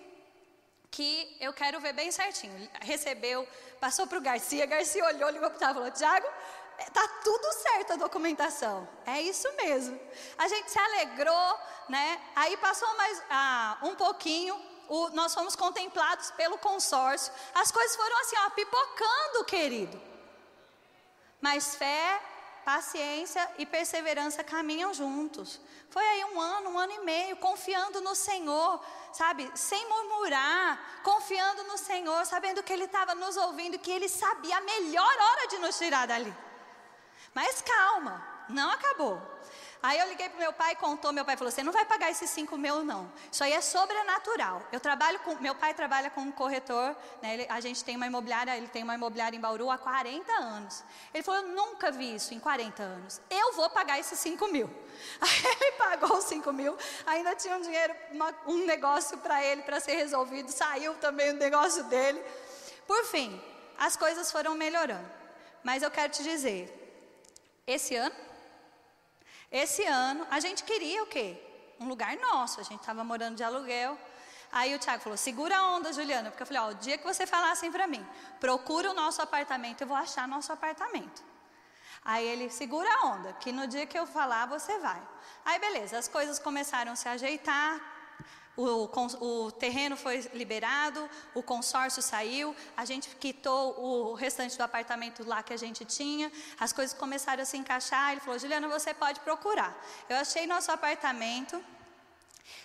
que 0.90 1.36
eu 1.40 1.52
quero 1.52 1.80
ver 1.80 1.92
bem 1.92 2.10
certinho. 2.12 2.70
Recebeu, 2.80 3.48
passou 3.80 4.06
para 4.06 4.18
o 4.18 4.20
Garcia, 4.20 4.66
Garcia 4.66 5.04
olhou, 5.04 5.28
ligou 5.30 5.50
para 5.50 5.56
o 5.56 5.58
Tiago 5.58 5.72
e 5.72 5.74
falou: 5.74 5.90
Tiago, 5.90 6.28
tá 6.92 7.08
tudo 7.22 7.52
certo 7.52 7.92
a 7.94 7.96
documentação. 7.96 8.88
É 9.06 9.20
isso 9.20 9.50
mesmo. 9.56 9.98
A 10.38 10.48
gente 10.48 10.70
se 10.70 10.78
alegrou, 10.78 11.58
né? 11.88 12.20
Aí 12.36 12.56
passou 12.58 12.96
mais 12.96 13.22
ah, 13.30 13.78
um 13.82 13.94
pouquinho, 13.94 14.54
o, 14.88 15.08
nós 15.10 15.34
fomos 15.34 15.56
contemplados 15.56 16.30
pelo 16.32 16.58
consórcio. 16.58 17.32
As 17.54 17.70
coisas 17.70 17.96
foram 17.96 18.20
assim, 18.20 18.36
ó, 18.38 18.50
pipocando, 18.50 19.44
querido. 19.44 20.00
Mas 21.40 21.74
fé, 21.76 22.20
paciência 22.64 23.48
e 23.58 23.66
perseverança 23.66 24.42
caminham 24.42 24.92
juntos. 24.94 25.60
Foi 25.90 26.02
aí 26.02 26.24
um 26.24 26.40
ano, 26.40 26.70
um 26.70 26.78
ano 26.78 26.92
e 26.92 27.00
meio, 27.00 27.36
confiando 27.36 28.00
no 28.00 28.14
Senhor, 28.14 28.80
sabe? 29.12 29.50
Sem 29.54 29.88
murmurar, 29.88 31.00
confiando 31.02 31.62
no 31.64 31.76
Senhor, 31.76 32.24
sabendo 32.26 32.62
que 32.62 32.72
Ele 32.72 32.84
estava 32.84 33.14
nos 33.14 33.36
ouvindo, 33.36 33.78
que 33.78 33.90
Ele 33.90 34.08
sabia 34.08 34.56
a 34.56 34.60
melhor 34.62 35.14
hora 35.26 35.48
de 35.48 35.58
nos 35.58 35.78
tirar 35.78 36.06
dali. 36.06 36.34
Mas 37.34 37.62
calma, 37.62 38.26
não 38.48 38.70
acabou. 38.70 39.33
Aí 39.86 39.98
eu 39.98 40.08
liguei 40.08 40.30
para 40.30 40.38
meu 40.38 40.50
pai 40.50 40.74
contou, 40.76 41.12
meu 41.12 41.26
pai 41.26 41.36
falou: 41.36 41.50
"Você 41.52 41.62
não 41.62 41.70
vai 41.70 41.84
pagar 41.84 42.10
esses 42.10 42.30
5 42.30 42.56
mil 42.56 42.82
não. 42.82 43.12
Isso 43.30 43.44
aí 43.44 43.52
é 43.52 43.60
sobrenatural. 43.60 44.62
Eu 44.72 44.80
trabalho 44.80 45.18
com, 45.18 45.34
meu 45.34 45.54
pai 45.54 45.74
trabalha 45.74 46.08
com 46.08 46.22
um 46.22 46.32
corretor, 46.32 46.96
né? 47.20 47.34
Ele, 47.34 47.46
a 47.50 47.60
gente 47.60 47.84
tem 47.84 47.94
uma 47.94 48.06
imobiliária, 48.06 48.56
ele 48.56 48.66
tem 48.66 48.82
uma 48.82 48.94
imobiliária 48.94 49.36
em 49.36 49.40
Bauru 49.40 49.70
há 49.70 49.76
40 49.76 50.32
anos. 50.32 50.82
Ele 51.12 51.22
falou: 51.22 51.42
"Eu 51.42 51.48
nunca 51.48 51.90
vi 51.90 52.14
isso 52.14 52.32
em 52.32 52.40
40 52.40 52.82
anos. 52.82 53.20
Eu 53.28 53.52
vou 53.52 53.68
pagar 53.68 54.00
esses 54.00 54.18
5 54.18 54.48
mil." 54.48 54.70
Aí 55.20 55.44
ele 55.60 55.72
pagou 55.72 56.16
os 56.16 56.24
5 56.24 56.50
mil, 56.50 56.78
ainda 57.04 57.36
tinha 57.36 57.54
um 57.54 57.60
dinheiro, 57.60 57.94
uma, 58.10 58.34
um 58.46 58.64
negócio 58.64 59.18
para 59.18 59.44
ele 59.44 59.60
para 59.64 59.80
ser 59.80 59.96
resolvido, 59.96 60.48
saiu 60.50 60.94
também 60.94 61.28
o 61.32 61.34
negócio 61.34 61.84
dele. 61.84 62.24
Por 62.86 63.04
fim, 63.04 63.38
as 63.76 63.98
coisas 63.98 64.32
foram 64.32 64.54
melhorando. 64.54 65.10
Mas 65.62 65.82
eu 65.82 65.90
quero 65.90 66.10
te 66.10 66.22
dizer, 66.22 66.72
esse 67.66 67.94
ano 67.96 68.33
esse 69.56 69.84
ano, 69.84 70.26
a 70.32 70.40
gente 70.40 70.64
queria 70.64 71.00
o 71.04 71.06
quê? 71.06 71.40
Um 71.78 71.86
lugar 71.86 72.16
nosso. 72.16 72.60
A 72.60 72.64
gente 72.64 72.80
estava 72.80 73.04
morando 73.04 73.36
de 73.36 73.44
aluguel. 73.44 73.96
Aí 74.50 74.74
o 74.74 74.78
Tiago 74.80 75.00
falou: 75.00 75.16
segura 75.16 75.56
a 75.56 75.76
onda, 75.76 75.92
Juliana. 75.92 76.30
Porque 76.30 76.42
eu 76.42 76.46
falei: 76.46 76.62
ó, 76.62 76.68
o 76.70 76.74
dia 76.74 76.98
que 76.98 77.04
você 77.04 77.24
falar 77.24 77.52
assim 77.52 77.70
para 77.70 77.86
mim, 77.86 78.04
procura 78.40 78.90
o 78.90 78.94
nosso 78.94 79.22
apartamento, 79.22 79.82
eu 79.82 79.86
vou 79.86 79.96
achar 79.96 80.26
nosso 80.26 80.52
apartamento. 80.52 81.22
Aí 82.04 82.26
ele 82.26 82.50
segura 82.50 82.88
a 82.96 83.06
onda, 83.06 83.32
que 83.34 83.52
no 83.52 83.68
dia 83.68 83.86
que 83.86 83.96
eu 83.96 84.06
falar, 84.06 84.46
você 84.46 84.76
vai. 84.78 85.00
Aí 85.44 85.58
beleza, 85.60 85.98
as 85.98 86.08
coisas 86.08 86.38
começaram 86.38 86.92
a 86.92 86.96
se 86.96 87.08
ajeitar, 87.08 87.80
o, 88.56 88.88
o, 89.20 89.50
terreno 89.52 89.96
foi 89.96 90.18
liberado, 90.32 91.10
o 91.34 91.42
consórcio 91.42 92.00
saiu, 92.00 92.54
a 92.76 92.84
gente 92.84 93.08
quitou 93.16 93.80
o 93.80 94.14
restante 94.14 94.56
do 94.56 94.62
apartamento 94.62 95.26
lá 95.26 95.42
que 95.42 95.52
a 95.52 95.56
gente 95.56 95.84
tinha, 95.84 96.30
as 96.58 96.72
coisas 96.72 96.96
começaram 96.96 97.42
a 97.42 97.46
se 97.46 97.56
encaixar. 97.56 98.12
Ele 98.12 98.20
falou: 98.20 98.38
Juliana, 98.38 98.68
você 98.68 98.94
pode 98.94 99.18
procurar. 99.20 99.76
Eu 100.08 100.16
achei 100.18 100.46
nosso 100.46 100.70
apartamento, 100.70 101.62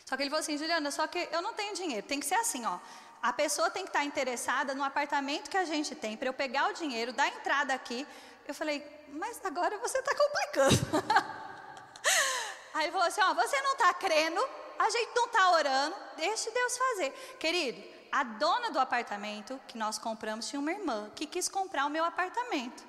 só 0.05 0.15
que 0.15 0.23
ele 0.23 0.29
falou 0.29 0.41
assim: 0.41 0.57
Juliana, 0.57 0.91
só 0.91 1.07
que 1.07 1.27
eu 1.31 1.41
não 1.41 1.53
tenho 1.53 1.73
dinheiro, 1.73 2.05
tem 2.05 2.19
que 2.19 2.25
ser 2.25 2.35
assim, 2.35 2.65
ó. 2.65 2.77
A 3.21 3.33
pessoa 3.33 3.69
tem 3.69 3.83
que 3.83 3.89
estar 3.89 4.05
interessada 4.05 4.73
no 4.73 4.83
apartamento 4.83 5.49
que 5.49 5.57
a 5.57 5.65
gente 5.65 5.93
tem, 5.93 6.15
para 6.15 6.29
eu 6.29 6.33
pegar 6.33 6.69
o 6.69 6.73
dinheiro, 6.73 7.11
dar 7.11 7.27
entrada 7.27 7.73
aqui. 7.73 8.07
Eu 8.47 8.53
falei: 8.53 8.85
Mas 9.09 9.43
agora 9.43 9.77
você 9.79 9.97
está 9.97 10.13
complicando. 10.15 11.03
Aí 12.75 12.85
ele 12.85 12.91
falou 12.91 13.07
assim: 13.07 13.21
Ó, 13.21 13.33
você 13.33 13.59
não 13.61 13.71
está 13.73 13.91
crendo 13.95 14.39
a 14.79 14.89
gente 14.89 15.11
não 15.13 15.25
está 15.25 15.51
orando, 15.51 15.95
deixe 16.15 16.49
Deus 16.51 16.77
fazer. 16.77 17.11
Querido, 17.37 17.83
a 18.09 18.23
dona 18.23 18.71
do 18.71 18.79
apartamento 18.79 19.59
que 19.67 19.77
nós 19.77 19.99
compramos 19.99 20.47
tinha 20.47 20.59
uma 20.59 20.71
irmã 20.71 21.11
que 21.13 21.27
quis 21.27 21.49
comprar 21.49 21.85
o 21.85 21.89
meu 21.89 22.05
apartamento. 22.05 22.87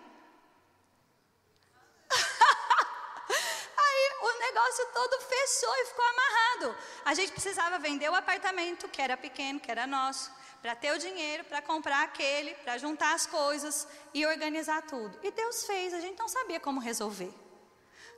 Aí 3.77 4.11
o 4.23 4.39
negócio 4.39 4.87
todo 4.95 5.21
fechou 5.21 5.75
e 5.79 5.87
ficou 5.87 6.05
amarrado. 6.05 6.77
A 7.05 7.15
gente 7.15 7.33
precisava 7.33 7.79
vender 7.81 8.09
o 8.09 8.15
apartamento, 8.15 8.89
que 8.89 9.03
era 9.03 9.17
pequeno, 9.17 9.59
que 9.59 9.71
era 9.71 9.85
nosso, 9.85 10.31
para 10.63 10.77
ter 10.77 10.93
o 10.93 10.99
dinheiro 10.99 11.43
para 11.45 11.61
comprar 11.61 12.05
aquele, 12.05 12.55
para 12.57 12.79
juntar 12.79 13.15
as 13.15 13.27
coisas 13.27 13.89
e 14.15 14.25
organizar 14.25 14.83
tudo. 14.83 15.19
E 15.25 15.33
Deus 15.33 15.65
fez, 15.65 15.93
a 15.93 16.01
gente 16.01 16.19
não 16.19 16.29
sabia 16.29 16.61
como 16.61 16.79
resolver. 16.81 17.35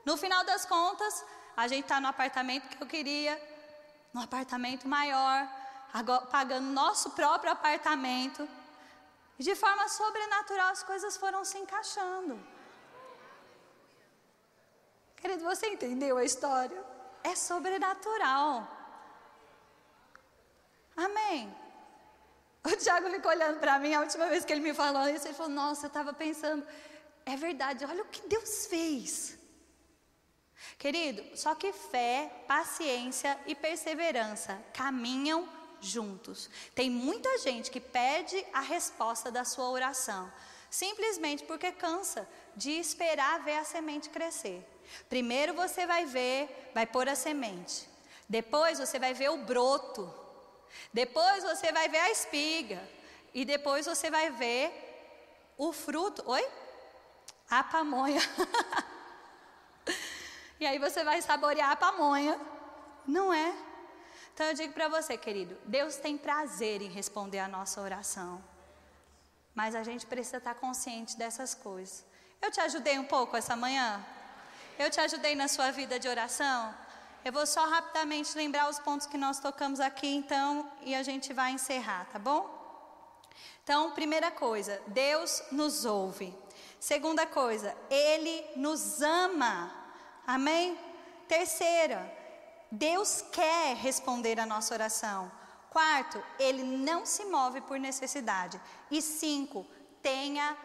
No 0.04 0.16
final 0.16 0.44
das 0.44 0.66
contas, 0.66 1.24
a 1.56 1.68
gente 1.68 1.84
está 1.84 2.00
no 2.00 2.08
apartamento 2.08 2.68
que 2.68 2.82
eu 2.82 2.86
queria, 2.86 3.40
num 4.12 4.20
apartamento 4.20 4.86
maior, 4.86 5.48
agora, 5.92 6.26
pagando 6.26 6.66
nosso 6.66 7.10
próprio 7.10 7.52
apartamento. 7.52 8.48
E 9.38 9.42
de 9.42 9.54
forma 9.54 9.88
sobrenatural 9.88 10.70
as 10.70 10.82
coisas 10.82 11.16
foram 11.16 11.44
se 11.44 11.58
encaixando. 11.58 12.38
Querido, 15.16 15.44
você 15.44 15.68
entendeu 15.68 16.18
a 16.18 16.24
história? 16.24 16.84
É 17.22 17.34
sobrenatural. 17.34 18.68
Amém. 20.96 21.54
O 22.64 22.76
Tiago 22.76 23.10
ficou 23.10 23.30
olhando 23.30 23.58
para 23.58 23.78
mim, 23.78 23.94
a 23.94 24.00
última 24.00 24.26
vez 24.26 24.44
que 24.44 24.52
ele 24.52 24.60
me 24.60 24.74
falou 24.74 25.08
isso, 25.08 25.26
ele 25.26 25.34
falou: 25.34 25.52
Nossa, 25.52 25.86
eu 25.86 25.88
estava 25.88 26.12
pensando, 26.12 26.66
é 27.24 27.36
verdade, 27.36 27.84
olha 27.84 28.02
o 28.02 28.08
que 28.08 28.26
Deus 28.28 28.66
fez. 28.66 29.38
Querido, 30.78 31.36
só 31.36 31.54
que 31.54 31.72
fé, 31.72 32.30
paciência 32.46 33.38
e 33.46 33.54
perseverança 33.54 34.60
caminham 34.72 35.48
juntos. 35.80 36.48
Tem 36.74 36.90
muita 36.90 37.38
gente 37.38 37.70
que 37.70 37.80
pede 37.80 38.44
a 38.52 38.60
resposta 38.60 39.30
da 39.30 39.44
sua 39.44 39.68
oração, 39.68 40.32
simplesmente 40.70 41.44
porque 41.44 41.72
cansa 41.72 42.28
de 42.56 42.70
esperar 42.70 43.42
ver 43.44 43.58
a 43.58 43.64
semente 43.64 44.08
crescer. 44.08 44.66
Primeiro 45.08 45.54
você 45.54 45.86
vai 45.86 46.06
ver, 46.06 46.70
vai 46.74 46.86
pôr 46.86 47.08
a 47.08 47.14
semente. 47.14 47.88
Depois 48.28 48.78
você 48.78 48.98
vai 48.98 49.14
ver 49.14 49.30
o 49.30 49.38
broto. 49.38 50.12
Depois 50.92 51.44
você 51.44 51.72
vai 51.72 51.88
ver 51.88 51.98
a 51.98 52.10
espiga. 52.10 52.82
E 53.34 53.44
depois 53.44 53.86
você 53.86 54.10
vai 54.10 54.30
ver 54.30 54.72
o 55.56 55.72
fruto. 55.72 56.22
Oi? 56.26 56.48
A 57.50 57.62
pamonha. 57.62 58.20
E 60.62 60.66
aí 60.66 60.78
você 60.78 61.02
vai 61.02 61.20
saborear 61.20 61.72
a 61.72 61.76
pamonha. 61.76 62.38
Não 63.04 63.34
é? 63.34 63.52
Então 64.32 64.46
eu 64.46 64.54
digo 64.54 64.72
para 64.72 64.86
você, 64.86 65.16
querido, 65.16 65.58
Deus 65.64 65.96
tem 65.96 66.16
prazer 66.16 66.80
em 66.80 66.88
responder 66.88 67.40
a 67.40 67.48
nossa 67.48 67.80
oração. 67.80 68.40
Mas 69.56 69.74
a 69.74 69.82
gente 69.82 70.06
precisa 70.06 70.36
estar 70.36 70.54
consciente 70.54 71.16
dessas 71.18 71.52
coisas. 71.52 72.04
Eu 72.40 72.52
te 72.52 72.60
ajudei 72.60 72.96
um 72.96 73.04
pouco 73.04 73.36
essa 73.36 73.56
manhã? 73.56 74.06
Eu 74.78 74.88
te 74.88 75.00
ajudei 75.00 75.34
na 75.34 75.48
sua 75.48 75.72
vida 75.72 75.98
de 75.98 76.06
oração? 76.06 76.72
Eu 77.24 77.32
vou 77.32 77.44
só 77.44 77.68
rapidamente 77.68 78.36
lembrar 78.36 78.70
os 78.70 78.78
pontos 78.78 79.08
que 79.08 79.18
nós 79.18 79.40
tocamos 79.40 79.80
aqui, 79.80 80.14
então, 80.14 80.70
e 80.82 80.94
a 80.94 81.02
gente 81.02 81.32
vai 81.32 81.50
encerrar, 81.50 82.06
tá 82.12 82.20
bom? 82.20 82.48
Então, 83.64 83.90
primeira 83.90 84.30
coisa, 84.30 84.80
Deus 84.86 85.42
nos 85.50 85.84
ouve. 85.84 86.32
Segunda 86.78 87.26
coisa, 87.26 87.76
Ele 87.90 88.44
nos 88.54 89.02
ama. 89.02 89.81
Amém? 90.26 90.78
Terceira, 91.28 92.10
Deus 92.70 93.22
quer 93.32 93.76
responder 93.76 94.38
a 94.38 94.46
nossa 94.46 94.74
oração. 94.74 95.30
Quarto, 95.70 96.22
Ele 96.38 96.62
não 96.62 97.04
se 97.06 97.24
move 97.24 97.60
por 97.62 97.78
necessidade. 97.78 98.60
E 98.90 99.00
cinco, 99.00 99.66
tenha 100.02 100.56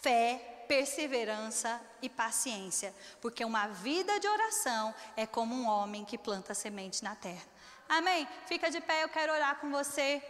fé, 0.00 0.64
perseverança 0.66 1.80
e 2.00 2.08
paciência, 2.08 2.94
porque 3.20 3.44
uma 3.44 3.68
vida 3.68 4.18
de 4.18 4.26
oração 4.26 4.94
é 5.16 5.26
como 5.26 5.54
um 5.54 5.68
homem 5.68 6.04
que 6.04 6.16
planta 6.16 6.54
semente 6.54 7.04
na 7.04 7.14
terra. 7.14 7.42
Amém? 7.88 8.26
Fica 8.46 8.70
de 8.70 8.80
pé, 8.80 9.04
eu 9.04 9.08
quero 9.08 9.32
orar 9.32 9.60
com 9.60 9.70
você. 9.70 10.22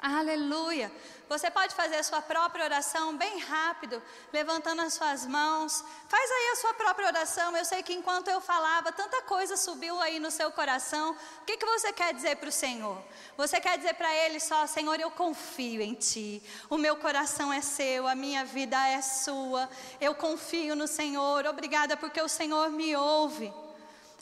Aleluia. 0.00 0.92
Você 1.28 1.50
pode 1.50 1.74
fazer 1.74 1.96
a 1.96 2.02
sua 2.02 2.22
própria 2.22 2.64
oração 2.64 3.16
bem 3.16 3.40
rápido, 3.40 4.00
levantando 4.32 4.82
as 4.82 4.94
suas 4.94 5.26
mãos. 5.26 5.84
Faz 6.08 6.30
aí 6.30 6.50
a 6.52 6.56
sua 6.56 6.74
própria 6.74 7.08
oração. 7.08 7.56
Eu 7.56 7.64
sei 7.64 7.82
que 7.82 7.92
enquanto 7.92 8.28
eu 8.28 8.40
falava, 8.40 8.92
tanta 8.92 9.22
coisa 9.22 9.56
subiu 9.56 10.00
aí 10.00 10.20
no 10.20 10.30
seu 10.30 10.52
coração. 10.52 11.16
O 11.42 11.44
que, 11.44 11.56
que 11.56 11.66
você 11.66 11.92
quer 11.92 12.14
dizer 12.14 12.36
para 12.36 12.48
o 12.48 12.52
Senhor? 12.52 13.02
Você 13.36 13.60
quer 13.60 13.76
dizer 13.76 13.94
para 13.94 14.14
Ele 14.14 14.38
só: 14.38 14.66
Senhor, 14.66 15.00
eu 15.00 15.10
confio 15.10 15.80
em 15.80 15.94
Ti. 15.94 16.42
O 16.70 16.78
meu 16.78 16.96
coração 16.96 17.52
é 17.52 17.60
seu, 17.60 18.06
a 18.06 18.14
minha 18.14 18.44
vida 18.44 18.76
é 18.88 19.02
sua. 19.02 19.68
Eu 20.00 20.14
confio 20.14 20.76
no 20.76 20.86
Senhor. 20.86 21.46
Obrigada 21.46 21.96
porque 21.96 22.20
o 22.20 22.28
Senhor 22.28 22.70
me 22.70 22.94
ouve. 22.94 23.52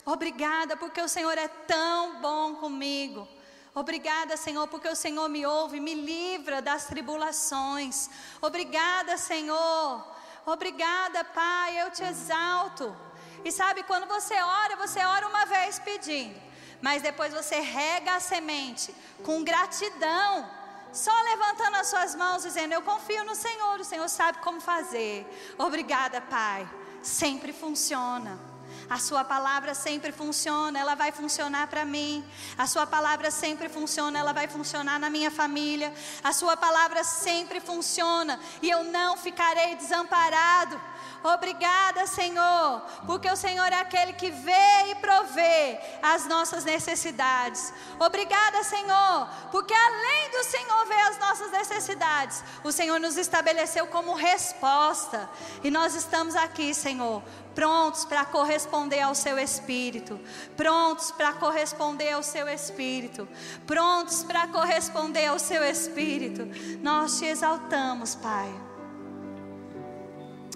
Obrigada 0.05 0.77
porque 0.77 1.01
o 1.01 1.07
Senhor 1.07 1.37
é 1.37 1.47
tão 1.47 2.21
bom 2.21 2.55
comigo. 2.55 3.27
Obrigada, 3.75 4.37
Senhor, 4.37 4.65
porque 4.69 4.87
o 4.87 4.95
Senhor 4.95 5.27
me 5.27 5.45
ouve, 5.45 5.81
me 5.81 5.93
livra 5.93 6.61
das 6.61 6.85
tribulações. 6.85 8.09
Obrigada, 8.41 9.17
Senhor. 9.17 10.15
Obrigada, 10.45 11.25
Pai, 11.25 11.81
eu 11.81 11.91
te 11.91 12.01
exalto. 12.01 12.95
E 13.43 13.51
sabe, 13.51 13.83
quando 13.83 14.07
você 14.07 14.33
ora, 14.33 14.77
você 14.77 14.99
ora 15.03 15.27
uma 15.27 15.45
vez 15.45 15.77
pedindo. 15.77 16.39
mas 16.81 17.01
depois 17.01 17.33
você 17.33 17.59
rega 17.59 18.15
a 18.15 18.19
semente 18.19 18.93
com 19.23 19.43
gratidão. 19.43 20.49
Só 20.93 21.11
levantando 21.23 21.75
as 21.75 21.87
suas 21.87 22.15
mãos, 22.15 22.43
dizendo: 22.43 22.73
Eu 22.73 22.81
confio 22.81 23.23
no 23.25 23.35
Senhor, 23.35 23.79
o 23.79 23.83
Senhor 23.83 24.07
sabe 24.07 24.37
como 24.39 24.61
fazer. 24.61 25.25
Obrigada, 25.57 26.21
Pai. 26.21 26.69
Sempre 27.01 27.51
funciona. 27.51 28.54
A 28.89 28.99
sua 28.99 29.23
palavra 29.23 29.73
sempre 29.73 30.11
funciona, 30.11 30.77
ela 30.77 30.93
vai 30.95 31.11
funcionar 31.11 31.67
para 31.67 31.83
mim. 31.83 32.23
A 32.57 32.67
sua 32.67 32.85
palavra 32.85 33.31
sempre 33.31 33.67
funciona, 33.67 34.19
ela 34.19 34.31
vai 34.31 34.47
funcionar 34.47 34.99
na 34.99 35.09
minha 35.09 35.31
família. 35.31 35.93
A 36.23 36.31
sua 36.31 36.55
palavra 36.55 37.03
sempre 37.03 37.59
funciona 37.59 38.39
e 38.61 38.69
eu 38.69 38.83
não 38.83 39.17
ficarei 39.17 39.75
desamparado. 39.75 40.79
Obrigada, 41.25 42.05
Senhor, 42.05 42.81
porque 43.07 43.27
o 43.27 43.35
Senhor 43.35 43.65
é 43.65 43.79
aquele 43.79 44.13
que 44.13 44.29
vê 44.29 44.91
e 44.91 44.95
provê 44.95 45.79
as 45.99 46.27
nossas 46.27 46.63
necessidades. 46.63 47.73
Obrigada, 47.99 48.63
Senhor, 48.63 49.27
porque 49.51 49.73
além 49.73 50.29
do 50.29 50.43
Senhor 50.43 50.85
ver 50.85 51.01
as 51.07 51.17
nossas 51.17 51.51
necessidades, 51.51 52.43
o 52.63 52.71
Senhor 52.71 52.99
nos 52.99 53.17
estabeleceu 53.17 53.87
como 53.87 54.13
resposta. 54.13 55.27
E 55.63 55.71
nós 55.71 55.95
estamos 55.95 56.35
aqui, 56.35 56.75
Senhor, 56.75 57.23
prontos 57.55 58.05
para 58.05 58.23
corresponder 58.25 59.01
ao 59.01 59.15
seu 59.15 59.39
espírito, 59.39 60.19
prontos 60.55 61.09
para 61.09 61.33
corresponder 61.33 62.11
ao 62.11 62.21
seu 62.21 62.47
espírito, 62.47 63.27
prontos 63.65 64.21
para 64.21 64.47
corresponder 64.47 65.25
ao 65.25 65.39
seu 65.39 65.63
espírito. 65.63 66.43
Nós 66.83 67.17
te 67.17 67.25
exaltamos, 67.25 68.13
Pai. 68.13 68.64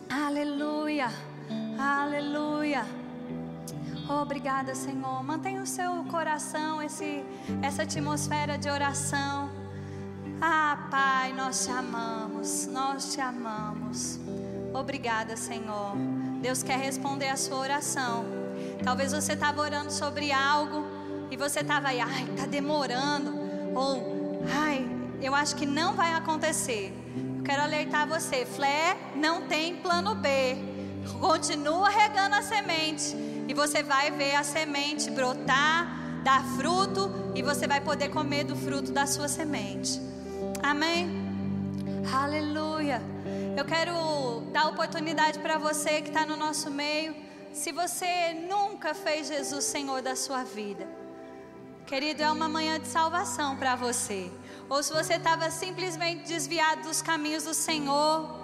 Aleluia, 0.09 1.07
aleluia. 1.77 2.83
Obrigada, 4.09 4.73
Senhor. 4.73 5.23
Mantenha 5.23 5.61
o 5.61 5.67
seu 5.67 6.03
coração, 6.05 6.81
esse, 6.81 7.23
essa 7.61 7.83
atmosfera 7.83 8.57
de 8.57 8.67
oração. 8.71 9.51
Ah, 10.41 10.87
Pai, 10.89 11.31
nós 11.33 11.63
te 11.63 11.71
amamos, 11.71 12.65
nós 12.65 13.13
te 13.13 13.21
amamos. 13.21 14.19
Obrigada, 14.73 15.37
Senhor. 15.37 15.95
Deus 16.41 16.63
quer 16.63 16.79
responder 16.79 17.29
a 17.29 17.37
sua 17.37 17.57
oração. 17.57 18.25
Talvez 18.83 19.11
você 19.11 19.33
estava 19.33 19.61
orando 19.61 19.91
sobre 19.91 20.31
algo 20.31 20.83
e 21.29 21.37
você 21.37 21.59
estava 21.59 21.89
aí, 21.89 21.99
ai, 21.99 22.23
está 22.31 22.47
demorando. 22.47 23.31
Ou, 23.75 24.43
ai, 24.59 24.89
eu 25.21 25.35
acho 25.35 25.55
que 25.55 25.67
não 25.67 25.93
vai 25.93 26.15
acontecer. 26.15 26.98
Quero 27.49 27.63
alertar 27.63 28.07
você, 28.07 28.45
Flé 28.45 28.95
não 29.15 29.47
tem 29.47 29.77
plano 29.77 30.13
B. 30.13 30.55
Continua 31.19 31.89
regando 31.89 32.35
a 32.35 32.43
semente 32.43 33.15
e 33.47 33.55
você 33.55 33.81
vai 33.81 34.11
ver 34.11 34.35
a 34.35 34.43
semente 34.43 35.09
brotar, 35.09 36.21
dar 36.23 36.43
fruto 36.55 37.11
e 37.33 37.41
você 37.41 37.65
vai 37.65 37.81
poder 37.81 38.09
comer 38.09 38.43
do 38.43 38.55
fruto 38.55 38.91
da 38.91 39.07
sua 39.07 39.27
semente. 39.27 39.99
Amém? 40.61 41.09
Aleluia. 42.13 43.01
Eu 43.57 43.65
quero 43.65 43.93
dar 44.53 44.67
oportunidade 44.67 45.39
para 45.39 45.57
você 45.57 46.03
que 46.03 46.09
está 46.09 46.27
no 46.27 46.35
nosso 46.35 46.69
meio. 46.69 47.15
Se 47.51 47.71
você 47.71 48.31
nunca 48.47 48.93
fez 48.93 49.27
Jesus 49.27 49.65
Senhor 49.65 50.03
da 50.03 50.15
sua 50.15 50.43
vida, 50.43 50.87
querido, 51.87 52.21
é 52.21 52.31
uma 52.31 52.47
manhã 52.47 52.79
de 52.79 52.87
salvação 52.87 53.57
para 53.57 53.75
você. 53.75 54.29
Ou 54.69 54.83
se 54.83 54.93
você 54.93 55.15
estava 55.15 55.49
simplesmente 55.49 56.27
desviado 56.27 56.83
dos 56.83 57.01
caminhos 57.01 57.43
do 57.43 57.55
Senhor, 57.55 58.39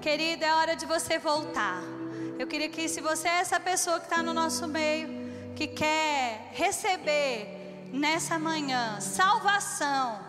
querido, 0.00 0.44
é 0.44 0.54
hora 0.54 0.76
de 0.76 0.86
você 0.86 1.18
voltar. 1.18 1.82
Eu 2.38 2.46
queria 2.46 2.68
que, 2.68 2.88
se 2.88 3.00
você 3.00 3.26
é 3.26 3.40
essa 3.40 3.58
pessoa 3.58 3.98
que 3.98 4.06
está 4.06 4.22
no 4.22 4.32
nosso 4.32 4.68
meio, 4.68 5.08
que 5.56 5.66
quer 5.66 6.50
receber 6.52 7.88
nessa 7.92 8.38
manhã 8.38 9.00
salvação, 9.00 10.20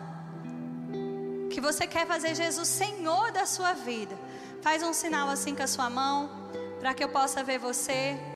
que 1.48 1.60
você 1.60 1.86
quer 1.86 2.06
fazer 2.06 2.34
Jesus 2.34 2.66
Senhor 2.66 3.30
da 3.30 3.46
sua 3.46 3.72
vida, 3.72 4.18
faz 4.60 4.82
um 4.82 4.92
sinal 4.92 5.28
assim 5.28 5.54
com 5.54 5.62
a 5.62 5.68
sua 5.68 5.88
mão, 5.88 6.28
para 6.80 6.92
que 6.92 7.04
eu 7.04 7.08
possa 7.08 7.44
ver 7.44 7.58
você. 7.58 8.18